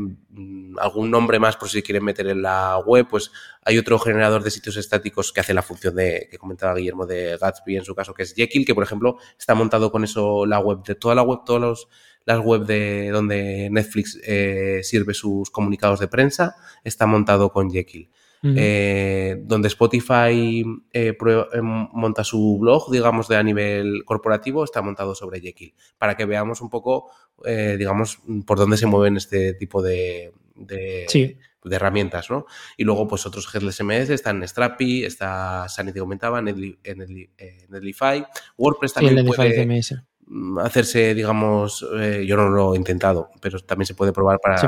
algún 0.80 1.12
nombre 1.12 1.38
más 1.38 1.56
por 1.56 1.70
si 1.70 1.84
quieren 1.84 2.04
meter 2.04 2.26
en 2.26 2.42
la 2.42 2.80
web, 2.80 3.06
pues 3.08 3.32
hay 3.64 3.78
otro 3.78 4.00
generador 4.00 4.42
de 4.42 4.50
sitios 4.50 4.76
estáticos 4.76 5.32
que 5.32 5.42
hace 5.42 5.54
la 5.54 5.62
función 5.62 5.94
de 5.94 6.30
que 6.32 6.40
comentaba 6.40 6.74
Guillermo 6.74 7.06
de 7.06 7.38
Gatsby 7.40 7.78
en 7.78 7.86
su 7.86 7.94
caso, 7.94 8.16
que 8.16 8.24
es 8.24 8.34
Jekyll, 8.34 8.66
que 8.66 8.74
por 8.74 8.84
ejemplo 8.84 9.20
está 9.38 9.54
montado 9.54 9.92
con 9.92 10.04
eso 10.04 10.48
la 10.48 10.58
web 10.58 10.82
de 10.82 10.96
toda 10.96 11.14
la 11.14 11.22
web, 11.22 11.42
todas 11.46 11.86
las 12.26 12.40
web 12.40 12.66
de 12.66 13.12
donde 13.12 13.70
Netflix 13.70 14.20
eh, 14.24 14.80
sirve 14.82 15.14
sus 15.14 15.52
comunicados 15.52 16.00
de 16.00 16.08
prensa, 16.08 16.56
está 16.84 17.06
montado 17.06 17.52
con 17.52 17.70
Jekyll. 17.70 18.10
Eh, 18.44 19.42
donde 19.44 19.68
Spotify 19.68 20.64
eh, 20.94 21.18
monta 21.22 22.24
su 22.24 22.58
blog, 22.60 22.92
digamos, 22.92 23.28
de 23.28 23.36
a 23.36 23.44
nivel 23.44 24.04
corporativo, 24.06 24.64
está 24.64 24.82
montado 24.82 25.16
sobre 25.16 25.42
Jekyll, 25.42 25.74
para 25.98 26.16
que 26.16 26.26
veamos 26.26 26.62
un 26.62 26.70
poco, 26.70 27.10
digamos, 27.44 28.20
por 28.46 28.58
dónde 28.58 28.78
se 28.78 28.86
mueven 28.86 29.18
este 29.18 29.54
tipo 29.54 29.82
de, 29.82 30.32
de, 30.58 31.38
herramientas, 31.70 32.30
¿no? 32.30 32.46
Y 32.78 32.84
luego, 32.84 33.08
pues 33.08 33.26
otros 33.26 33.54
headless 33.54 33.78
CMS, 33.78 34.10
están 34.10 34.48
Strapi, 34.48 35.04
está 35.04 35.68
Sanity 35.68 36.00
comentaba, 36.00 36.40
eh, 36.40 37.66
Netlify, 37.70 38.26
WordPress 38.58 38.94
también 38.94 39.26
puede 39.26 39.84
mm, 40.28 40.60
hacerse, 40.60 41.14
digamos, 41.14 41.86
eh, 42.00 42.26
yo 42.26 42.38
no 42.38 42.50
lo 42.50 42.74
he 42.74 42.78
intentado, 42.78 43.30
pero 43.42 43.60
también 43.60 43.86
se 43.86 43.96
puede 43.96 44.14
probar 44.14 44.40
para, 44.40 44.62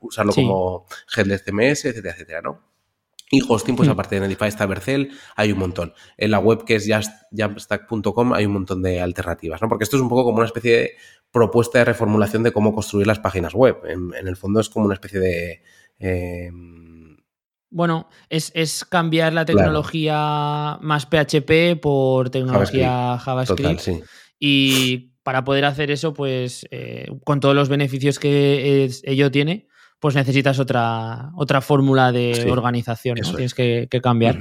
usarlo 0.00 0.32
como 0.32 0.86
headless 1.14 1.44
CMS, 1.44 1.84
etcétera, 1.86 2.14
etcétera, 2.14 2.42
¿no? 2.42 2.75
Y 3.30 3.40
hosting, 3.46 3.74
pues 3.74 3.88
hmm. 3.88 3.92
aparte 3.92 4.14
de 4.14 4.20
Netlify 4.20 4.48
está 4.48 4.66
Bercel, 4.66 5.10
hay 5.34 5.50
un 5.50 5.58
montón. 5.58 5.92
En 6.16 6.30
la 6.30 6.38
web 6.38 6.64
que 6.64 6.76
es 6.76 6.88
jamstack.com 6.88 8.32
hay 8.32 8.46
un 8.46 8.52
montón 8.52 8.82
de 8.82 9.00
alternativas, 9.00 9.60
¿no? 9.60 9.68
Porque 9.68 9.84
esto 9.84 9.96
es 9.96 10.02
un 10.02 10.08
poco 10.08 10.24
como 10.24 10.38
una 10.38 10.46
especie 10.46 10.76
de 10.76 10.90
propuesta 11.32 11.78
de 11.78 11.86
reformulación 11.86 12.44
de 12.44 12.52
cómo 12.52 12.72
construir 12.72 13.06
las 13.06 13.18
páginas 13.18 13.52
web. 13.52 13.78
En, 13.84 14.26
el 14.26 14.36
fondo 14.36 14.60
es 14.60 14.68
como 14.68 14.86
una 14.86 14.94
especie 14.94 15.18
de... 15.18 15.62
Em, 15.98 17.16
bueno, 17.68 18.08
es, 18.30 18.84
cambiar 18.84 19.32
la 19.32 19.44
tecnología 19.44 20.78
más 20.80 21.06
PHP 21.06 21.80
por 21.80 22.30
tecnología 22.30 23.18
JavaScript. 23.18 24.04
Y 24.38 25.16
para 25.24 25.42
poder 25.42 25.64
hacer 25.64 25.90
eso, 25.90 26.14
pues 26.14 26.66
eh, 26.70 27.08
con 27.24 27.40
todos 27.40 27.56
los 27.56 27.68
beneficios 27.68 28.20
que 28.20 28.88
ello 29.02 29.30
tiene, 29.32 29.66
pues 30.06 30.14
necesitas 30.14 30.60
otra, 30.60 31.32
otra 31.34 31.60
fórmula 31.60 32.12
de 32.12 32.46
organización. 32.48 33.16
Tienes 33.16 33.54
que, 33.54 33.88
cambiar. 34.00 34.38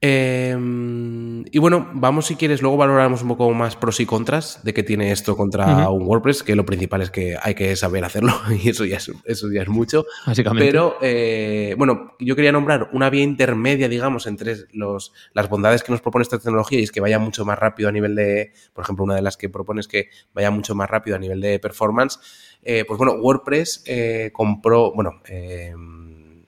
Em, 0.00 1.44
y 1.50 1.58
bueno, 1.60 1.88
vamos 1.94 2.26
si 2.26 2.34
quieres, 2.34 2.60
luego 2.60 2.76
valoramos 2.76 3.22
un 3.22 3.28
poco 3.28 3.50
más 3.52 3.76
pros 3.76 4.00
y 4.00 4.04
contras 4.04 4.60
de 4.64 4.74
qué 4.74 4.82
tiene 4.82 5.12
esto 5.12 5.36
contra 5.36 5.88
un 5.88 6.06
WordPress, 6.06 6.42
que 6.42 6.56
lo 6.56 6.66
principal 6.66 7.02
es 7.02 7.12
que 7.12 7.38
hay 7.40 7.54
que 7.54 7.76
saber 7.76 8.04
hacerlo 8.04 8.34
y 8.62 8.68
eso 8.68 8.84
ya 8.84 8.96
es, 8.96 9.12
eso 9.24 9.50
ya 9.52 9.62
es 9.62 9.68
mucho. 9.68 10.06
Básicamente. 10.26 10.66
Pero 10.66 10.96
eh, 11.00 11.76
bueno, 11.78 12.16
yo 12.18 12.34
quería 12.34 12.50
nombrar 12.50 12.90
una 12.92 13.08
vía 13.10 13.22
intermedia, 13.22 13.88
digamos, 13.88 14.26
entre 14.26 14.56
los, 14.72 15.12
las 15.34 15.48
bondades 15.48 15.84
que 15.84 15.92
nos 15.92 16.00
propone 16.00 16.24
esta 16.24 16.38
tecnología 16.38 16.80
y 16.80 16.82
es 16.82 16.90
que 16.90 17.00
vaya 17.00 17.20
mucho 17.20 17.44
más 17.44 17.60
rápido 17.60 17.88
a 17.88 17.92
nivel 17.92 18.16
de, 18.16 18.52
por 18.72 18.82
ejemplo, 18.82 19.04
una 19.04 19.14
de 19.14 19.22
las 19.22 19.36
que 19.36 19.48
propone 19.48 19.80
es 19.80 19.88
que 19.88 20.10
vaya 20.34 20.50
mucho 20.50 20.74
más 20.74 20.90
rápido 20.90 21.14
a 21.14 21.20
nivel 21.20 21.40
de 21.40 21.60
performance. 21.60 22.18
Eh, 22.64 22.84
pues 22.86 22.98
bueno, 22.98 23.14
WordPress 23.14 23.84
eh, 23.86 24.30
compró, 24.32 24.92
bueno, 24.92 25.20
em, 25.26 26.44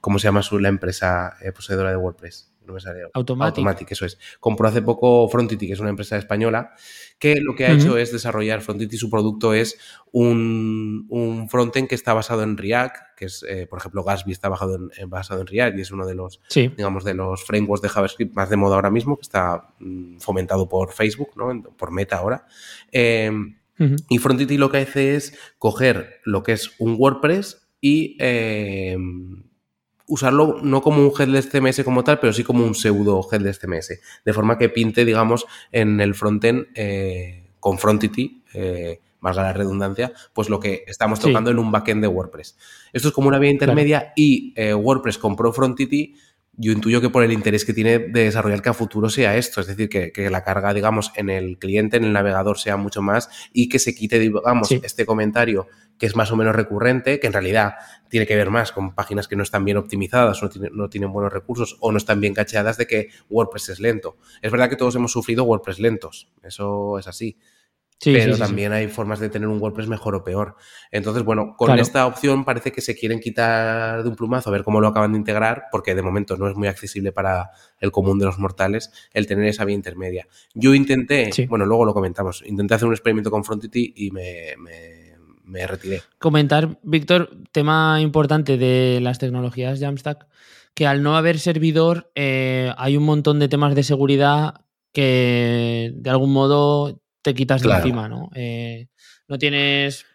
¿cómo 0.00 0.18
se 0.18 0.24
llama 0.24 0.42
su, 0.42 0.58
la 0.58 0.68
empresa 0.68 1.36
poseedora 1.54 1.90
de 1.90 1.96
WordPress? 1.96 2.50
Automatic. 3.14 3.90
eso 3.90 4.06
es. 4.06 4.18
Compró 4.38 4.68
hace 4.68 4.82
poco 4.82 5.28
Frontity, 5.28 5.66
que 5.66 5.72
es 5.72 5.80
una 5.80 5.90
empresa 5.90 6.16
española, 6.16 6.72
que 7.18 7.36
lo 7.40 7.54
que 7.54 7.66
ha 7.66 7.72
hecho 7.72 7.96
es 7.96 8.12
desarrollar 8.12 8.60
Frontity. 8.62 8.96
Su 8.96 9.10
producto 9.10 9.54
es 9.54 9.78
un, 10.12 11.06
un 11.08 11.48
frontend 11.48 11.88
que 11.88 11.94
está 11.94 12.14
basado 12.14 12.42
en 12.42 12.56
React, 12.56 12.96
que 13.16 13.26
es, 13.26 13.44
eh, 13.48 13.66
por 13.68 13.78
ejemplo, 13.78 14.04
Gatsby 14.04 14.32
está 14.32 14.48
basado 14.48 14.78
en, 14.96 15.10
basado 15.10 15.40
en 15.40 15.46
React 15.46 15.78
y 15.78 15.80
es 15.82 15.90
uno 15.90 16.06
de 16.06 16.14
los, 16.14 16.40
digamos, 16.54 17.04
de 17.04 17.14
los 17.14 17.44
frameworks 17.44 17.82
de 17.82 17.88
JavaScript 17.88 18.34
más 18.34 18.48
de 18.50 18.56
moda 18.56 18.76
ahora 18.76 18.90
mismo, 18.90 19.16
que 19.16 19.22
está 19.22 19.74
mm, 19.78 20.18
fomentado 20.18 20.68
por 20.68 20.92
Facebook, 20.92 21.30
¿no? 21.36 21.62
por 21.76 21.90
Meta 21.90 22.16
ahora. 22.16 22.46
Y 24.08 24.18
Frontity 24.18 24.58
lo 24.58 24.70
que 24.70 24.78
hace 24.78 25.16
es 25.16 25.38
coger 25.58 26.20
lo 26.24 26.42
que 26.42 26.52
es 26.52 26.72
un 26.78 26.96
WordPress 26.98 27.66
y 27.80 28.16
em, 28.18 29.42
usarlo 30.06 30.58
no 30.62 30.82
como 30.82 31.02
un 31.02 31.12
headless 31.18 31.48
CMS 31.48 31.82
como 31.82 32.04
tal, 32.04 32.18
pero 32.18 32.32
sí 32.32 32.44
como 32.44 32.64
un 32.64 32.74
pseudo 32.74 33.26
headless 33.30 33.58
CMS, 33.58 34.00
de 34.24 34.32
forma 34.32 34.58
que 34.58 34.68
pinte, 34.68 35.04
digamos, 35.04 35.46
en 35.72 36.00
el 36.00 36.14
frontend 36.14 36.66
eh, 36.74 37.52
con 37.58 37.78
Frontity, 37.78 38.42
eh, 38.54 39.00
valga 39.20 39.42
la 39.42 39.52
redundancia, 39.52 40.12
pues 40.32 40.48
lo 40.48 40.58
que 40.58 40.84
estamos 40.86 41.20
tocando 41.20 41.50
en 41.50 41.58
un 41.58 41.70
backend 41.70 42.02
de 42.02 42.08
WordPress. 42.08 42.56
Esto 42.92 43.08
es 43.08 43.14
como 43.14 43.28
una 43.28 43.38
vía 43.38 43.50
intermedia 43.50 44.12
y 44.16 44.52
eh, 44.56 44.74
WordPress 44.74 45.18
compró 45.18 45.52
Frontity 45.52 46.16
yo 46.60 46.72
intuyo 46.72 47.00
que 47.00 47.08
por 47.08 47.24
el 47.24 47.32
interés 47.32 47.64
que 47.64 47.72
tiene 47.72 47.98
de 47.98 48.24
desarrollar 48.24 48.60
que 48.60 48.68
a 48.68 48.74
futuro 48.74 49.08
sea 49.08 49.36
esto, 49.38 49.62
es 49.62 49.66
decir, 49.66 49.88
que, 49.88 50.30
la 50.30 50.44
carga, 50.44 50.74
digamos, 50.74 51.10
en 51.16 51.30
el 51.30 51.58
cliente, 51.58 51.96
en 51.96 52.04
el 52.04 52.12
navegador 52.12 52.58
sea 52.58 52.76
mucho 52.76 53.00
más 53.00 53.30
y 53.54 53.70
que 53.70 53.78
se 53.78 53.94
quite, 53.94 54.18
digamos, 54.18 54.70
este 54.70 55.06
comentario 55.06 55.68
que 55.96 56.06
es 56.06 56.16
más 56.16 56.30
o 56.32 56.36
menos 56.36 56.54
recurrente, 56.54 57.18
que 57.18 57.26
en 57.26 57.32
realidad 57.32 57.74
tiene 58.08 58.26
que 58.26 58.36
ver 58.36 58.50
más 58.50 58.72
con 58.72 58.94
páginas 58.94 59.26
que 59.26 59.36
no 59.36 59.42
están 59.42 59.64
bien 59.64 59.78
optimizadas, 59.78 60.42
no, 60.42 60.50
no 60.72 60.90
tienen 60.90 61.12
buenos 61.12 61.32
recursos 61.32 61.78
o 61.80 61.92
no 61.92 61.98
están 61.98 62.20
bien 62.20 62.34
cacheadas 62.34 62.76
de 62.76 62.86
que 62.86 63.08
WordPress 63.30 63.70
es 63.70 63.80
lento. 63.80 64.18
Es 64.42 64.50
verdad 64.52 64.68
que 64.68 64.76
todos 64.76 64.94
hemos 64.96 65.12
sufrido 65.12 65.44
WordPress 65.44 65.78
lentos, 65.78 66.28
eso 66.42 66.98
es 66.98 67.06
así 67.06 67.38
pero 68.02 68.38
también 68.38 68.72
hay 68.72 68.88
formas 68.88 69.20
de 69.20 69.28
tener 69.28 69.48
un 69.48 69.60
WordPress 69.60 69.88
mejor 69.88 70.14
o 70.14 70.24
peor. 70.24 70.56
Entonces, 70.90 71.22
bueno, 71.22 71.54
con 71.56 71.78
esta 71.78 72.06
opción 72.06 72.44
parece 72.44 72.72
que 72.72 72.80
se 72.80 72.96
quieren 72.96 73.20
quitar 73.20 74.02
de 74.02 74.08
un 74.08 74.16
plumazo 74.16 74.48
a 74.48 74.52
ver 74.52 74.64
cómo 74.64 74.80
lo 74.80 74.88
acaban 74.88 75.12
de 75.12 75.18
integrar, 75.18 75.64
porque 75.70 75.94
de 75.94 76.02
momento 76.02 76.36
no 76.36 76.48
es 76.48 76.56
muy 76.56 76.68
accesible 76.68 77.12
para 77.12 77.50
el 77.78 77.90
común 77.90 78.18
de 78.18 78.24
los 78.24 78.38
mortales 78.38 78.90
el 79.12 79.26
tener 79.26 79.46
esa 79.46 79.64
vía 79.64 79.76
intermedia. 79.76 80.26
Yo 80.54 80.74
intenté, 80.74 81.30
bueno, 81.48 81.66
luego 81.66 81.84
lo 81.84 81.92
comentamos, 81.92 82.42
intenté 82.46 82.74
hacer 82.74 82.88
un 82.88 82.94
experimento 82.94 83.30
con 83.30 83.44
Frontity 83.44 83.92
y 83.96 84.10
me, 84.10 84.54
me, 85.44 85.66
retiré. 85.66 86.02
Comentar, 86.18 86.78
Víctor, 86.82 87.36
tema 87.52 88.00
importante 88.00 88.56
de 88.56 89.00
las 89.02 89.18
tecnologías 89.18 89.78
Jamstack, 89.78 90.26
que 90.74 90.86
al 90.86 91.02
no 91.02 91.16
haber 91.16 91.38
servidor 91.38 92.10
eh, 92.14 92.72
hay 92.78 92.96
un 92.96 93.04
montón 93.04 93.40
de 93.40 93.48
temas 93.48 93.74
de 93.74 93.82
seguridad 93.82 94.64
que 94.92 95.92
de 95.94 96.10
algún 96.10 96.32
modo 96.32 97.00
te 97.22 97.34
quitas 97.34 97.62
de 97.62 97.70
encima, 97.70 98.08
¿no? 98.08 98.30
Eh, 98.34 98.88
no 99.28 99.38
tienes. 99.38 100.06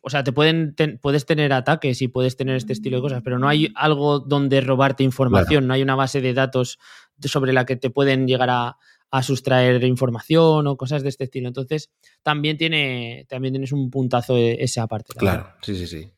O 0.00 0.10
sea, 0.10 0.22
te 0.22 0.32
pueden 0.32 0.76
puedes 1.00 1.26
tener 1.26 1.52
ataques 1.52 2.02
y 2.02 2.08
puedes 2.08 2.36
tener 2.36 2.56
este 2.56 2.72
estilo 2.72 2.98
de 2.98 3.02
cosas, 3.02 3.22
pero 3.24 3.38
no 3.40 3.48
hay 3.48 3.72
algo 3.74 4.20
donde 4.20 4.60
robarte 4.60 5.02
información, 5.02 5.66
no 5.66 5.74
hay 5.74 5.82
una 5.82 5.96
base 5.96 6.20
de 6.20 6.34
datos 6.34 6.78
sobre 7.20 7.52
la 7.52 7.66
que 7.66 7.76
te 7.76 7.90
pueden 7.90 8.28
llegar 8.28 8.50
a, 8.50 8.76
sustraer 9.22 9.84
información 9.84 10.66
o 10.66 10.76
cosas 10.76 11.02
de 11.02 11.10
este 11.10 11.24
estilo. 11.24 11.48
Entonces, 11.48 11.90
también 12.22 12.56
tiene, 12.56 13.26
también 13.28 13.52
tienes 13.52 13.72
un 13.72 13.90
puntazo 13.90 14.38
e, 14.38 14.62
esa 14.62 14.86
parte. 14.86 15.12
Claro, 15.14 15.52
sí, 15.60 15.74
sí, 15.74 15.86
sí. 15.86 16.10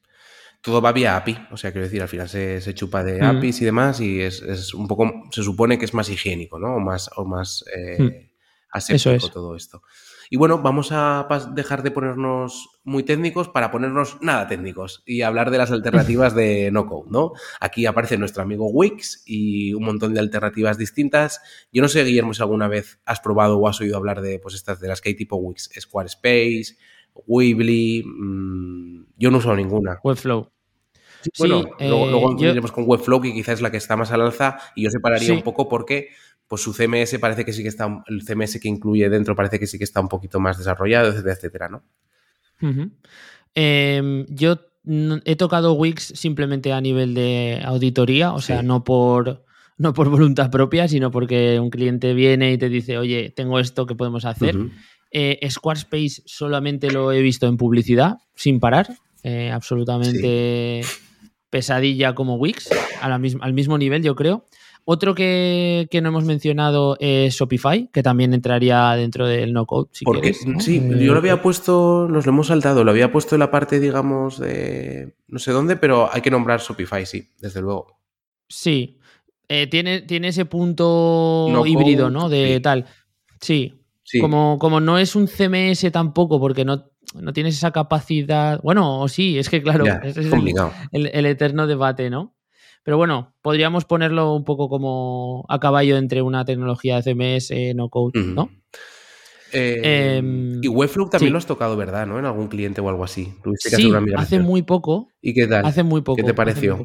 Todo 0.61 0.81
va 0.81 0.93
vía 0.93 1.17
API, 1.17 1.37
o 1.51 1.57
sea, 1.57 1.73
quiero 1.73 1.87
decir, 1.87 2.03
al 2.03 2.09
final 2.09 2.29
se, 2.29 2.75
chupa 2.75 3.03
de 3.03 3.21
APIs 3.21 3.63
y 3.63 3.65
demás 3.65 4.01
y 4.01 4.21
es, 4.21 4.73
un 4.75 4.87
poco, 4.87 5.11
se 5.33 5.43
supone 5.43 5.77
que 5.77 5.87
es 5.87 5.93
más 5.93 6.09
higiénico, 6.09 6.59
¿no? 6.59 6.77
O 6.77 6.81
más, 6.81 7.11
o 7.17 7.25
más 7.25 7.65
eh, 7.77 8.31
aséptico 8.71 9.29
todo 9.29 9.57
esto. 9.57 9.83
Y 10.31 10.37
bueno, 10.37 10.61
vamos 10.63 10.89
a 10.93 11.27
dejar 11.53 11.83
de 11.83 11.91
ponernos 11.91 12.69
muy 12.85 13.03
técnicos 13.03 13.49
para 13.49 13.71
ponernos 13.71 14.19
nada 14.21 14.47
técnicos 14.47 15.03
y 15.07 15.23
hablar 15.23 15.51
de 15.51 15.59
las 15.59 15.71
alternativas 15.71 16.35
de 16.35 16.71
no 16.71 16.87
code, 16.87 17.11
¿no? 17.11 17.33
Aquí 17.61 17.87
aparece 17.87 18.19
nuestro 18.19 18.43
amigo 18.43 18.69
Wix 18.69 19.23
y 19.27 19.75
un 19.75 19.85
montón 19.85 20.15
de 20.15 20.21
alternativas 20.21 20.79
distintas. 20.79 21.41
Yo 21.73 21.83
no 21.83 21.89
sé, 21.89 22.05
Guillermo, 22.05 22.35
si 22.35 22.43
alguna 22.43 22.69
vez 22.69 23.01
has 23.05 23.21
probado 23.21 23.59
o 23.59 23.69
has 23.69 23.81
oído 23.81 23.97
hablar 23.97 24.21
de 24.21 24.39
pues 24.39 24.55
estas 24.55 24.81
de 24.81 24.89
las 24.89 25.01
que 25.01 25.11
hay 25.11 25.15
tipo 25.15 25.37
Wix, 25.37 25.71
Squarespace, 25.79 26.77
Weebly. 27.27 28.05
Mm, 28.05 29.07
yo 29.17 29.31
no 29.31 29.39
usado 29.39 29.57
ninguna. 29.57 30.01
Webflow. 30.03 30.51
bueno, 31.39 31.63
luego, 31.79 32.33
eh, 32.39 32.51
iremos 32.51 32.73
con 32.73 32.85
Webflow, 32.87 33.21
que 33.21 33.33
quizás 33.33 33.55
es 33.55 33.61
la 33.63 33.71
que 33.71 33.77
está 33.77 33.97
más 33.97 34.11
al 34.13 34.21
alza, 34.21 34.59
y 34.75 34.83
yo 34.85 34.91
separaría 34.91 35.33
un 35.33 35.43
poco 35.43 35.69
porque 35.69 36.11
pues 36.55 36.63
su 36.63 36.73
CMS 36.73 37.19
parece 37.19 37.45
que 37.45 37.53
sí 37.53 37.65
que 37.65 37.69
está, 37.69 38.05
el 38.07 38.23
CMS 38.25 38.61
que 38.61 38.69
incluye 38.69 39.09
dentro 39.09 39.35
parece 39.35 39.59
que 39.59 39.67
sí 39.67 39.77
que 39.77 39.83
está 39.83 40.01
un 40.01 40.07
poquito 40.07 40.39
más 40.39 40.57
desarrollado, 40.57 41.09
etcétera, 41.09 41.35
etcétera, 41.35 41.69
¿no? 41.69 41.83
Em, 43.57 44.25
yo 44.29 44.61
he 45.25 45.35
tocado 45.35 45.73
Wix 45.73 46.13
simplemente 46.15 46.73
a 46.73 46.81
nivel 46.81 47.13
de 47.15 47.61
auditoría, 47.65 48.33
o 48.33 48.41
sea, 48.41 48.63
no 48.63 48.85
por 48.85 49.45
no 49.79 49.95
por 49.95 50.11
voluntad 50.11 50.53
propia, 50.53 50.87
sino 50.87 51.11
porque 51.11 51.59
un 51.59 51.71
cliente 51.71 52.15
viene 52.15 52.53
y 52.53 52.59
te 52.59 52.69
dice, 52.69 52.99
oye, 52.99 53.31
tengo 53.35 53.59
esto 53.59 53.85
que 53.85 53.97
podemos 53.97 54.25
hacer. 54.25 54.57
Eh, 55.11 55.41
Squarespace 55.51 56.23
solamente 56.25 56.93
lo 56.93 57.11
he 57.11 57.21
visto 57.21 57.49
en 57.49 57.57
publicidad, 57.57 58.19
sin 58.37 58.61
parar, 58.61 58.95
eh, 59.25 59.51
absolutamente 59.51 60.83
pesadilla 61.51 62.15
como 62.15 62.37
Wix, 62.37 62.71
al 63.01 63.55
mismo 63.55 63.77
nivel, 63.77 64.05
yo 64.05 64.15
creo. 64.15 64.47
Otro 64.87 65.15
que, 65.15 65.89
no 66.03 66.09
hemos 66.09 66.25
mencionado 66.25 66.97
es 67.01 67.35
Shopify, 67.35 67.89
que 67.91 68.03
también 68.03 68.35
entraría 68.35 68.91
dentro 68.93 69.27
del 69.27 69.53
no-code. 69.53 69.89
Si 69.93 70.05
Porque, 70.05 70.35
Sí, 70.35 70.83
yo 70.99 71.13
lo 71.13 71.19
había 71.19 71.41
puesto, 71.41 72.07
nos 72.11 72.27
lo 72.27 72.33
hemos 72.33 72.49
saltado, 72.49 72.85
lo 72.85 72.91
había 72.91 73.11
puesto 73.11 73.35
en 73.35 73.41
la 73.41 73.51
parte, 73.51 73.81
digamos, 73.81 74.39
de 74.39 75.15
no 75.29 75.39
sé 75.39 75.53
dónde, 75.53 75.77
pero 75.77 76.11
hay 76.13 76.21
que 76.21 76.31
nombrar 76.31 76.61
Shopify, 76.61 77.07
sí, 77.07 77.31
desde 77.41 77.63
luego. 77.63 77.99
Sí, 78.49 78.99
eh, 79.49 79.67
tiene, 79.69 80.03
tiene 80.03 80.29
ese 80.29 80.45
punto 80.45 81.65
híbrido, 81.67 82.11
¿no? 82.11 82.29
De 82.29 82.61
tal. 82.61 82.87
Sí. 83.41 83.81
Como, 84.21 84.59
como 84.59 84.81
no 84.81 84.99
es 84.99 85.17
un 85.17 85.27
CMS 85.27 85.91
tampoco, 85.91 86.39
porque 86.39 86.65
no, 86.65 86.91
no 87.15 87.33
tienes 87.33 87.57
esa 87.57 87.71
capacidad. 87.71 88.61
Bueno, 88.63 89.01
o 89.01 89.09
sí, 89.09 89.39
es 89.39 89.49
que 89.49 89.63
claro, 89.63 89.85
es, 90.03 90.17
el, 90.93 91.27
eterno 91.27 91.67
debate, 91.67 92.11
¿no? 92.11 92.35
Pero 92.85 92.99
bueno, 92.99 93.35
podríamos 93.41 93.87
ponerlo 93.87 94.35
un 94.35 94.45
poco 94.45 94.69
como 94.69 95.47
a 95.49 95.59
caballo 95.59 95.97
entre 95.97 96.23
una 96.23 96.45
tecnología 96.45 97.01
de 97.01 97.03
CMS, 97.03 97.75
no 97.75 97.89
code, 97.89 98.21
¿no? 98.21 98.51
Eh, 99.55 100.17
em, 100.17 100.61
y 100.63 100.69
Webflow 100.69 101.09
también 101.09 101.33
lo 101.33 101.39
has 101.39 101.47
tocado, 101.47 101.77
¿verdad? 101.77 102.07
¿No? 102.07 102.19
En 102.19 102.27
algún 102.27 102.49
cliente 102.49 102.81
o 102.81 102.89
algo 102.89 103.05
así. 103.05 103.33
sí, 103.57 103.91
hace 104.17 104.41
muy 104.41 104.63
poco. 104.63 105.09
¿Y 105.23 105.33
qué 105.33 105.47
tal? 105.47 105.65
Hace 105.65 105.83
muy 105.83 106.03
poco. 106.03 106.17
¿Qué 106.17 106.25
te 106.25 106.35
pareció? 106.35 106.85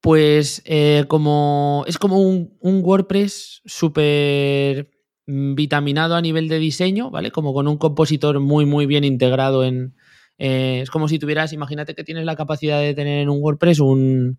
Pues 0.00 0.62
eh, 0.64 1.04
como 1.08 1.84
es 1.86 1.98
como 1.98 2.20
un, 2.20 2.56
WordPress 2.62 3.62
súper 3.66 4.90
vitaminado 5.26 6.14
a 6.14 6.22
nivel 6.22 6.48
de 6.48 6.58
diseño, 6.58 7.10
¿vale? 7.10 7.30
Como 7.30 7.52
con 7.52 7.68
un 7.68 7.76
compositor 7.76 8.40
muy, 8.40 8.64
muy 8.64 8.86
bien 8.86 9.04
integrado 9.04 9.64
en... 9.64 9.94
Eh, 10.38 10.80
es 10.82 10.90
como 10.90 11.08
si 11.08 11.18
tuvieras, 11.18 11.52
imagínate 11.52 11.96
que 11.96 12.04
tienes 12.04 12.24
la 12.24 12.36
capacidad 12.36 12.80
de 12.80 12.94
tener 12.94 13.18
en 13.18 13.28
un 13.28 13.42
WordPress 13.42 13.80
un, 13.80 14.38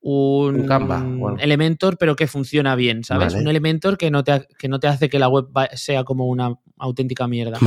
un, 0.00 0.70
Elementor, 1.40 1.98
pero 1.98 2.14
que 2.14 2.26
funciona 2.26 2.76
bien, 2.76 3.02
¿sabes? 3.02 3.34
Un 3.34 3.48
Elementor 3.48 3.98
que 3.98 4.10
no, 4.10 4.22
te, 4.22 4.46
que 4.58 4.68
no 4.68 4.78
te 4.78 4.86
hace 4.86 5.08
que 5.08 5.18
la 5.18 5.28
web 5.28 5.48
sea 5.74 6.04
como 6.04 6.26
una 6.26 6.54
auténtica 6.78 7.26
mierda. 7.26 7.58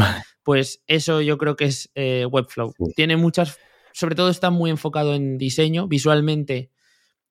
Pues 0.44 0.82
eso 0.88 1.22
yo 1.22 1.38
creo 1.38 1.56
que 1.56 1.66
es 1.66 1.92
eh, 1.96 2.26
Webflow. 2.26 2.74
Tiene 2.96 3.18
muchas, 3.18 3.58
sobre 3.92 4.16
todo 4.16 4.30
está 4.30 4.50
muy 4.50 4.70
enfocado 4.72 5.14
en 5.14 5.38
diseño, 5.38 5.88
visualmente 5.88 6.72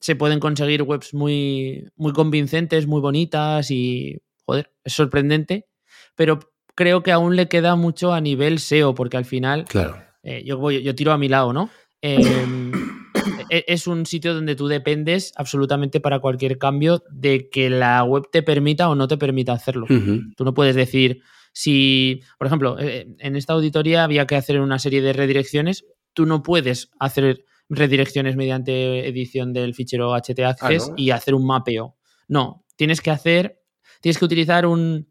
se 0.00 0.14
pueden 0.14 0.40
conseguir 0.40 0.82
webs 0.82 1.12
muy, 1.14 1.90
muy 1.96 2.12
convincentes, 2.12 2.86
muy 2.86 3.00
bonitas 3.00 3.70
y, 3.70 4.20
joder, 4.44 4.72
es 4.84 4.92
sorprendente, 4.92 5.66
pero 6.14 6.38
creo 6.74 7.02
que 7.02 7.12
aún 7.12 7.34
le 7.34 7.48
queda 7.48 7.74
mucho 7.74 8.12
a 8.12 8.20
nivel 8.20 8.60
SEO, 8.60 8.94
porque 8.94 9.16
al 9.16 9.24
final, 9.24 9.64
claro. 9.64 10.00
Eh, 10.22 10.42
yo, 10.44 10.58
voy, 10.58 10.82
yo 10.82 10.94
tiro 10.94 11.12
a 11.12 11.18
mi 11.18 11.28
lado, 11.28 11.52
¿no? 11.52 11.70
Eh, 12.02 12.18
e-, 12.20 12.77
es 13.50 13.86
un 13.86 14.06
sitio 14.06 14.34
donde 14.34 14.56
tú 14.56 14.68
dependes 14.68 15.32
absolutamente 15.36 16.00
para 16.00 16.20
cualquier 16.20 16.58
cambio 16.58 17.02
de 17.10 17.48
que 17.50 17.70
la 17.70 18.04
web 18.04 18.28
te 18.30 18.42
permita 18.42 18.88
o 18.88 18.94
no 18.94 19.08
te 19.08 19.16
permita 19.16 19.52
hacerlo. 19.52 19.86
Tú 20.36 20.44
no 20.44 20.54
puedes 20.54 20.76
decir 20.76 21.22
si, 21.52 22.20
por 22.38 22.46
ejemplo, 22.46 22.78
eh, 22.78 23.08
en 23.18 23.36
esta 23.36 23.54
auditoría 23.54 24.04
había 24.04 24.26
que 24.26 24.36
hacer 24.36 24.60
una 24.60 24.78
serie 24.78 25.02
de 25.02 25.12
redirecciones, 25.12 25.86
tú 26.12 26.26
no 26.26 26.42
puedes 26.42 26.90
hacer 26.98 27.44
redirecciones 27.68 28.36
mediante 28.36 29.08
edición 29.08 29.52
del 29.52 29.74
fichero 29.74 30.14
htaccess 30.14 30.90
ah, 30.90 30.94
y 30.96 31.10
hacer 31.10 31.34
un 31.34 31.46
mapeo. 31.46 31.96
No, 32.28 32.64
tienes 32.76 33.00
que 33.00 33.10
hacer, 33.10 33.60
tienes 34.00 34.18
que 34.18 34.24
utilizar 34.24 34.66
un, 34.66 35.08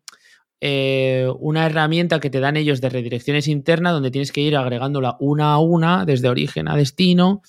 eh, 0.60 1.28
una 1.40 1.66
herramienta 1.66 2.20
que 2.20 2.30
te 2.30 2.40
dan 2.40 2.58
ellos 2.58 2.82
de 2.82 2.90
redirecciones 2.90 3.48
internas 3.48 3.94
donde 3.94 4.12
tienes 4.12 4.32
que 4.32 4.42
ir 4.42 4.56
agregándola 4.56 5.18
una 5.20 5.54
a 5.54 5.60
una 5.60 6.06
desde 6.06 6.30
origen 6.30 6.68
a 6.68 6.76
destino 6.76 7.42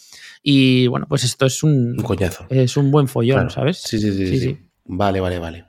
y 0.42 0.86
bueno, 0.88 1.06
pues 1.08 1.24
esto 1.24 1.46
es 1.46 1.62
un, 1.62 1.96
coñazo. 1.96 2.46
Es 2.50 2.76
un 2.76 2.90
buen 2.90 3.08
follón, 3.08 3.50
¿sabes? 3.50 3.78
Sí 3.78 3.98
sí 3.98 4.12
sí, 4.12 4.38
sí, 4.38 4.58
Vale, 4.84 5.20
vale, 5.20 5.38
vale. 5.38 5.64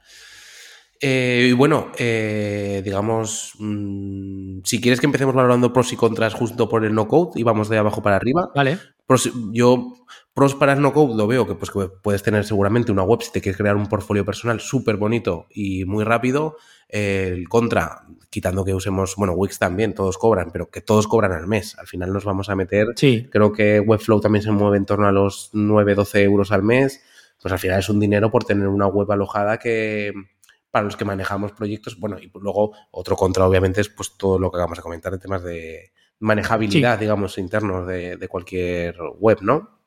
Eh, 1.01 1.47
y 1.51 1.53
bueno, 1.53 1.91
eh, 1.97 2.81
digamos, 2.83 3.53
mm, 3.57 4.59
si 4.65 4.81
quieres 4.81 4.99
que 4.99 5.05
empecemos 5.05 5.33
valorando 5.33 5.71
pros 5.71 5.93
y 5.93 5.95
contras 5.95 6.33
justo 6.33 6.67
por 6.67 6.83
el 6.83 6.93
no 6.93 7.07
code 7.07 7.39
y 7.39 7.43
vamos 7.43 7.69
de 7.69 7.77
abajo 7.77 8.01
para 8.01 8.17
arriba. 8.17 8.51
Vale. 8.53 8.77
yo, 9.53 9.93
pros 10.33 10.55
para 10.55 10.73
el 10.73 10.81
no 10.81 10.93
code 10.93 11.15
lo 11.15 11.27
veo 11.27 11.47
que, 11.47 11.55
pues, 11.55 11.71
que 11.71 11.89
puedes 12.01 12.23
tener 12.23 12.45
seguramente 12.45 12.91
una 12.91 13.03
web 13.03 13.21
si 13.21 13.31
te 13.31 13.41
quieres 13.41 13.57
crear 13.57 13.75
un 13.75 13.87
portfolio 13.87 14.25
personal 14.25 14.59
súper 14.59 14.97
bonito 14.97 15.47
y 15.49 15.85
muy 15.85 16.03
rápido 16.03 16.57
el 16.89 17.47
contra, 17.47 18.03
quitando 18.31 18.65
que 18.65 18.73
usemos, 18.73 19.15
bueno, 19.15 19.33
Wix 19.33 19.59
también, 19.59 19.93
todos 19.93 20.17
cobran, 20.17 20.49
pero 20.51 20.71
que 20.71 20.81
todos 20.81 21.07
cobran 21.07 21.31
al 21.31 21.45
mes. 21.47 21.77
Al 21.77 21.87
final 21.87 22.11
nos 22.11 22.25
vamos 22.25 22.49
a 22.49 22.55
meter, 22.55 22.87
sí. 22.95 23.27
creo 23.31 23.53
que 23.53 23.79
Webflow 23.79 24.19
también 24.19 24.43
se 24.43 24.51
mueve 24.51 24.77
en 24.77 24.85
torno 24.85 25.07
a 25.07 25.11
los 25.11 25.51
9, 25.53 25.93
12 25.93 26.23
euros 26.23 26.51
al 26.51 26.63
mes. 26.63 27.01
Pues 27.41 27.51
al 27.53 27.59
final 27.59 27.79
es 27.79 27.89
un 27.89 27.99
dinero 27.99 28.31
por 28.31 28.43
tener 28.43 28.67
una 28.67 28.87
web 28.87 29.09
alojada 29.11 29.59
que 29.59 30.13
para 30.71 30.85
los 30.85 30.97
que 30.97 31.05
manejamos 31.05 31.51
proyectos, 31.51 31.99
bueno, 31.99 32.19
y 32.19 32.31
luego 32.39 32.73
otro 32.91 33.15
contra 33.15 33.47
obviamente 33.47 33.81
es 33.81 33.89
pues 33.89 34.17
todo 34.17 34.37
lo 34.37 34.51
que 34.51 34.57
vamos 34.57 34.77
a 34.77 34.81
comentar 34.81 35.13
en 35.13 35.19
temas 35.19 35.43
de 35.43 35.91
manejabilidad, 36.19 36.99
digamos, 36.99 37.37
internos 37.37 37.87
de, 37.87 38.17
de 38.17 38.27
cualquier 38.27 38.97
web, 39.19 39.39
¿no? 39.41 39.78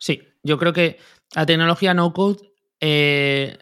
Sí, 0.00 0.22
yo 0.42 0.58
creo 0.58 0.72
que 0.72 0.98
la 1.36 1.46
tecnología 1.46 1.94
no 1.94 2.12
code 2.12 2.38
eh, 2.80 3.58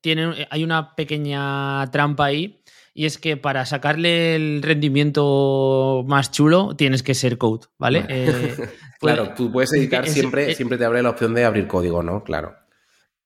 tiene, 0.00 0.48
hay 0.50 0.64
una 0.64 0.96
pequeña 0.96 1.88
trampa 1.90 2.24
ahí 2.24 2.62
y 2.94 3.04
es 3.04 3.18
que 3.18 3.36
para 3.36 3.66
sacarle 3.66 4.34
el 4.34 4.62
rendimiento 4.62 6.04
más 6.06 6.30
chulo 6.30 6.74
tienes 6.74 7.02
que 7.02 7.14
ser 7.14 7.38
code, 7.38 7.66
¿vale? 7.78 8.06
Eh, 8.08 8.56
claro, 9.00 9.34
tú 9.36 9.52
puedes 9.52 9.72
editar 9.74 10.08
siempre, 10.08 10.54
siempre 10.54 10.78
te 10.78 10.84
abre 10.84 11.02
la 11.02 11.10
opción 11.10 11.34
de 11.34 11.44
abrir 11.44 11.66
código, 11.66 12.02
¿no? 12.02 12.24
Claro. 12.24 12.54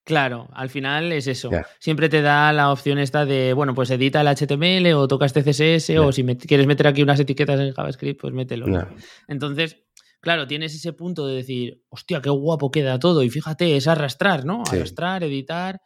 Claro, 0.09 0.48
al 0.54 0.70
final 0.70 1.12
es 1.12 1.26
eso. 1.26 1.50
Siempre 1.78 2.09
te 2.09 2.22
da 2.22 2.50
la 2.54 2.72
opción 2.72 2.98
esta 2.98 3.26
de, 3.26 3.52
bueno, 3.52 3.74
pues 3.74 3.90
edita 3.90 4.22
el 4.22 4.28
HTML 4.28 4.94
o 4.94 5.06
toca 5.06 5.26
este 5.26 5.42
CSS 5.42 5.98
o 5.98 6.12
si 6.12 6.24
quieres 6.24 6.66
meter 6.66 6.86
aquí 6.86 7.02
unas 7.02 7.20
etiquetas 7.20 7.61
en 7.61 7.74
JavaScript, 7.74 8.18
pues 8.18 8.32
mételo. 8.32 8.88
Entonces, 9.26 9.76
claro, 10.20 10.46
tienes 10.46 10.74
ese 10.74 10.92
punto 10.92 11.26
de 11.26 11.36
decir, 11.36 11.82
hostia, 11.88 12.20
qué 12.20 12.30
guapo 12.30 12.70
queda 12.70 12.98
todo. 12.98 13.22
Y 13.22 13.30
fíjate, 13.30 13.76
es 13.76 13.86
arrastrar, 13.86 14.44
¿no? 14.44 14.62
Arrastrar, 14.70 15.24
editar. 15.24 15.80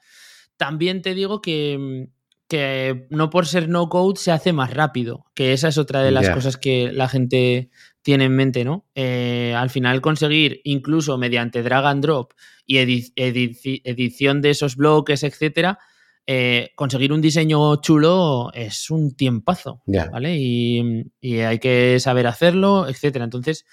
También 0.56 1.02
te 1.02 1.14
digo 1.14 1.40
que, 1.42 2.08
que 2.48 3.06
no 3.10 3.30
por 3.30 3.46
ser 3.46 3.68
no 3.68 3.88
code 3.88 4.20
se 4.20 4.30
hace 4.30 4.52
más 4.52 4.72
rápido, 4.72 5.24
que 5.34 5.52
esa 5.52 5.68
es 5.68 5.78
otra 5.78 6.02
de 6.02 6.10
las 6.10 6.28
cosas 6.30 6.56
que 6.56 6.92
la 6.92 7.08
gente 7.08 7.70
tiene 8.02 8.24
en 8.24 8.36
mente, 8.36 8.64
¿no? 8.64 8.86
Eh, 8.94 9.54
al 9.56 9.70
final 9.70 10.00
conseguir, 10.00 10.60
incluso 10.64 11.16
mediante 11.18 11.62
drag 11.62 11.86
and 11.86 12.02
drop 12.02 12.32
y 12.66 12.78
edición 12.78 14.42
de 14.42 14.50
esos 14.50 14.76
bloques, 14.76 15.22
etcétera, 15.22 15.78
eh, 16.26 16.70
conseguir 16.76 17.12
un 17.12 17.20
diseño 17.20 17.76
chulo 17.76 18.52
es 18.52 18.90
un 18.90 19.16
tiempazo, 19.16 19.82
¿vale? 19.86 20.36
Y, 20.38 21.04
y, 21.20 21.38
hay 21.38 21.58
que 21.58 21.98
saber 21.98 22.26
hacerlo, 22.26 22.88
etcétera. 22.88 23.24
Entonces, 23.24 23.64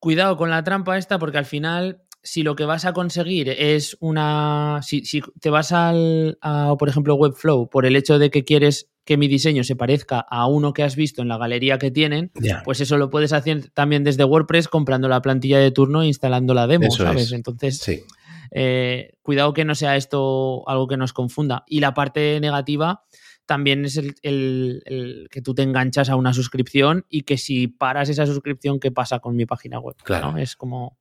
cuidado 0.00 0.36
con 0.36 0.50
la 0.50 0.64
trampa 0.64 0.98
esta, 0.98 1.18
porque 1.18 1.38
al 1.38 1.46
final 1.46 2.02
si 2.22 2.42
lo 2.42 2.54
que 2.54 2.64
vas 2.64 2.84
a 2.84 2.92
conseguir 2.92 3.48
es 3.48 3.96
una. 4.00 4.80
Si, 4.82 5.02
te 5.40 5.50
vas 5.50 5.72
al, 5.72 6.38
a, 6.42 6.74
por 6.78 6.88
ejemplo, 6.88 7.14
Webflow 7.14 7.68
por 7.70 7.86
el 7.86 7.96
hecho 7.96 8.18
de 8.18 8.30
que 8.30 8.44
quieres 8.44 8.90
que 9.04 9.16
mi 9.16 9.28
diseño 9.28 9.64
se 9.64 9.76
parezca 9.76 10.20
a 10.20 10.46
uno 10.46 10.72
que 10.72 10.82
has 10.82 10.94
visto 10.94 11.22
en 11.22 11.28
la 11.28 11.38
galería 11.38 11.78
que 11.78 11.90
tienen, 11.90 12.30
pues 12.64 12.80
eso 12.80 12.98
lo 12.98 13.10
puedes 13.10 13.32
hacer 13.32 13.70
también 13.70 14.04
desde 14.04 14.24
WordPress 14.24 14.68
comprando 14.68 15.08
la 15.08 15.22
plantilla 15.22 15.58
de 15.58 15.70
turno 15.70 16.02
e 16.02 16.06
instalando 16.06 16.54
la 16.54 16.66
demo, 16.66 16.90
¿sabes? 16.90 17.32
Entonces, 17.32 18.02
eh, 18.52 19.14
cuidado 19.22 19.54
que 19.54 19.64
no 19.64 19.74
sea 19.74 19.96
esto 19.96 20.68
algo 20.68 20.86
que 20.86 20.96
nos 20.96 21.12
confunda. 21.12 21.64
Y 21.66 21.80
la 21.80 21.94
parte 21.94 22.38
negativa 22.40 23.02
también 23.50 23.84
es 23.84 23.96
el, 23.96 24.14
el, 24.22 25.26
que 25.28 25.42
tú 25.42 25.56
te 25.56 25.62
enganchas 25.62 26.08
a 26.08 26.14
una 26.14 26.32
suscripción 26.32 27.04
y 27.08 27.22
que 27.22 27.36
si 27.36 27.66
paras 27.66 28.08
esa 28.08 28.24
suscripción, 28.24 28.78
¿qué 28.78 28.92
pasa 28.92 29.18
con 29.18 29.34
mi 29.34 29.44
página 29.44 29.80
web? 29.80 29.96
Claro. 30.04 30.36
Es 30.36 30.54
como 30.54 30.96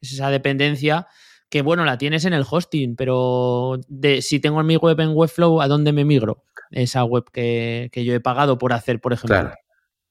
esa 0.00 0.30
dependencia 0.30 1.08
que, 1.50 1.60
bueno, 1.60 1.84
la 1.84 1.98
tienes 1.98 2.24
en 2.24 2.32
el 2.32 2.46
hosting, 2.50 2.96
pero 2.96 3.78
de, 3.86 4.22
si 4.22 4.40
tengo 4.40 4.62
mi 4.62 4.76
web 4.76 4.98
en 4.98 5.10
Webflow, 5.14 5.60
¿a 5.60 5.68
dónde 5.68 5.92
me 5.92 6.06
migro? 6.06 6.42
Esa 6.70 7.04
web 7.04 7.24
que, 7.30 7.90
yo 7.94 8.14
he 8.14 8.20
pagado 8.20 8.56
por 8.56 8.72
hacer, 8.72 8.98
por 8.98 9.12
ejemplo. 9.12 9.38
Claro. 9.38 9.54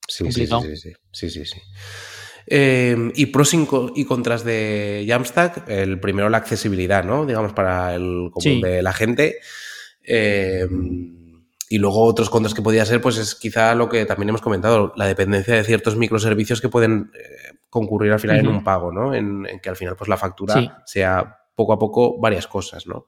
Sí, 0.07 0.31
sí, 0.31 0.45
sí, 0.45 0.93
sí, 1.11 1.29
sí, 1.31 1.45
sí, 1.45 1.61
em, 2.45 3.11
y 3.15 3.25
pros 3.27 3.51
y 3.95 4.05
contras 4.05 4.43
de 4.43 5.05
Jamstack, 5.07 5.67
el 5.69 5.99
primero 5.99 6.29
la 6.29 6.37
accesibilidad, 6.37 7.03
¿no? 7.03 7.25
Digamos, 7.25 7.53
para 7.53 7.95
el 7.95 8.29
común 8.31 8.61
de 8.61 8.83
la 8.83 8.93
gente. 8.93 9.39
Em, 10.03 11.22
y 11.73 11.79
luego 11.79 12.03
otros 12.03 12.29
contras 12.29 12.53
que 12.53 12.61
podía 12.61 12.85
ser, 12.85 13.01
pues 13.01 13.17
es 13.17 13.33
quizá 13.33 13.73
lo 13.73 13.89
que 13.89 14.05
también 14.05 14.29
hemos 14.29 14.43
comentado, 14.43 14.93
la 14.95 15.07
dependencia 15.07 15.55
de 15.55 15.63
ciertos 15.63 15.97
microservicios 15.97 16.61
que 16.61 16.69
pueden 16.69 17.09
eh, 17.15 17.57
concurrir 17.67 18.11
al 18.11 18.19
final 18.19 18.37
en 18.37 18.47
un 18.47 18.63
pago, 18.63 18.91
¿no? 18.91 19.15
En, 19.15 19.47
que 19.59 19.69
al 19.69 19.75
final 19.75 19.95
pues 19.95 20.07
la 20.07 20.15
factura 20.15 20.83
sea 20.85 21.39
poco 21.55 21.73
a 21.73 21.79
poco 21.79 22.19
varias 22.19 22.45
cosas, 22.45 22.85
¿no? 22.85 23.07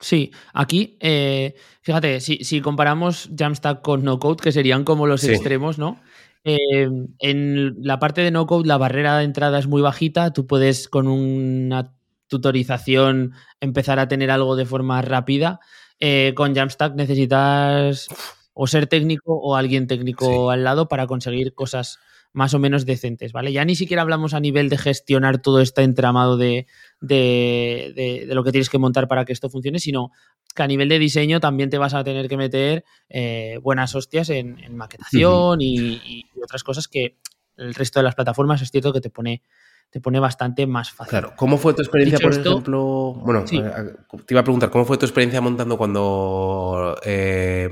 Sí, 0.00 0.32
aquí, 0.52 0.98
eh, 0.98 1.54
fíjate, 1.82 2.18
si, 2.18 2.60
comparamos 2.60 3.30
Jamstack 3.38 3.80
con 3.80 4.02
No 4.02 4.18
Code, 4.18 4.42
que 4.42 4.50
serían 4.50 4.82
como 4.82 5.06
los 5.06 5.22
extremos, 5.22 5.78
¿no? 5.78 6.00
Eh, 6.42 6.88
en 7.20 7.76
la 7.78 8.00
parte 8.00 8.22
de 8.22 8.32
No 8.32 8.46
Code 8.46 8.66
la 8.66 8.76
barrera 8.76 9.18
de 9.18 9.24
entrada 9.24 9.60
es 9.60 9.68
muy 9.68 9.82
bajita, 9.82 10.32
tú 10.32 10.48
puedes 10.48 10.88
con 10.88 11.06
una 11.06 11.94
tutorización 12.26 13.34
empezar 13.60 14.00
a 14.00 14.08
tener 14.08 14.32
algo 14.32 14.56
de 14.56 14.66
forma 14.66 15.00
rápida. 15.00 15.60
Eh, 16.00 16.32
con 16.34 16.54
Jamstack 16.54 16.94
necesitas 16.94 18.08
o 18.54 18.66
ser 18.66 18.86
técnico 18.86 19.34
o 19.34 19.54
alguien 19.54 19.86
técnico 19.86 20.50
al 20.50 20.64
lado 20.64 20.88
para 20.88 21.06
conseguir 21.06 21.54
cosas 21.54 21.98
más 22.32 22.54
o 22.54 22.58
menos 22.58 22.86
decentes, 22.86 23.32
¿vale? 23.32 23.52
Ya 23.52 23.64
ni 23.64 23.74
siquiera 23.74 24.02
hablamos 24.02 24.34
a 24.34 24.40
nivel 24.40 24.68
de 24.68 24.78
gestionar 24.78 25.42
todo 25.42 25.60
este 25.60 25.82
entramado 25.82 26.36
de, 26.36 26.66
de, 27.00 28.26
lo 28.28 28.44
que 28.44 28.52
tienes 28.52 28.70
que 28.70 28.78
montar 28.78 29.08
para 29.08 29.24
que 29.24 29.32
esto 29.32 29.50
funcione, 29.50 29.80
sino 29.80 30.10
que 30.54 30.62
a 30.62 30.66
nivel 30.66 30.88
de 30.88 30.98
diseño 30.98 31.40
también 31.40 31.70
te 31.70 31.78
vas 31.78 31.94
a 31.94 32.04
tener 32.04 32.28
que 32.28 32.36
meter 32.36 32.84
eh, 33.08 33.58
buenas 33.62 33.94
hostias 33.94 34.30
en, 34.30 34.76
maquetación 34.76 35.60
y, 35.60 36.26
otras 36.42 36.62
cosas 36.62 36.88
que 36.88 37.18
el 37.56 37.74
resto 37.74 37.98
de 37.98 38.04
las 38.04 38.14
plataformas 38.14 38.62
es 38.62 38.70
cierto 38.70 38.92
que 38.92 39.00
te 39.00 39.10
pone 39.10 39.42
te 39.90 40.00
pone 40.00 40.20
bastante 40.20 40.66
más 40.66 40.92
fácil. 40.92 41.10
Claro, 41.10 41.32
¿cómo 41.36 41.58
fue 41.58 41.74
tu 41.74 41.82
experiencia, 41.82 42.18
por 42.20 42.32
ejemplo? 42.32 43.12
Bueno, 43.24 43.44
eh, 43.50 43.94
te 44.24 44.34
iba 44.34 44.40
a 44.40 44.44
preguntar, 44.44 44.70
¿cómo 44.70 44.84
fue 44.84 44.96
tu 44.96 45.04
experiencia 45.04 45.40
montando 45.40 45.76
cuando 45.76 46.96
eh, 47.04 47.68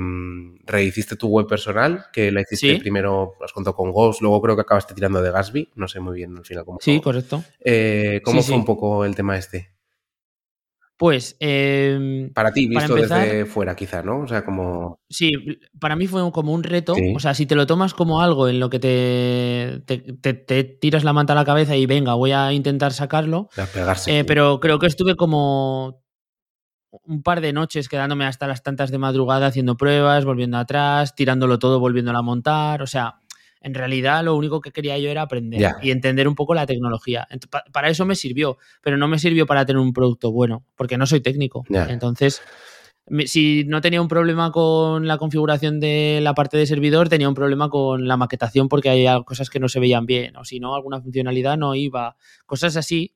rehiciste 0.66 1.14
tu 1.16 1.28
web 1.28 1.46
personal? 1.46 2.06
Que 2.12 2.32
la 2.32 2.40
hiciste 2.40 2.78
primero, 2.78 3.34
has 3.42 3.52
contado 3.52 3.76
con 3.76 3.92
Ghost, 3.92 4.20
luego 4.20 4.42
creo 4.42 4.56
que 4.56 4.62
acabaste 4.62 4.94
tirando 4.94 5.22
de 5.22 5.30
Gatsby, 5.30 5.70
no 5.76 5.86
sé 5.86 6.00
muy 6.00 6.16
bien 6.16 6.36
al 6.36 6.44
final 6.44 6.64
cómo 6.64 6.78
Sí, 6.80 7.00
correcto. 7.00 7.44
Eh, 7.60 8.20
¿Cómo 8.24 8.42
fue 8.42 8.56
un 8.56 8.64
poco 8.64 9.04
el 9.04 9.14
tema 9.14 9.36
este? 9.36 9.77
Pues. 10.98 11.36
Em, 11.38 12.32
para 12.32 12.52
ti, 12.52 12.66
visto 12.66 12.96
desde 12.96 13.46
fuera, 13.46 13.76
quizá, 13.76 14.02
¿no? 14.02 14.22
O 14.22 14.26
sea, 14.26 14.44
como. 14.44 15.00
Sí, 15.08 15.32
para 15.78 15.94
mí 15.94 16.08
fue 16.08 16.30
como 16.32 16.52
un 16.52 16.64
reto. 16.64 16.94
O 17.14 17.20
sea, 17.20 17.34
si 17.34 17.46
te 17.46 17.54
lo 17.54 17.66
tomas 17.66 17.94
como 17.94 18.20
algo 18.20 18.48
en 18.48 18.58
lo 18.58 18.68
que 18.68 18.80
te, 18.80 19.82
te, 19.86 20.64
tiras 20.64 21.04
la 21.04 21.12
manta 21.12 21.34
a 21.34 21.36
la 21.36 21.44
cabeza 21.44 21.76
y 21.76 21.86
venga, 21.86 22.14
voy 22.14 22.32
a 22.32 22.52
intentar 22.52 22.92
sacarlo. 22.92 23.48
Eh, 24.06 24.24
pero 24.26 24.58
creo 24.58 24.80
que 24.80 24.88
estuve 24.88 25.14
como 25.14 26.02
un 26.90 27.22
par 27.22 27.40
de 27.40 27.52
noches 27.52 27.88
quedándome 27.88 28.24
hasta 28.24 28.48
las 28.48 28.64
tantas 28.64 28.90
de 28.90 28.98
madrugada 28.98 29.46
haciendo 29.46 29.76
pruebas, 29.76 30.24
volviendo 30.24 30.58
atrás, 30.58 31.14
tirándolo 31.14 31.60
todo, 31.60 31.78
volviéndolo 31.78 32.18
a 32.18 32.22
montar. 32.22 32.82
O 32.82 32.88
sea, 32.88 33.20
en 33.60 33.74
realidad 33.74 34.24
lo 34.24 34.36
único 34.36 34.60
que 34.60 34.70
quería 34.70 34.98
yo 34.98 35.10
era 35.10 35.22
aprender 35.22 35.74
y 35.82 35.90
entender 35.90 36.28
un 36.28 36.34
poco 36.34 36.54
la 36.54 36.66
tecnología. 36.66 37.26
Para 37.72 37.88
eso 37.88 38.04
me 38.04 38.14
sirvió, 38.14 38.58
pero 38.82 38.96
no 38.96 39.08
me 39.08 39.18
sirvió 39.18 39.46
para 39.46 39.66
tener 39.66 39.80
un 39.80 39.92
producto 39.92 40.32
bueno, 40.32 40.64
porque 40.76 40.98
no 40.98 41.06
soy 41.06 41.20
técnico. 41.20 41.64
Entonces, 41.70 42.42
si 43.26 43.64
no 43.64 43.80
tenía 43.80 44.02
un 44.02 44.08
problema 44.08 44.52
con 44.52 45.06
la 45.06 45.18
configuración 45.18 45.80
de 45.80 46.20
la 46.22 46.34
parte 46.34 46.56
de 46.56 46.66
servidor, 46.66 47.08
tenía 47.08 47.28
un 47.28 47.34
problema 47.34 47.70
con 47.70 48.06
la 48.06 48.16
maquetación 48.16 48.68
porque 48.68 48.90
hay 48.90 49.06
cosas 49.24 49.50
que 49.50 49.60
no 49.60 49.68
se 49.68 49.80
veían 49.80 50.06
bien, 50.06 50.36
o 50.36 50.44
si 50.44 50.60
no, 50.60 50.74
alguna 50.74 51.00
funcionalidad 51.00 51.56
no 51.56 51.74
iba. 51.74 52.16
Cosas 52.46 52.76
así 52.76 53.14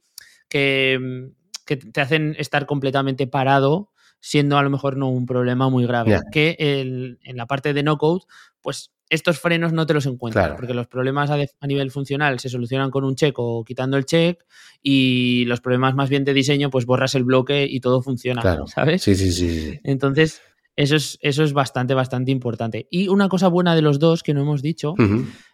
que, 0.48 1.32
te 1.64 2.00
hacen 2.00 2.34
estar 2.38 2.66
completamente 2.66 3.26
parado 3.26 3.90
siendo 4.20 4.58
a 4.58 4.62
lo 4.62 4.70
mejor 4.70 4.96
no 4.96 5.08
un 5.08 5.26
problema 5.26 5.68
muy 5.68 5.86
grave. 5.86 6.20
Que 6.30 6.56
en 6.58 7.36
la 7.36 7.46
parte 7.46 7.72
de 7.72 7.82
no 7.82 7.98
code, 7.98 8.24
pues 8.60 8.92
estos 9.12 9.38
frenos 9.38 9.74
no 9.74 9.84
te 9.84 9.92
los 9.92 10.06
encuentras, 10.06 10.52
porque 10.56 10.72
los 10.72 10.86
problemas 10.86 11.30
a, 11.30 11.66
nivel 11.66 11.90
funcional 11.90 12.40
se 12.40 12.48
solucionan 12.48 12.90
con 12.90 13.04
un 13.04 13.14
check 13.14 13.38
o 13.38 13.62
quitando 13.62 13.98
el 13.98 14.06
check, 14.06 14.42
y 14.80 15.44
los 15.44 15.60
problemas 15.60 15.94
más 15.94 16.08
bien 16.08 16.24
de 16.24 16.32
diseño, 16.32 16.70
pues 16.70 16.86
borras 16.86 17.14
el 17.14 17.24
bloque 17.24 17.66
y 17.68 17.80
todo 17.80 18.00
funciona, 18.00 18.42
¿sabes? 18.66 19.02
Sí, 19.02 19.14
sí, 19.14 19.30
sí, 19.30 19.78
Entonces, 19.84 20.40
eso 20.76 20.96
es, 20.96 21.18
eso 21.20 21.44
es 21.44 21.52
bastante, 21.52 21.92
bastante 21.92 22.30
importante. 22.30 22.88
Y 22.90 23.08
una 23.08 23.28
cosa 23.28 23.48
buena 23.48 23.74
de 23.74 23.82
los 23.82 23.98
dos 23.98 24.22
que 24.22 24.32
no 24.32 24.40
hemos 24.40 24.62
dicho 24.62 24.94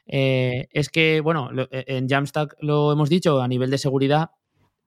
eh, 0.07 0.69
es 0.71 0.89
que, 0.89 1.21
bueno, 1.21 1.51
eh, 1.73 1.85
en 1.89 2.09
Jamstack 2.09 2.55
lo 2.61 2.93
hemos 2.93 3.09
dicho, 3.09 3.43
a 3.43 3.49
nivel 3.49 3.71
de 3.71 3.79
seguridad, 3.79 4.31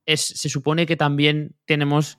es, 0.06 0.22
se 0.22 0.48
supone 0.48 0.86
que 0.86 0.96
también 0.96 1.58
tenemos 1.66 2.18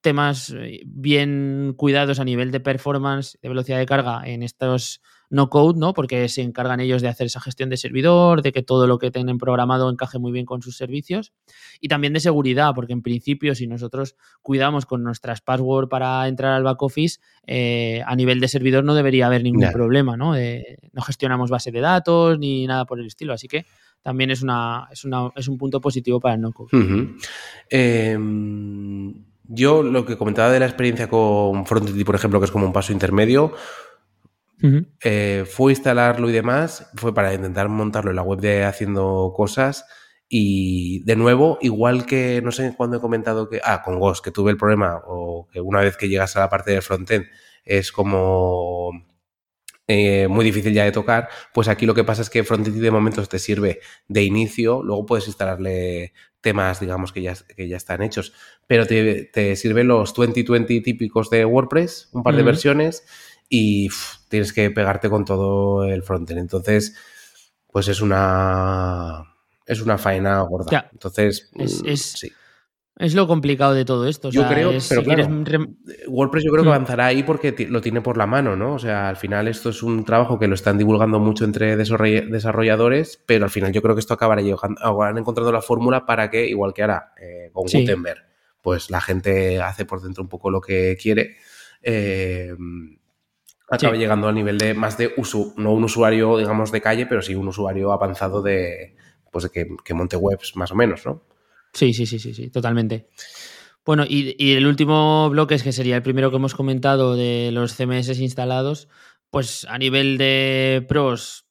temas 0.00 0.50
eh, 0.50 0.80
bien 0.84 1.74
cuidados 1.76 2.18
a 2.18 2.24
nivel 2.24 2.50
de 2.50 2.58
performance, 2.58 3.38
de 3.40 3.48
velocidad 3.48 3.78
de 3.78 3.86
carga 3.86 4.22
en 4.26 4.42
estos 4.42 5.00
no 5.32 5.48
code, 5.48 5.80
¿no? 5.80 5.94
Porque 5.94 6.28
se 6.28 6.42
encargan 6.42 6.78
ellos 6.78 7.00
de 7.00 7.08
hacer 7.08 7.26
esa 7.26 7.40
gestión 7.40 7.70
de 7.70 7.78
servidor, 7.78 8.42
de 8.42 8.52
que 8.52 8.62
todo 8.62 8.86
lo 8.86 8.98
que 8.98 9.10
tienen 9.10 9.38
programado 9.38 9.90
encaje 9.90 10.18
muy 10.18 10.30
bien 10.30 10.44
con 10.44 10.60
sus 10.60 10.76
servicios 10.76 11.32
y 11.80 11.88
también 11.88 12.12
de 12.12 12.20
seguridad, 12.20 12.72
porque 12.74 12.92
en 12.92 13.00
principio 13.00 13.54
si 13.54 13.66
nosotros 13.66 14.14
cuidamos 14.42 14.84
con 14.84 15.02
nuestras 15.02 15.40
passwords 15.40 15.88
para 15.88 16.28
entrar 16.28 16.52
al 16.52 16.64
back 16.64 16.82
office, 16.82 17.18
eh, 17.46 18.02
a 18.06 18.14
nivel 18.14 18.40
de 18.40 18.48
servidor 18.48 18.84
no 18.84 18.94
debería 18.94 19.24
haber 19.24 19.42
ningún 19.42 19.72
problema, 19.72 20.18
¿no? 20.18 20.34
no 20.34 21.02
gestionamos 21.02 21.48
base 21.48 21.72
de 21.72 21.80
datos 21.80 22.38
ni 22.38 22.66
nada 22.66 22.84
por 22.84 23.00
el 23.00 23.06
estilo, 23.06 23.32
así 23.32 23.48
que 23.48 23.64
también 24.02 24.30
es, 24.30 24.42
una, 24.42 24.86
es, 24.92 25.06
una, 25.06 25.30
es 25.34 25.48
un 25.48 25.56
punto 25.56 25.80
positivo 25.80 26.20
para 26.20 26.34
el 26.34 26.42
no 26.42 26.52
code. 26.52 26.68
Em, 27.70 29.14
yo 29.44 29.82
lo 29.82 30.04
que 30.04 30.18
comentaba 30.18 30.50
de 30.50 30.60
la 30.60 30.66
experiencia 30.66 31.08
con 31.08 31.64
Frontend, 31.64 32.04
por 32.04 32.16
ejemplo, 32.16 32.38
que 32.38 32.44
es 32.44 32.52
como 32.52 32.66
un 32.66 32.72
paso 32.74 32.92
intermedio, 32.92 33.54
eh, 35.02 35.44
fue 35.50 35.72
instalarlo 35.72 36.28
y 36.30 36.32
demás, 36.32 36.90
fue 36.96 37.14
para 37.14 37.34
intentar 37.34 37.68
montarlo 37.68 38.10
en 38.10 38.16
la 38.16 38.22
web 38.22 38.40
de 38.40 38.64
haciendo 38.64 39.32
cosas 39.36 39.84
Y 40.28 41.04
de 41.04 41.16
nuevo, 41.16 41.58
igual 41.60 42.06
que 42.06 42.40
no 42.42 42.52
sé 42.52 42.74
cuándo 42.76 42.96
he 42.96 43.00
comentado 43.00 43.48
que, 43.48 43.60
ah, 43.64 43.82
con 43.82 43.98
Ghost, 43.98 44.24
que 44.24 44.30
tuve 44.30 44.50
el 44.52 44.56
problema, 44.56 45.02
o 45.06 45.46
que 45.52 45.60
una 45.60 45.80
vez 45.80 45.96
que 45.96 46.08
llegas 46.08 46.36
a 46.36 46.40
la 46.40 46.48
parte 46.48 46.70
del 46.72 46.82
frontend 46.82 47.26
es 47.64 47.92
como 47.92 48.92
eh, 49.88 50.28
muy 50.28 50.44
difícil 50.44 50.72
ya 50.72 50.84
de 50.84 50.92
tocar, 50.92 51.28
pues 51.52 51.68
aquí 51.68 51.86
lo 51.86 51.94
que 51.94 52.04
pasa 52.04 52.22
es 52.22 52.30
que 52.30 52.44
Frontend 52.44 52.80
de 52.80 52.90
momentos 52.90 53.28
te 53.28 53.38
sirve 53.38 53.80
de 54.08 54.22
inicio, 54.22 54.82
luego 54.82 55.04
puedes 55.06 55.26
instalarle 55.26 56.12
temas, 56.40 56.80
digamos, 56.80 57.12
que 57.12 57.20
ya, 57.22 57.34
que 57.56 57.68
ya 57.68 57.76
están 57.76 58.02
hechos, 58.02 58.32
pero 58.66 58.86
te, 58.86 59.24
te 59.24 59.56
sirve 59.56 59.84
los 59.84 60.14
2020 60.14 60.80
típicos 60.80 61.30
de 61.30 61.44
WordPress, 61.44 62.10
un 62.12 62.22
par 62.22 62.36
de 62.36 62.42
versiones, 62.42 63.04
y 63.48 63.88
tienes 64.32 64.54
que 64.54 64.70
pegarte 64.70 65.10
con 65.10 65.26
todo 65.26 65.84
el 65.84 66.02
frontend. 66.02 66.40
Entonces, 66.40 66.96
pues 67.70 67.86
es 67.88 68.00
una 68.00 69.24
es 69.66 69.82
una 69.82 69.98
faena 69.98 70.40
gorda. 70.40 70.88
Entonces, 70.90 71.50
es, 71.54 71.82
mm, 71.82 71.96
sí. 71.96 72.32
Es 72.98 73.14
lo 73.14 73.26
complicado 73.26 73.74
de 73.74 73.84
todo 73.84 74.08
esto. 74.08 74.30
yo 74.30 74.48
creo, 74.48 74.70
pero 74.88 75.02
WordPress 76.08 76.44
yo 76.44 76.50
creo 76.50 76.62
que 76.62 76.68
hmm. 76.68 76.72
avanzará 76.72 77.06
ahí 77.06 77.22
porque 77.22 77.54
lo 77.68 77.80
tiene 77.80 78.00
por 78.00 78.16
la 78.16 78.26
mano, 78.26 78.56
¿no? 78.56 78.74
O 78.74 78.78
sea, 78.78 79.08
al 79.08 79.16
final 79.16 79.48
esto 79.48 79.68
es 79.70 79.82
un 79.82 80.04
trabajo 80.04 80.38
que 80.38 80.48
lo 80.48 80.54
están 80.54 80.78
divulgando 80.78 81.18
mucho 81.18 81.44
entre 81.44 81.76
desarrolladores, 81.76 83.22
pero 83.26 83.44
al 83.44 83.50
final 83.50 83.72
yo 83.72 83.82
creo 83.82 83.94
que 83.94 84.00
esto 84.00 84.14
acabará 84.14 84.40
llegando, 84.40 84.80
acabarán 84.80 85.18
encontrando 85.18 85.52
la 85.52 85.62
fórmula 85.62 86.06
para 86.06 86.30
que, 86.30 86.46
igual 86.46 86.72
que 86.72 86.82
ahora 86.82 87.12
eh, 87.20 87.50
con 87.52 87.64
Gutenberg, 87.64 88.24
pues 88.62 88.90
la 88.90 89.00
gente 89.00 89.60
hace 89.60 89.84
por 89.84 90.00
dentro 90.00 90.22
un 90.22 90.28
poco 90.28 90.50
lo 90.50 90.60
que 90.60 90.96
quiere. 91.00 91.36
Eh, 91.82 92.54
acabe 93.72 93.98
llegando 93.98 94.28
a 94.28 94.32
nivel 94.32 94.58
de 94.58 94.74
más 94.74 94.98
de 94.98 95.12
uso, 95.16 95.54
no 95.56 95.72
un 95.72 95.84
usuario, 95.84 96.38
digamos, 96.38 96.70
de 96.70 96.80
calle, 96.80 97.06
pero 97.06 97.22
sí 97.22 97.34
un 97.34 97.48
usuario 97.48 97.92
avanzado 97.92 98.42
de, 98.42 98.94
pues 99.30 99.44
de 99.44 99.50
que, 99.50 99.68
que 99.84 99.94
monte 99.94 100.16
webs 100.16 100.54
más 100.56 100.70
o 100.72 100.74
menos, 100.74 101.06
¿no? 101.06 101.22
Sí, 101.72 101.94
sí, 101.94 102.06
sí, 102.06 102.18
sí, 102.18 102.34
sí, 102.34 102.50
totalmente. 102.50 103.08
Bueno, 103.84 104.04
y, 104.08 104.52
el 104.52 104.66
último 104.66 105.28
bloque 105.30 105.54
es 105.54 105.62
que 105.62 105.72
sería 105.72 105.96
el 105.96 106.02
primero 106.02 106.30
que 106.30 106.36
hemos 106.36 106.54
comentado 106.54 107.16
de 107.16 107.50
los 107.52 107.74
CMS 107.74 108.20
instalados. 108.20 108.88
Pues 109.30 109.64
a 109.64 109.78
nivel 109.78 110.18
de 110.18 110.84
pros, 110.86 111.41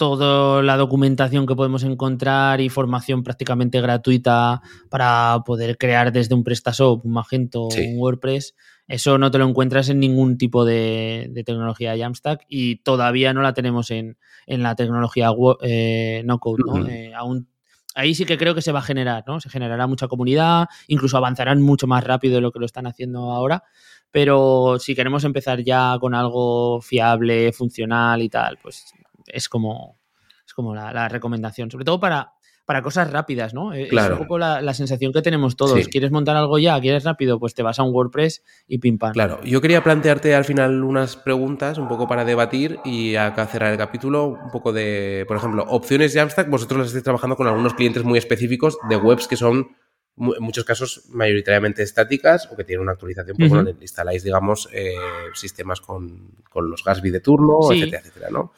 toda 0.00 0.62
la 0.62 0.78
documentación 0.78 1.46
que 1.46 1.54
podemos 1.54 1.84
encontrar 1.84 2.62
y 2.62 2.70
formación 2.70 3.22
prácticamente 3.22 3.82
gratuita 3.82 4.62
para 4.88 5.42
poder 5.44 5.76
crear 5.76 6.10
desde 6.10 6.34
un 6.34 6.42
PrestaShop, 6.42 7.04
un 7.04 7.12
Magento, 7.12 7.64
un 7.64 7.98
WordPress. 7.98 8.54
Eso 8.88 9.18
no 9.18 9.30
te 9.30 9.36
lo 9.36 9.46
encuentras 9.46 9.90
en 9.90 10.00
ningún 10.00 10.38
tipo 10.38 10.64
de, 10.64 11.30
tecnología 11.44 11.98
Jamstack 11.98 12.46
y 12.48 12.76
todavía 12.76 13.34
no 13.34 13.42
la 13.42 13.52
tenemos 13.52 13.90
en, 13.90 14.16
la 14.46 14.74
tecnología 14.74 15.32
eh, 15.60 16.22
no 16.24 16.38
code. 16.38 16.62
¿no? 16.66 16.88
Eh, 16.88 17.12
aún 17.14 17.50
ahí 17.94 18.14
sí 18.14 18.24
que 18.24 18.38
creo 18.38 18.54
que 18.54 18.62
se 18.62 18.72
va 18.72 18.78
a 18.78 18.82
generar, 18.82 19.24
¿no? 19.26 19.38
Se 19.38 19.50
generará 19.50 19.86
mucha 19.86 20.08
comunidad, 20.08 20.68
incluso 20.88 21.18
avanzarán 21.18 21.60
mucho 21.60 21.86
más 21.86 22.04
rápido 22.04 22.36
de 22.36 22.40
lo 22.40 22.52
que 22.52 22.58
lo 22.58 22.64
están 22.64 22.86
haciendo 22.86 23.32
ahora. 23.32 23.64
Pero 24.10 24.78
si 24.78 24.94
queremos 24.94 25.24
empezar 25.24 25.62
ya 25.62 25.98
con 26.00 26.14
algo 26.14 26.80
fiable, 26.80 27.52
funcional 27.52 28.22
y 28.22 28.30
tal, 28.30 28.58
pues 28.62 28.94
es 29.26 29.48
como, 29.48 29.98
es 30.46 30.54
como 30.54 30.74
la 30.74 31.08
recomendación. 31.08 31.70
Sobre 31.70 31.84
todo 31.84 32.00
para, 32.00 32.32
para 32.70 32.82
cosas 32.82 33.10
rápidas, 33.10 33.52
¿no? 33.52 33.72
Es 33.72 33.90
un 33.92 34.18
poco 34.18 34.38
la, 34.38 34.74
sensación 34.74 35.12
que 35.12 35.22
tenemos 35.22 35.56
todos. 35.56 35.88
¿Quieres 35.88 36.12
montar 36.12 36.36
algo 36.36 36.56
ya? 36.56 36.80
¿Quieres 36.80 37.02
rápido? 37.02 37.40
Pues 37.40 37.52
te 37.52 37.64
vas 37.64 37.80
a 37.80 37.82
un 37.82 37.92
WordPress 37.92 38.44
y 38.68 38.78
pim 38.78 38.96
pam. 38.96 39.12
Claro, 39.12 39.42
yo 39.42 39.60
quería 39.60 39.82
plantearte 39.82 40.36
al 40.36 40.44
final 40.44 40.84
unas 40.84 41.16
preguntas 41.16 41.78
un 41.78 41.88
poco 41.88 42.06
para 42.06 42.24
debatir 42.24 42.78
y 42.84 43.16
acá 43.16 43.48
cerrar 43.48 43.72
el 43.72 43.76
capítulo, 43.76 44.38
un 44.44 44.52
poco 44.52 44.72
de, 44.72 45.24
por 45.26 45.36
ejemplo, 45.36 45.64
opciones 45.68 46.14
Jamstack, 46.14 46.48
vosotros 46.48 46.78
las 46.78 46.86
estáis 46.86 47.02
trabajando 47.02 47.34
con 47.34 47.48
algunos 47.48 47.74
clientes 47.74 48.04
muy 48.04 48.18
específicos 48.18 48.78
de 48.88 48.96
webs 48.96 49.26
que 49.26 49.34
son 49.34 49.70
en 50.16 50.40
muchos 50.40 50.62
casos 50.62 51.06
mayoritariamente 51.08 51.82
estáticas 51.82 52.48
o 52.52 52.56
que 52.56 52.62
tienen 52.62 52.82
una 52.82 52.92
actualización, 52.92 53.36
pues 53.36 53.50
bueno, 53.50 53.70
instaláis, 53.80 54.22
digamos, 54.22 54.68
eh, 54.72 54.94
sistemas 55.34 55.80
con, 55.80 56.36
los 56.54 56.84
Gatsby 56.84 57.10
de 57.10 57.18
turno, 57.18 57.58
etcétera, 57.72 57.98
etcétera, 57.98 58.28
¿no? 58.30 58.52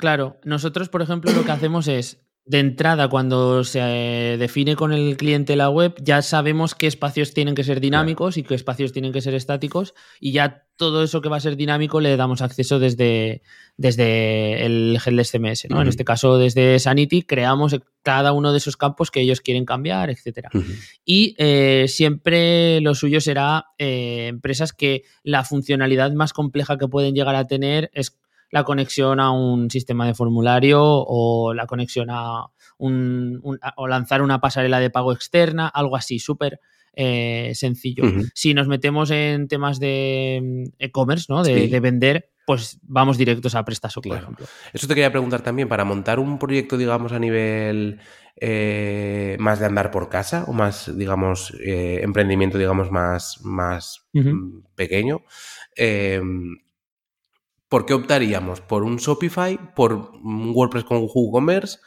Claro, 0.00 0.40
nosotros, 0.44 0.88
por 0.88 1.02
ejemplo, 1.02 1.30
lo 1.30 1.44
que 1.44 1.52
hacemos 1.52 1.86
es 1.86 2.18
de 2.46 2.58
entrada, 2.58 3.08
cuando 3.08 3.62
se 3.64 3.78
define 4.38 4.74
con 4.74 4.92
el 4.92 5.16
cliente 5.16 5.56
la 5.56 5.68
web, 5.68 5.94
ya 6.02 6.22
sabemos 6.22 6.74
qué 6.74 6.86
espacios 6.86 7.34
tienen 7.34 7.54
que 7.54 7.62
ser 7.62 7.80
dinámicos 7.80 8.38
y 8.38 8.42
qué 8.42 8.54
espacios 8.54 8.92
tienen 8.92 9.12
que 9.12 9.20
ser 9.20 9.34
estáticos 9.34 9.94
y 10.18 10.32
ya 10.32 10.64
todo 10.76 11.04
eso 11.04 11.20
que 11.20 11.28
va 11.28 11.36
a 11.36 11.40
ser 11.40 11.56
dinámico 11.56 12.00
le 12.00 12.16
damos 12.16 12.40
acceso 12.40 12.78
desde, 12.78 13.42
desde 13.76 14.64
el 14.64 14.98
headless 15.04 15.30
CMS. 15.30 15.66
¿no? 15.68 15.82
En 15.82 15.88
este 15.88 16.04
caso, 16.04 16.38
desde 16.38 16.78
Sanity, 16.78 17.22
creamos 17.22 17.78
cada 18.02 18.32
uno 18.32 18.52
de 18.52 18.58
esos 18.58 18.78
campos 18.78 19.10
que 19.10 19.20
ellos 19.20 19.42
quieren 19.42 19.66
cambiar, 19.66 20.08
etc. 20.08 20.48
Y 21.04 21.36
eh, 21.38 21.84
siempre 21.88 22.80
lo 22.80 22.94
suyo 22.94 23.20
será 23.20 23.66
eh, 23.76 24.28
empresas 24.28 24.72
que 24.72 25.04
la 25.22 25.44
funcionalidad 25.44 26.10
más 26.12 26.32
compleja 26.32 26.78
que 26.78 26.88
pueden 26.88 27.14
llegar 27.14 27.36
a 27.36 27.46
tener 27.46 27.90
es 27.92 28.18
la 28.50 28.64
conexión 28.64 29.20
a 29.20 29.30
un 29.30 29.70
sistema 29.70 30.06
de 30.06 30.14
formulario 30.14 30.82
o 30.82 31.54
la 31.54 31.66
conexión 31.66 32.08
a 32.10 32.46
un, 32.78 33.40
o 33.76 33.88
lanzar 33.88 34.22
una 34.22 34.40
pasarela 34.40 34.80
de 34.80 34.90
pago 34.90 35.12
externa, 35.12 35.68
algo 35.68 35.96
así, 35.96 36.18
súper 36.18 36.60
eh, 36.94 37.52
sencillo. 37.54 38.04
Si 38.34 38.52
nos 38.52 38.66
metemos 38.66 39.10
en 39.10 39.46
temas 39.46 39.78
de 39.78 40.40
mm, 40.42 40.64
e-commerce, 40.78 41.26
¿no? 41.28 41.44
De, 41.44 41.80
vender, 41.80 42.30
pues 42.46 42.78
vamos 42.82 43.16
directos 43.16 43.54
a 43.54 43.64
PrestaShop, 43.64 44.04
por 44.06 44.16
ejemplo. 44.16 44.46
Eso 44.72 44.88
te 44.88 44.94
quería 44.94 45.10
preguntar 45.10 45.42
también, 45.42 45.68
para 45.68 45.84
montar 45.84 46.18
un 46.18 46.38
proyecto, 46.38 46.76
digamos, 46.76 47.12
a 47.12 47.18
nivel 47.20 48.00
eh, 48.36 49.36
más 49.38 49.60
de 49.60 49.66
andar 49.66 49.90
por 49.92 50.08
casa 50.08 50.44
o 50.48 50.52
más, 50.52 50.96
digamos, 50.96 51.54
eh, 51.64 52.00
emprendimiento, 52.02 52.58
digamos, 52.58 52.90
más, 52.90 53.40
más 53.44 54.08
mm, 54.12 54.62
pequeño, 54.74 55.22
¿por 57.70 57.86
qué 57.86 57.94
optaríamos? 57.94 58.60
¿Por 58.60 58.82
un 58.82 58.96
Shopify? 58.96 59.74
¿Por 59.74 59.94
un 59.94 60.52
WordPress 60.54 60.84
con 60.84 60.98
WooCommerce? 60.98 61.78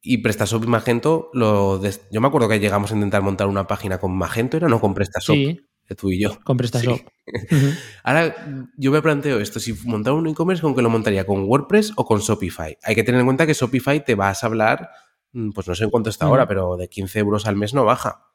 Y 0.00 0.18
PrestaShop 0.18 0.62
y 0.62 0.66
Magento, 0.68 1.30
lo 1.32 1.82
yo 1.82 2.20
me 2.20 2.28
acuerdo 2.28 2.48
que 2.48 2.60
llegamos 2.60 2.92
a 2.92 2.94
intentar 2.94 3.22
montar 3.22 3.48
una 3.48 3.66
página 3.66 3.98
con 3.98 4.16
Magento, 4.16 4.56
¿era 4.56 4.68
no 4.68 4.80
con 4.80 4.94
PrestaShop? 4.94 5.34
Sí. 5.34 5.60
Tú 5.96 6.10
y 6.10 6.20
yo. 6.20 6.38
Con 6.44 6.56
PrestaShop. 6.56 7.00
Ahora, 8.04 8.34
yo 8.76 8.90
me 8.90 9.02
planteo 9.02 9.40
esto, 9.40 9.58
si 9.58 9.72
montar 9.84 10.12
un 10.12 10.26
e-commerce, 10.26 10.60
¿con 10.60 10.74
qué 10.74 10.82
lo 10.82 10.90
montaría? 10.90 11.24
¿Con 11.26 11.44
WordPress 11.44 11.92
o 11.96 12.04
con 12.04 12.20
Shopify? 12.20 12.76
Hay 12.82 12.94
que 12.94 13.02
tener 13.02 13.20
en 13.20 13.26
cuenta 13.26 13.46
que 13.46 13.54
Shopify 13.54 14.04
te 14.04 14.14
vas 14.14 14.44
a 14.44 14.48
hablar, 14.48 14.90
mm, 15.32 15.50
pues 15.50 15.66
no 15.66 15.74
sé 15.74 15.84
en 15.84 15.90
cuánto 15.90 16.10
está 16.10 16.26
ahora, 16.26 16.46
pero 16.46 16.76
de 16.76 16.88
15 16.88 17.20
euros 17.20 17.46
al 17.46 17.56
mes 17.56 17.72
no 17.72 17.84
baja. 17.84 18.25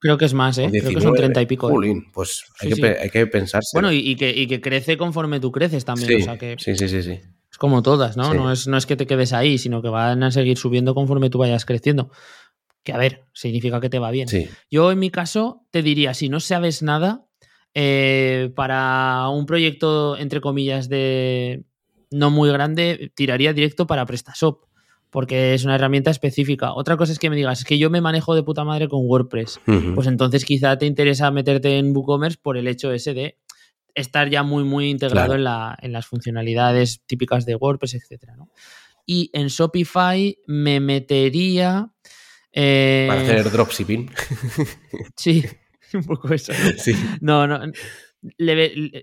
Creo 0.00 0.16
que 0.16 0.26
es 0.26 0.34
más, 0.34 0.58
¿eh? 0.58 0.68
Creo 0.70 0.94
que 0.94 1.00
son 1.00 1.14
30 1.14 1.42
y 1.42 1.46
pico. 1.46 1.82
¿eh? 1.82 2.02
pues 2.12 2.44
hay, 2.60 3.10
que, 3.10 3.26
pensarse. 3.26 3.70
Bueno, 3.72 3.92
y, 3.92 4.14
que, 4.16 4.60
crece 4.60 4.96
conforme 4.96 5.40
tú 5.40 5.50
creces 5.50 5.84
también. 5.84 6.22
Sí, 6.58 6.76
sí, 6.76 6.88
sí, 6.88 7.02
sí, 7.02 7.18
Es 7.50 7.58
como 7.58 7.82
todas, 7.82 8.16
¿no? 8.16 8.32
No, 8.32 8.52
es, 8.52 8.68
no 8.68 8.76
es 8.76 8.86
que 8.86 8.96
te 8.96 9.06
quedes 9.06 9.32
ahí, 9.32 9.58
sino 9.58 9.82
que 9.82 9.88
van 9.88 10.22
a 10.22 10.30
seguir 10.30 10.56
subiendo 10.56 10.94
conforme 10.94 11.30
tú 11.30 11.38
vayas 11.38 11.64
creciendo. 11.64 12.10
Que 12.84 12.92
a 12.92 12.98
ver, 12.98 13.24
significa 13.32 13.80
que 13.80 13.90
te 13.90 13.98
va 13.98 14.10
bien. 14.12 14.28
Yo 14.70 14.92
en 14.92 15.00
mi 15.00 15.10
caso 15.10 15.66
te 15.70 15.82
diría, 15.82 16.14
si 16.14 16.28
no 16.28 16.38
sabes 16.38 16.82
nada, 16.82 17.26
eh, 17.74 18.52
para 18.54 19.28
un 19.30 19.46
proyecto, 19.46 20.16
entre 20.16 20.40
comillas, 20.40 20.88
de 20.88 21.64
no 22.10 22.30
muy 22.30 22.50
grande, 22.50 23.12
tiraría 23.14 23.52
directo 23.52 23.86
para 23.86 24.06
PrestaShop 24.06 24.67
porque 25.10 25.54
es 25.54 25.64
una 25.64 25.74
herramienta 25.74 26.10
específica. 26.10 26.72
Otra 26.72 26.96
cosa 26.96 27.12
es 27.12 27.18
que 27.18 27.30
me 27.30 27.36
digas, 27.36 27.60
es 27.60 27.64
que 27.64 27.78
yo 27.78 27.90
me 27.90 28.00
manejo 28.00 28.34
de 28.34 28.42
puta 28.42 28.64
madre 28.64 28.88
con 28.88 29.00
WordPress. 29.04 29.60
Pues 29.94 30.06
entonces 30.06 30.44
quizá 30.44 30.76
te 30.76 30.86
interesa 30.86 31.30
meterte 31.30 31.78
en 31.78 31.96
WooCommerce 31.96 32.38
por 32.40 32.56
el 32.56 32.68
hecho 32.68 32.92
ese 32.92 33.14
de 33.14 33.38
estar 33.94 34.28
ya 34.30 34.42
muy, 34.42 34.64
muy 34.64 34.90
integrado 34.90 35.34
en, 35.34 35.44
la, 35.44 35.76
en, 35.80 35.92
las 35.92 36.06
funcionalidades 36.06 37.02
típicas 37.06 37.46
de 37.46 37.56
WordPress, 37.56 37.94
etc. 37.94 38.32
Y 39.06 39.30
en 39.32 39.48
Shopify 39.48 40.38
me 40.46 40.80
metería... 40.80 41.90
Eh, 42.52 43.06
Para 43.08 43.20
hacer 43.22 43.50
dropshipping. 43.50 44.10
sí, 45.16 45.44
un 45.94 46.04
poco 46.04 46.32
eso. 46.32 46.52
No, 47.20 47.46
no. 47.46 47.60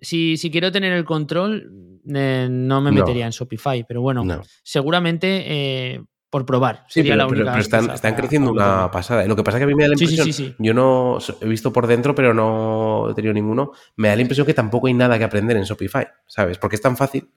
si, 0.02 0.38
si, 0.38 0.52
quiero 0.52 0.72
tener 0.72 0.94
el 0.94 1.06
control, 1.06 1.95
eh, 2.14 2.48
no 2.50 2.82
me 2.82 2.92
metería 2.92 3.26
en 3.26 3.32
Shopify, 3.32 3.86
pero 3.88 4.02
bueno, 4.02 4.24
seguramente 4.64 5.44
eh, 5.46 6.04
por 6.30 6.46
probar. 6.46 6.86
Sería 6.90 7.16
la 7.16 7.28
única 7.28 7.54
pero 7.54 7.94
están, 7.94 8.16
creciendo 8.16 8.52
una 8.52 8.92
pasada. 8.92 9.26
Lo 9.26 9.36
que 9.36 9.44
pasa 9.44 9.58
es 9.58 9.60
que 9.62 9.64
a 9.64 9.68
mí 9.68 9.76
me 9.76 9.84
da 9.84 9.90
la 9.90 9.94
impresión, 9.94 10.56
yo 10.60 10.74
no 10.74 11.18
he 11.42 11.48
visto 11.48 11.72
por 11.72 11.88
dentro, 11.88 12.14
pero 12.14 12.34
no 12.34 13.10
he 13.10 13.14
tenido 13.14 13.34
ninguno, 13.34 13.72
me 13.96 14.10
da 14.10 14.16
la 14.16 14.22
impresión 14.22 14.46
que 14.46 14.54
tampoco 14.54 14.88
hay 14.88 14.94
nada 14.94 15.18
que 15.18 15.24
aprender 15.24 15.56
en 15.58 15.64
Shopify, 15.64 16.08
¿sabes? 16.28 16.58
Porque 16.58 16.76
es 16.76 16.82
tan 16.82 16.98
fácil. 16.98 17.30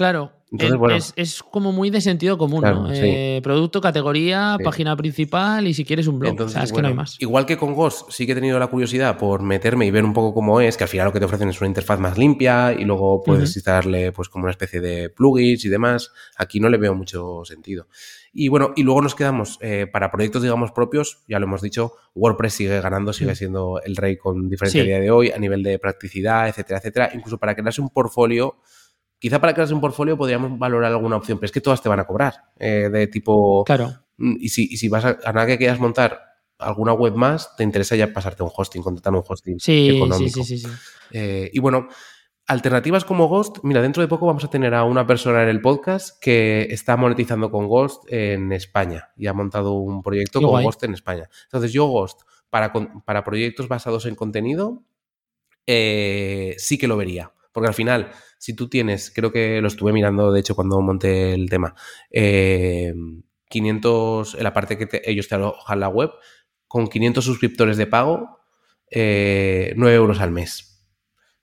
Claro, 0.00 0.32
es, 1.14 1.42
como 1.42 1.72
muy 1.72 1.90
de 1.90 2.00
sentido 2.00 2.38
común, 2.38 2.62
¿no? 2.62 2.90
Eh, 2.90 3.42
producto, 3.42 3.82
categoría, 3.82 4.56
página 4.64 4.96
principal 4.96 5.66
y 5.66 5.74
si 5.74 5.84
quieres 5.84 6.06
un 6.06 6.18
blog. 6.18 6.40
o 6.40 6.48
sea, 6.48 6.62
es 6.62 6.72
que 6.72 6.80
no 6.80 6.88
hay 6.88 6.94
más. 6.94 7.20
Igual 7.20 7.44
que 7.44 7.58
con 7.58 7.74
Ghost, 7.74 8.10
sí 8.10 8.24
que 8.24 8.32
he 8.32 8.34
tenido 8.34 8.58
la 8.58 8.68
curiosidad 8.68 9.18
por 9.18 9.42
meterme 9.42 9.84
y 9.84 9.90
ver 9.90 10.06
un 10.06 10.14
poco 10.14 10.32
cómo 10.32 10.62
es, 10.62 10.78
que 10.78 10.84
al 10.84 10.88
final 10.88 11.04
lo 11.08 11.12
que 11.12 11.18
te 11.18 11.26
ofrecen 11.26 11.50
es 11.50 11.60
una 11.60 11.68
interfaz 11.68 12.00
más 12.00 12.16
limpia 12.16 12.72
y 12.72 12.86
luego 12.86 13.22
puedes 13.22 13.54
instalarle 13.54 14.10
pues 14.12 14.30
como 14.30 14.44
una 14.44 14.52
especie 14.52 14.80
de 14.80 15.10
plugins 15.10 15.66
y 15.66 15.68
demás. 15.68 16.12
Aquí 16.38 16.60
no 16.60 16.70
le 16.70 16.78
veo 16.78 16.94
mucho 16.94 17.44
sentido. 17.44 17.88
Y 18.32 18.48
bueno, 18.48 18.72
y 18.76 18.84
luego 18.84 19.02
nos 19.02 19.14
quedamos 19.14 19.58
eh, 19.60 19.86
para 19.86 20.10
proyectos, 20.10 20.40
digamos, 20.40 20.72
propios, 20.72 21.18
ya 21.28 21.38
lo 21.38 21.44
hemos 21.44 21.60
dicho, 21.60 21.92
WordPress 22.14 22.54
sigue 22.54 22.80
ganando, 22.80 23.12
sigue 23.12 23.34
siendo 23.34 23.82
el 23.84 23.96
rey 23.96 24.16
con 24.16 24.48
diferencia 24.48 24.80
a 24.80 24.86
día 24.86 24.98
de 24.98 25.10
hoy, 25.10 25.30
a 25.30 25.38
nivel 25.38 25.62
de 25.62 25.78
practicidad, 25.78 26.48
etcétera, 26.48 26.78
etcétera. 26.78 27.10
Incluso 27.12 27.36
para 27.36 27.54
crearse 27.54 27.82
un 27.82 27.90
portfolio 27.90 28.56
Quizá 29.20 29.40
para 29.40 29.52
crearse 29.52 29.74
un 29.74 29.80
portfolio 29.80 30.16
podríamos 30.16 30.58
valorar 30.58 30.90
alguna 30.90 31.16
opción, 31.16 31.38
pero 31.38 31.46
es 31.46 31.52
que 31.52 31.60
todas 31.60 31.80
te 31.80 31.88
van 31.88 32.00
a 32.00 32.06
cobrar. 32.06 32.34
Eh, 32.58 32.88
de 32.90 33.06
tipo. 33.06 33.62
Claro. 33.64 33.92
Mm, 34.16 34.36
y 34.40 34.48
si, 34.48 34.76
si 34.76 34.88
vas 34.88 35.04
a, 35.04 35.18
a, 35.24 35.32
nada 35.32 35.46
que 35.46 35.58
quieras 35.58 35.78
montar 35.78 36.20
alguna 36.58 36.94
web 36.94 37.14
más, 37.14 37.54
te 37.56 37.62
interesa 37.62 37.96
ya 37.96 38.12
pasarte 38.12 38.42
un 38.42 38.50
hosting, 38.54 38.82
contratar 38.82 39.14
un 39.14 39.22
hosting 39.26 39.60
sí, 39.60 39.96
económico. 39.96 40.42
Sí, 40.42 40.58
sí, 40.58 40.66
sí. 40.66 40.74
Eh, 41.12 41.50
y 41.52 41.58
bueno, 41.58 41.88
alternativas 42.46 43.04
como 43.04 43.28
Ghost, 43.28 43.58
mira, 43.62 43.82
dentro 43.82 44.02
de 44.02 44.08
poco 44.08 44.26
vamos 44.26 44.44
a 44.44 44.50
tener 44.50 44.74
a 44.74 44.84
una 44.84 45.06
persona 45.06 45.42
en 45.42 45.50
el 45.50 45.60
podcast 45.60 46.18
que 46.20 46.66
está 46.70 46.96
monetizando 46.96 47.50
con 47.50 47.68
Ghost 47.68 48.04
en 48.12 48.52
España 48.52 49.10
y 49.16 49.26
ha 49.26 49.32
montado 49.32 49.74
un 49.74 50.02
proyecto 50.02 50.40
con 50.40 50.62
Ghost 50.62 50.82
en 50.84 50.94
España. 50.94 51.28
Entonces, 51.44 51.72
yo 51.72 51.86
Ghost, 51.86 52.22
para, 52.48 52.72
para 52.72 53.22
proyectos 53.22 53.68
basados 53.68 54.06
en 54.06 54.14
contenido, 54.14 54.82
eh, 55.66 56.54
sí 56.58 56.78
que 56.78 56.88
lo 56.88 56.96
vería. 56.96 57.32
Porque 57.52 57.68
al 57.68 57.74
final, 57.74 58.10
si 58.40 58.54
tú 58.54 58.70
tienes, 58.70 59.12
creo 59.14 59.30
que 59.30 59.60
lo 59.60 59.68
estuve 59.68 59.92
mirando, 59.92 60.32
de 60.32 60.40
hecho, 60.40 60.54
cuando 60.54 60.80
monté 60.80 61.34
el 61.34 61.50
tema, 61.50 61.74
500, 62.10 62.14
eh, 64.34 64.38
en 64.38 64.44
la 64.44 64.54
parte 64.54 64.78
que 64.78 65.02
ellos 65.04 65.28
te 65.28 65.34
alojan 65.34 65.78
la 65.78 65.88
web, 65.88 66.10
con 66.66 66.88
500 66.88 67.22
suscriptores 67.22 67.76
de 67.76 67.86
pago, 67.86 68.40
9 68.90 68.92
eh, 68.92 69.74
euros 69.76 70.20
al 70.20 70.30
mes. 70.30 70.69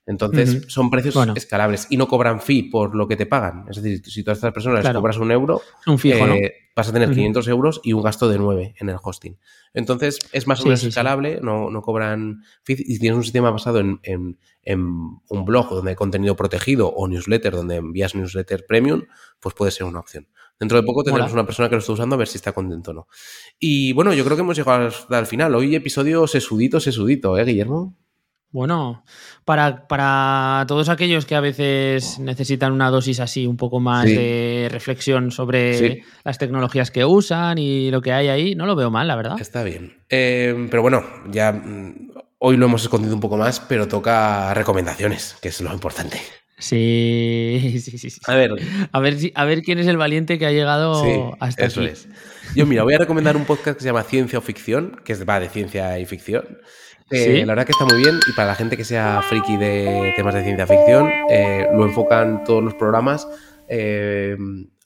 Entonces, 0.08 0.64
son 0.68 0.88
precios 0.88 1.14
escalables 1.36 1.86
y 1.90 1.98
no 1.98 2.08
cobran 2.08 2.40
fee 2.40 2.62
por 2.62 2.94
lo 2.94 3.06
que 3.06 3.14
te 3.14 3.26
pagan. 3.26 3.66
Es 3.68 3.82
decir, 3.82 4.02
si 4.10 4.24
todas 4.24 4.38
estas 4.38 4.54
personas 4.54 4.82
les 4.82 4.94
cobras 4.94 5.18
un 5.18 5.30
euro, 5.30 5.60
un 5.86 5.98
fijo, 5.98 6.26
eh, 6.28 6.70
vas 6.74 6.88
a 6.88 6.94
tener 6.94 7.10
500 7.10 7.46
euros 7.48 7.80
y 7.84 7.92
un 7.92 8.02
gasto 8.02 8.26
de 8.26 8.38
9 8.38 8.74
en 8.78 8.88
el 8.88 8.96
hosting. 9.02 9.36
Entonces, 9.74 10.18
es 10.32 10.46
más 10.46 10.62
o 10.62 10.64
menos 10.64 10.82
escalable, 10.82 11.40
No, 11.42 11.68
no, 11.70 11.82
cobran 11.82 12.42
fee. 12.62 12.76
Y 12.78 12.94
si 12.94 13.00
tienes 13.00 13.18
un 13.18 13.22
sistema 13.22 13.50
basado 13.50 13.80
en, 13.80 14.38
un 14.64 15.44
blog 15.44 15.68
donde 15.68 15.90
hay 15.90 15.96
contenido 15.96 16.34
protegido 16.36 16.88
o 16.88 17.06
newsletter 17.06 17.52
donde 17.52 17.76
envías 17.76 18.14
newsletter 18.14 18.64
premium, 18.66 19.02
pues 19.40 19.54
puede 19.54 19.72
ser 19.72 19.86
una 19.86 20.00
opción. 20.00 20.26
Dentro 20.58 20.80
de 20.80 20.86
poco 20.86 21.04
tendremos 21.04 21.34
una 21.34 21.44
persona 21.44 21.68
que 21.68 21.74
lo 21.74 21.80
está 21.80 21.92
usando 21.92 22.14
a 22.14 22.18
ver 22.18 22.28
si 22.28 22.38
está 22.38 22.52
contento 22.52 22.92
o 22.92 22.94
no. 22.94 23.08
Y 23.58 23.92
bueno, 23.92 24.14
yo 24.14 24.24
creo 24.24 24.38
que 24.38 24.42
hemos 24.42 24.56
llegado 24.56 24.86
hasta 24.86 25.18
el 25.18 25.26
final. 25.26 25.54
Hoy 25.54 25.74
episodio 25.74 26.26
sesudito, 26.26 26.80
sesudito, 26.80 27.36
¿eh, 27.36 27.44
Guillermo? 27.44 27.94
Bueno, 28.50 29.04
para, 29.44 29.86
para, 29.86 30.64
todos 30.66 30.88
aquellos 30.88 31.26
que 31.26 31.34
a 31.34 31.40
veces 31.40 32.18
necesitan 32.18 32.72
una 32.72 32.88
dosis 32.88 33.20
así, 33.20 33.46
un 33.46 33.58
poco 33.58 33.78
más 33.78 34.06
de 34.06 34.68
reflexión 34.70 35.30
sobre 35.30 36.04
las 36.24 36.38
tecnologías 36.38 36.90
que 36.90 37.04
usan 37.04 37.58
y 37.58 37.90
lo 37.90 38.00
que 38.00 38.12
hay 38.12 38.28
ahí, 38.28 38.54
no 38.54 38.64
lo 38.64 38.74
veo 38.74 38.90
mal, 38.90 39.06
la 39.06 39.16
verdad. 39.16 39.38
Está 39.38 39.62
bien. 39.64 39.98
Eh, 40.08 40.66
pero 40.70 40.80
bueno, 40.80 41.04
ya 41.30 41.52
mm, 41.52 42.10
hoy 42.38 42.56
lo 42.56 42.66
hemos 42.66 42.82
escondido 42.82 43.14
un 43.14 43.20
poco 43.20 43.36
más, 43.36 43.60
pero 43.60 43.86
toca 43.86 44.54
recomendaciones, 44.54 45.36
que 45.42 45.48
es 45.48 45.60
lo 45.60 45.72
importante. 45.72 46.18
Sí, 46.58 47.76
sí, 47.82 47.98
sí. 47.98 48.20
A 48.26 48.34
ver. 48.34 48.52
A 48.92 49.00
ver, 49.00 49.16
a 49.34 49.44
ver 49.44 49.62
quién 49.62 49.78
es 49.78 49.86
el 49.86 49.96
valiente 49.96 50.38
que 50.38 50.46
ha 50.46 50.52
llegado 50.52 51.36
hasta 51.40 51.66
eso 51.66 51.82
es. 51.82 52.08
Yo, 52.54 52.66
mira, 52.66 52.82
voy 52.82 52.94
a 52.94 52.98
recomendar 52.98 53.36
un 53.36 53.44
podcast 53.44 53.76
que 53.76 53.82
se 53.82 53.88
llama 53.88 54.02
Ciencia 54.02 54.38
o 54.38 54.42
Ficción, 54.42 55.00
que 55.04 55.14
va 55.24 55.38
de 55.38 55.48
ciencia 55.48 55.98
y 55.98 56.06
ficción. 56.06 56.58
Eh, 57.10 57.44
la 57.46 57.52
verdad 57.52 57.66
que 57.66 57.72
está 57.72 57.84
muy 57.84 57.96
bien 58.02 58.18
y 58.26 58.32
para 58.32 58.48
la 58.48 58.54
gente 58.54 58.76
que 58.76 58.84
sea 58.84 59.22
friki 59.22 59.56
de 59.56 60.12
temas 60.16 60.34
de 60.34 60.42
ciencia 60.42 60.66
ficción, 60.66 61.08
eh, 61.30 61.66
lo 61.72 61.84
enfocan 61.86 62.44
todos 62.44 62.62
los 62.62 62.74
programas. 62.74 63.26
Eh, 63.68 64.36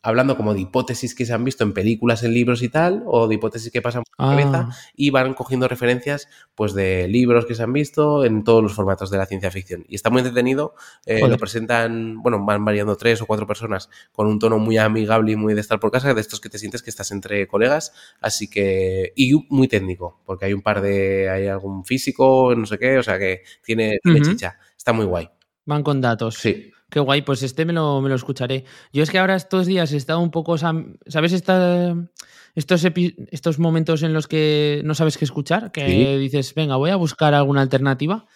hablando 0.02 0.36
como 0.36 0.52
de 0.52 0.60
hipótesis 0.60 1.14
que 1.14 1.24
se 1.24 1.32
han 1.32 1.44
visto 1.44 1.62
en 1.64 1.72
películas, 1.72 2.22
en 2.24 2.34
libros 2.34 2.62
y 2.62 2.68
tal, 2.68 3.02
o 3.06 3.28
de 3.28 3.36
hipótesis 3.36 3.70
que 3.70 3.80
pasan 3.80 4.02
por 4.02 4.26
la 4.26 4.32
cabeza, 4.32 4.68
ah. 4.70 4.76
y 4.96 5.10
van 5.10 5.34
cogiendo 5.34 5.68
referencias 5.68 6.28
pues 6.54 6.74
de 6.74 7.06
libros 7.08 7.46
que 7.46 7.54
se 7.54 7.62
han 7.62 7.72
visto 7.72 8.24
en 8.24 8.44
todos 8.44 8.62
los 8.62 8.74
formatos 8.74 9.10
de 9.10 9.18
la 9.18 9.26
ciencia 9.26 9.50
ficción. 9.50 9.84
Y 9.88 9.94
está 9.94 10.10
muy 10.10 10.20
entretenido, 10.20 10.74
eh, 11.06 11.26
lo 11.26 11.38
presentan, 11.38 12.20
bueno, 12.22 12.44
van 12.44 12.64
variando 12.64 12.96
tres 12.96 13.22
o 13.22 13.26
cuatro 13.26 13.46
personas 13.46 13.88
con 14.10 14.26
un 14.26 14.38
tono 14.38 14.58
muy 14.58 14.76
amigable 14.76 15.32
y 15.32 15.36
muy 15.36 15.54
de 15.54 15.60
estar 15.60 15.78
por 15.78 15.90
casa, 15.90 16.12
de 16.12 16.20
estos 16.20 16.40
que 16.40 16.48
te 16.48 16.58
sientes 16.58 16.82
que 16.82 16.90
estás 16.90 17.12
entre 17.12 17.46
colegas, 17.46 17.92
así 18.20 18.48
que, 18.48 19.12
y 19.14 19.32
muy 19.48 19.68
técnico, 19.68 20.20
porque 20.26 20.46
hay 20.46 20.52
un 20.52 20.62
par 20.62 20.80
de, 20.80 21.30
hay 21.30 21.46
algún 21.46 21.84
físico, 21.84 22.54
no 22.56 22.66
sé 22.66 22.78
qué, 22.78 22.98
o 22.98 23.02
sea 23.02 23.18
que 23.18 23.42
tiene, 23.64 23.98
tiene 24.02 24.20
chicha, 24.22 24.58
está 24.76 24.92
muy 24.92 25.06
guay. 25.06 25.28
Van 25.64 25.82
con 25.82 26.00
datos. 26.00 26.34
Sí. 26.34 26.72
Qué 26.92 27.00
guay, 27.00 27.22
pues 27.22 27.42
este 27.42 27.64
me 27.64 27.72
lo, 27.72 28.02
me 28.02 28.10
lo 28.10 28.14
escucharé. 28.14 28.66
Yo 28.92 29.02
es 29.02 29.10
que 29.10 29.18
ahora 29.18 29.34
estos 29.34 29.66
días 29.66 29.90
he 29.94 29.96
estado 29.96 30.20
un 30.20 30.30
poco, 30.30 30.58
¿sabes? 30.58 31.32
estos, 31.32 32.86
estos 33.30 33.58
momentos 33.58 34.02
en 34.02 34.12
los 34.12 34.28
que 34.28 34.82
no 34.84 34.94
sabes 34.94 35.16
qué 35.16 35.24
escuchar, 35.24 35.72
que 35.72 36.18
dices, 36.18 36.54
venga, 36.54 36.76
voy 36.76 36.90
a 36.90 36.96
buscar 36.96 37.32
alguna 37.32 37.62
alternativa. 37.62 38.26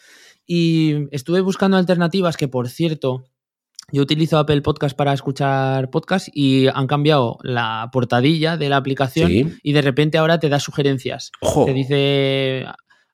Y 0.46 1.14
estuve 1.14 1.42
buscando 1.42 1.76
alternativas 1.76 2.38
que, 2.38 2.48
por 2.48 2.70
cierto, 2.70 3.24
yo 3.92 4.00
utilizo 4.00 4.38
Apple 4.38 4.62
Podcast 4.62 4.96
para 4.96 5.12
escuchar 5.12 5.90
podcast 5.90 6.28
y 6.32 6.66
han 6.68 6.86
cambiado 6.86 7.36
la 7.42 7.90
portadilla 7.92 8.56
de 8.56 8.70
la 8.70 8.78
aplicación 8.78 9.58
y 9.62 9.72
de 9.74 9.82
repente 9.82 10.16
ahora 10.16 10.40
te 10.40 10.48
da 10.48 10.60
sugerencias. 10.60 11.30
Te 11.66 11.74
dice 11.74 12.64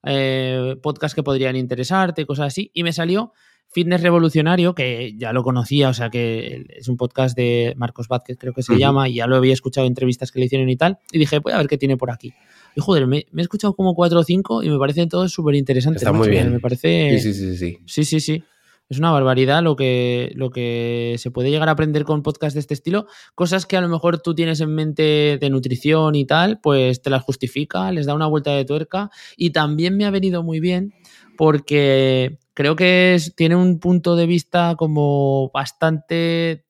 eh, 0.05 0.76
podcast 0.80 1.16
que 1.16 1.24
podrían 1.24 1.57
interesarte, 1.57 2.26
cosas 2.26 2.47
así. 2.47 2.70
Y 2.74 2.84
me 2.84 2.93
salió 2.93 3.32
Fitness 3.72 4.02
Revolucionario, 4.02 4.74
que 4.74 5.14
ya 5.16 5.32
lo 5.32 5.42
conocía, 5.42 5.88
o 5.88 5.94
sea 5.94 6.10
que 6.10 6.64
es 6.68 6.88
un 6.88 6.96
podcast 6.96 7.36
de 7.36 7.74
Marcos 7.76 8.06
Vázquez, 8.08 8.36
creo 8.38 8.52
que 8.52 8.62
se 8.62 8.78
llama, 8.78 9.08
y 9.08 9.14
ya 9.14 9.26
lo 9.26 9.36
había 9.36 9.52
escuchado 9.52 9.86
en 9.86 9.92
entrevistas 9.92 10.30
que 10.30 10.40
le 10.40 10.46
hicieron 10.46 10.68
y 10.68 10.76
tal, 10.76 10.98
y 11.10 11.18
dije, 11.18 11.38
voy 11.38 11.52
a 11.52 11.56
ver 11.56 11.68
qué 11.68 11.78
tiene 11.78 11.96
por 11.96 12.10
aquí. 12.10 12.34
Y 12.76 12.80
joder, 12.80 13.06
me, 13.06 13.18
he 13.18 13.40
escuchado 13.40 13.74
como 13.74 13.94
cuatro 13.94 14.20
o 14.20 14.24
cinco 14.24 14.62
y 14.62 14.70
me 14.70 14.78
parecen 14.78 15.08
todos 15.08 15.32
súper 15.32 15.54
interesantes. 15.54 16.02
Está 16.02 16.12
muy 16.12 16.28
bien. 16.28 16.52
Me 16.52 16.60
parece... 16.60 17.18
Sí, 17.18 17.32
sí, 17.32 17.34
sí, 17.34 17.56
sí. 17.56 17.78
Sí, 17.86 18.04
sí, 18.04 18.20
sí. 18.20 18.44
Es 18.88 18.98
una 18.98 19.10
barbaridad 19.10 19.62
lo 19.62 19.74
que, 19.74 20.32
lo 20.34 20.50
que 20.50 21.14
se 21.18 21.30
puede 21.30 21.50
llegar 21.50 21.68
a 21.68 21.72
aprender 21.72 22.04
con 22.04 22.22
podcasts 22.22 22.54
de 22.54 22.60
este 22.60 22.74
estilo. 22.74 23.06
Cosas 23.34 23.64
que 23.64 23.76
a 23.76 23.80
lo 23.80 23.88
mejor 23.88 24.20
tú 24.20 24.34
tienes 24.34 24.60
en 24.60 24.74
mente 24.74 25.38
de 25.40 25.50
nutrición 25.50 26.14
y 26.14 26.26
tal, 26.26 26.60
pues 26.60 27.00
te 27.00 27.08
las 27.08 27.22
justifica, 27.22 27.90
les 27.90 28.04
da 28.04 28.14
una 28.14 28.26
vuelta 28.26 28.52
de 28.52 28.64
tuerca. 28.64 29.10
Y 29.36 29.50
también 29.50 29.96
me 29.96 30.04
ha 30.04 30.10
venido 30.10 30.42
muy 30.42 30.60
bien 30.60 30.92
porque 31.38 32.38
creo 32.55 32.76
que 32.76 33.18
tiene 33.34 33.57
un 33.57 33.78
punto 33.78 34.16
de 34.16 34.26
vista 34.26 34.74
como 34.76 35.50
bastante 35.53 36.64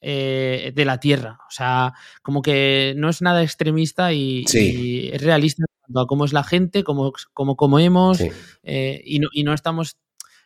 eh, 0.00 0.72
de 0.74 0.84
la 0.84 1.00
tierra. 1.00 1.38
O 1.48 1.50
sea, 1.50 1.94
como 2.22 2.42
que 2.42 2.94
no 2.96 3.08
es 3.08 3.22
nada 3.22 3.42
extremista 3.42 4.12
y, 4.12 4.44
es 4.44 5.22
realista 5.22 5.62
en 5.62 5.66
cuanto 5.80 6.00
a 6.00 6.06
cómo 6.06 6.24
es 6.24 6.32
la 6.32 6.44
gente, 6.44 6.84
cómo, 6.84 7.12
cómo 7.32 7.56
comemos, 7.56 8.20
eh, 8.62 9.02
y, 9.04 9.18
no, 9.18 9.28
y 9.32 9.44
no 9.44 9.52
estamos 9.52 9.96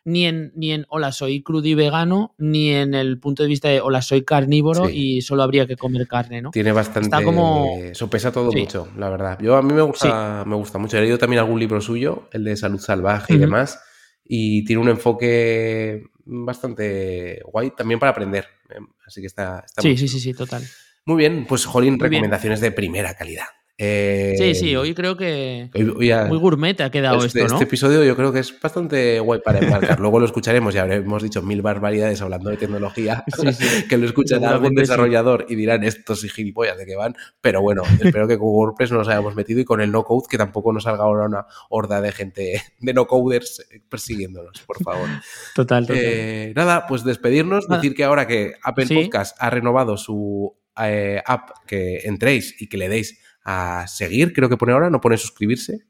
ni 0.03 0.25
en, 0.25 0.51
ni 0.55 0.71
en 0.71 0.87
hola, 0.89 1.11
soy 1.11 1.43
crudo 1.43 1.67
y 1.67 1.75
vegano, 1.75 2.33
ni 2.39 2.71
en 2.71 2.95
el 2.95 3.19
punto 3.19 3.43
de 3.43 3.49
vista 3.49 3.67
de 3.67 3.81
hola, 3.81 4.01
soy 4.01 4.23
carnívoro 4.23 4.89
y 4.89 5.21
solo 5.21 5.43
habría 5.43 5.67
que 5.67 5.75
comer 5.75 6.07
carne, 6.07 6.41
¿no? 6.41 6.49
Tiene 6.49 6.71
bastante. 6.71 7.05
Está 7.05 7.23
como. 7.23 7.77
Sopesa 7.93 8.31
todo 8.31 8.51
mucho, 8.51 8.87
la 8.97 9.09
verdad. 9.09 9.37
Yo 9.39 9.55
a 9.55 9.61
mí 9.61 9.73
me 9.73 9.83
gusta, 9.83 10.43
me 10.47 10.55
gusta 10.55 10.79
mucho. 10.79 10.97
He 10.97 11.01
leído 11.01 11.19
también 11.19 11.39
algún 11.39 11.59
libro 11.59 11.81
suyo, 11.81 12.29
el 12.31 12.45
de 12.45 12.57
salud 12.57 12.79
salvaje 12.79 13.35
y 13.35 13.37
demás 13.37 13.79
y 14.23 14.63
tiene 14.65 14.81
un 14.81 14.89
enfoque 14.89 16.03
bastante 16.25 17.41
guay 17.45 17.71
también 17.71 17.99
para 17.99 18.11
aprender. 18.11 18.47
¿eh? 18.69 18.79
Así 19.05 19.21
que 19.21 19.27
está, 19.27 19.65
sí, 19.77 19.97
sí, 19.97 20.07
sí, 20.07 20.19
sí, 20.19 20.33
total. 20.33 20.63
Muy 21.05 21.17
bien, 21.17 21.45
pues 21.47 21.65
Jolín, 21.65 21.99
recomendaciones 21.99 22.61
de 22.61 22.71
primera 22.71 23.15
calidad. 23.15 23.47
Eh, 23.83 24.35
sí, 24.37 24.53
sí, 24.53 24.75
hoy 24.75 24.93
creo 24.93 25.17
que 25.17 25.71
muy 25.73 26.37
gourmet 26.37 26.79
ha 26.81 26.91
quedado 26.91 27.25
este, 27.25 27.39
esto, 27.39 27.49
¿no? 27.49 27.55
Este 27.55 27.63
episodio 27.63 28.03
yo 28.03 28.15
creo 28.15 28.31
que 28.31 28.37
es 28.37 28.61
bastante 28.61 29.19
guay 29.19 29.41
para 29.43 29.57
embarcar. 29.57 29.99
Luego 29.99 30.19
lo 30.19 30.27
escucharemos 30.27 30.75
y 30.75 30.77
habremos 30.77 31.23
dicho 31.23 31.41
mil 31.41 31.63
barbaridades 31.63 32.21
hablando 32.21 32.51
de 32.51 32.57
tecnología, 32.57 33.23
que 33.89 33.97
lo 33.97 34.05
escuchará 34.05 34.51
algún 34.51 34.75
desarrollador 34.75 35.47
y 35.49 35.55
dirán 35.55 35.83
estos 35.83 36.23
y 36.23 36.29
gilipollas 36.29 36.77
de 36.77 36.85
qué 36.85 36.95
van. 36.95 37.15
Pero 37.41 37.63
bueno, 37.63 37.81
espero 37.99 38.27
que 38.27 38.37
con 38.37 38.49
WordPress 38.49 38.91
no 38.91 38.99
nos 38.99 39.07
hayamos 39.07 39.33
metido 39.33 39.59
y 39.59 39.65
con 39.65 39.81
el 39.81 39.91
no-code 39.91 40.27
que 40.29 40.37
tampoco 40.37 40.71
nos 40.71 40.83
salga 40.83 41.03
ahora 41.03 41.25
una 41.25 41.47
horda 41.69 42.01
de 42.01 42.11
gente, 42.11 42.61
de 42.79 42.93
no-coders 42.93 43.65
persiguiéndonos, 43.89 44.61
por 44.61 44.77
favor. 44.83 45.07
Total, 45.55 45.87
total. 45.87 45.99
Eh, 45.99 46.53
nada, 46.55 46.85
pues 46.85 47.03
despedirnos, 47.03 47.67
decir 47.67 47.95
que 47.95 48.03
ahora 48.03 48.27
que 48.27 48.53
Apple 48.61 48.85
Podcast 48.93 49.35
ha 49.39 49.49
renovado 49.49 49.97
su 49.97 50.55
eh, 50.79 51.21
app, 51.25 51.49
que 51.65 52.01
entréis 52.03 52.61
y 52.61 52.67
que 52.67 52.77
le 52.77 52.87
deis 52.87 53.19
a 53.43 53.85
seguir, 53.87 54.33
creo 54.33 54.49
que 54.49 54.57
pone 54.57 54.73
ahora, 54.73 54.89
no 54.89 55.01
pone 55.01 55.17
suscribirse. 55.17 55.85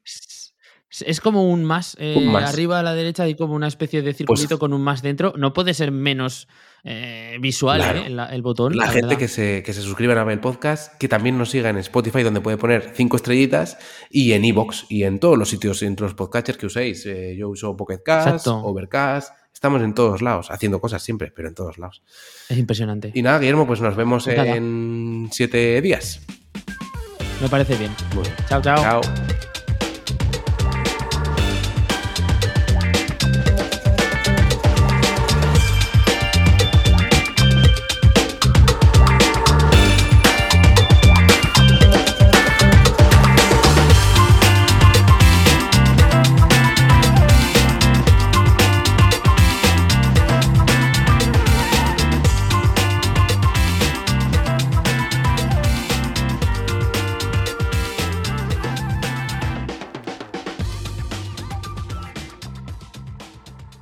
Es 1.06 1.22
como 1.22 1.50
un 1.50 1.64
más, 1.64 1.96
eh, 2.00 2.16
Un 2.18 2.28
más. 2.34 2.52
Arriba 2.52 2.80
a 2.80 2.84
la 2.84 2.94
derecha 2.94 3.24
hay 3.24 3.36
como 3.36 3.54
una 3.54 3.68
especie 3.68 4.02
de 4.02 4.14
circulito 4.14 4.60
con 4.60 4.74
un 4.74 4.82
más 4.82 5.02
dentro. 5.02 5.34
No 5.38 5.54
puede 5.54 5.74
ser 5.74 5.90
menos 5.92 6.50
eh, 6.84 7.38
visual 7.40 7.80
Claro. 7.80 8.00
eh, 8.02 8.28
el 8.36 8.42
botón. 8.42 8.76
La, 8.76 8.88
gente 8.88 9.02
verdad. 9.08 9.18
que 9.18 9.28
se, 9.30 9.64
que 9.64 9.72
se 9.72 9.82
suscriban 9.82 10.18
a 10.18 10.30
el 10.34 10.42
podcast, 10.42 10.98
que 10.98 11.08
también 11.08 11.38
nos 11.38 11.50
siga 11.52 11.70
en 11.70 11.78
Spotify, 11.78 12.24
donde 12.24 12.42
puede 12.42 12.58
poner 12.58 12.92
cinco 12.94 13.16
estrellitas, 13.16 13.78
y 14.10 14.34
en 14.34 14.44
Evox, 14.44 14.86
y 14.90 15.04
en 15.04 15.20
todos 15.20 15.38
los 15.38 15.48
sitios, 15.50 15.82
entre 15.84 16.06
los 16.08 16.14
podcatchers 16.14 16.58
que 16.58 16.66
uséis. 16.66 17.06
Eh, 17.06 17.38
yo 17.38 17.48
uso 17.48 17.78
Pocket 17.78 18.02
Cast, 18.04 18.28
Exacto. 18.28 18.58
Overcast, 18.58 19.34
estamos 19.54 19.82
en 19.84 19.94
todos 19.94 20.22
lados, 20.22 20.52
haciendo 20.52 20.82
cosas 20.82 21.02
siempre, 21.02 21.32
pero 21.34 21.48
en 21.48 21.56
todos 21.56 21.78
lados. 21.78 22.04
Es 22.50 22.58
impresionante. 22.58 23.12
Y 23.14 23.22
nada, 23.22 23.40
Guillermo, 23.40 23.66
pues 23.66 23.80
nos 23.80 23.96
vemos 23.96 24.26
Pues 24.26 24.38
en 24.38 25.30
siete 25.32 25.80
días. 25.82 26.20
Me 27.42 27.50
parece 27.50 27.76
bien. 27.76 27.92
Chao, 28.48 28.62
chao. 28.62 28.78
Chao. 28.78 29.02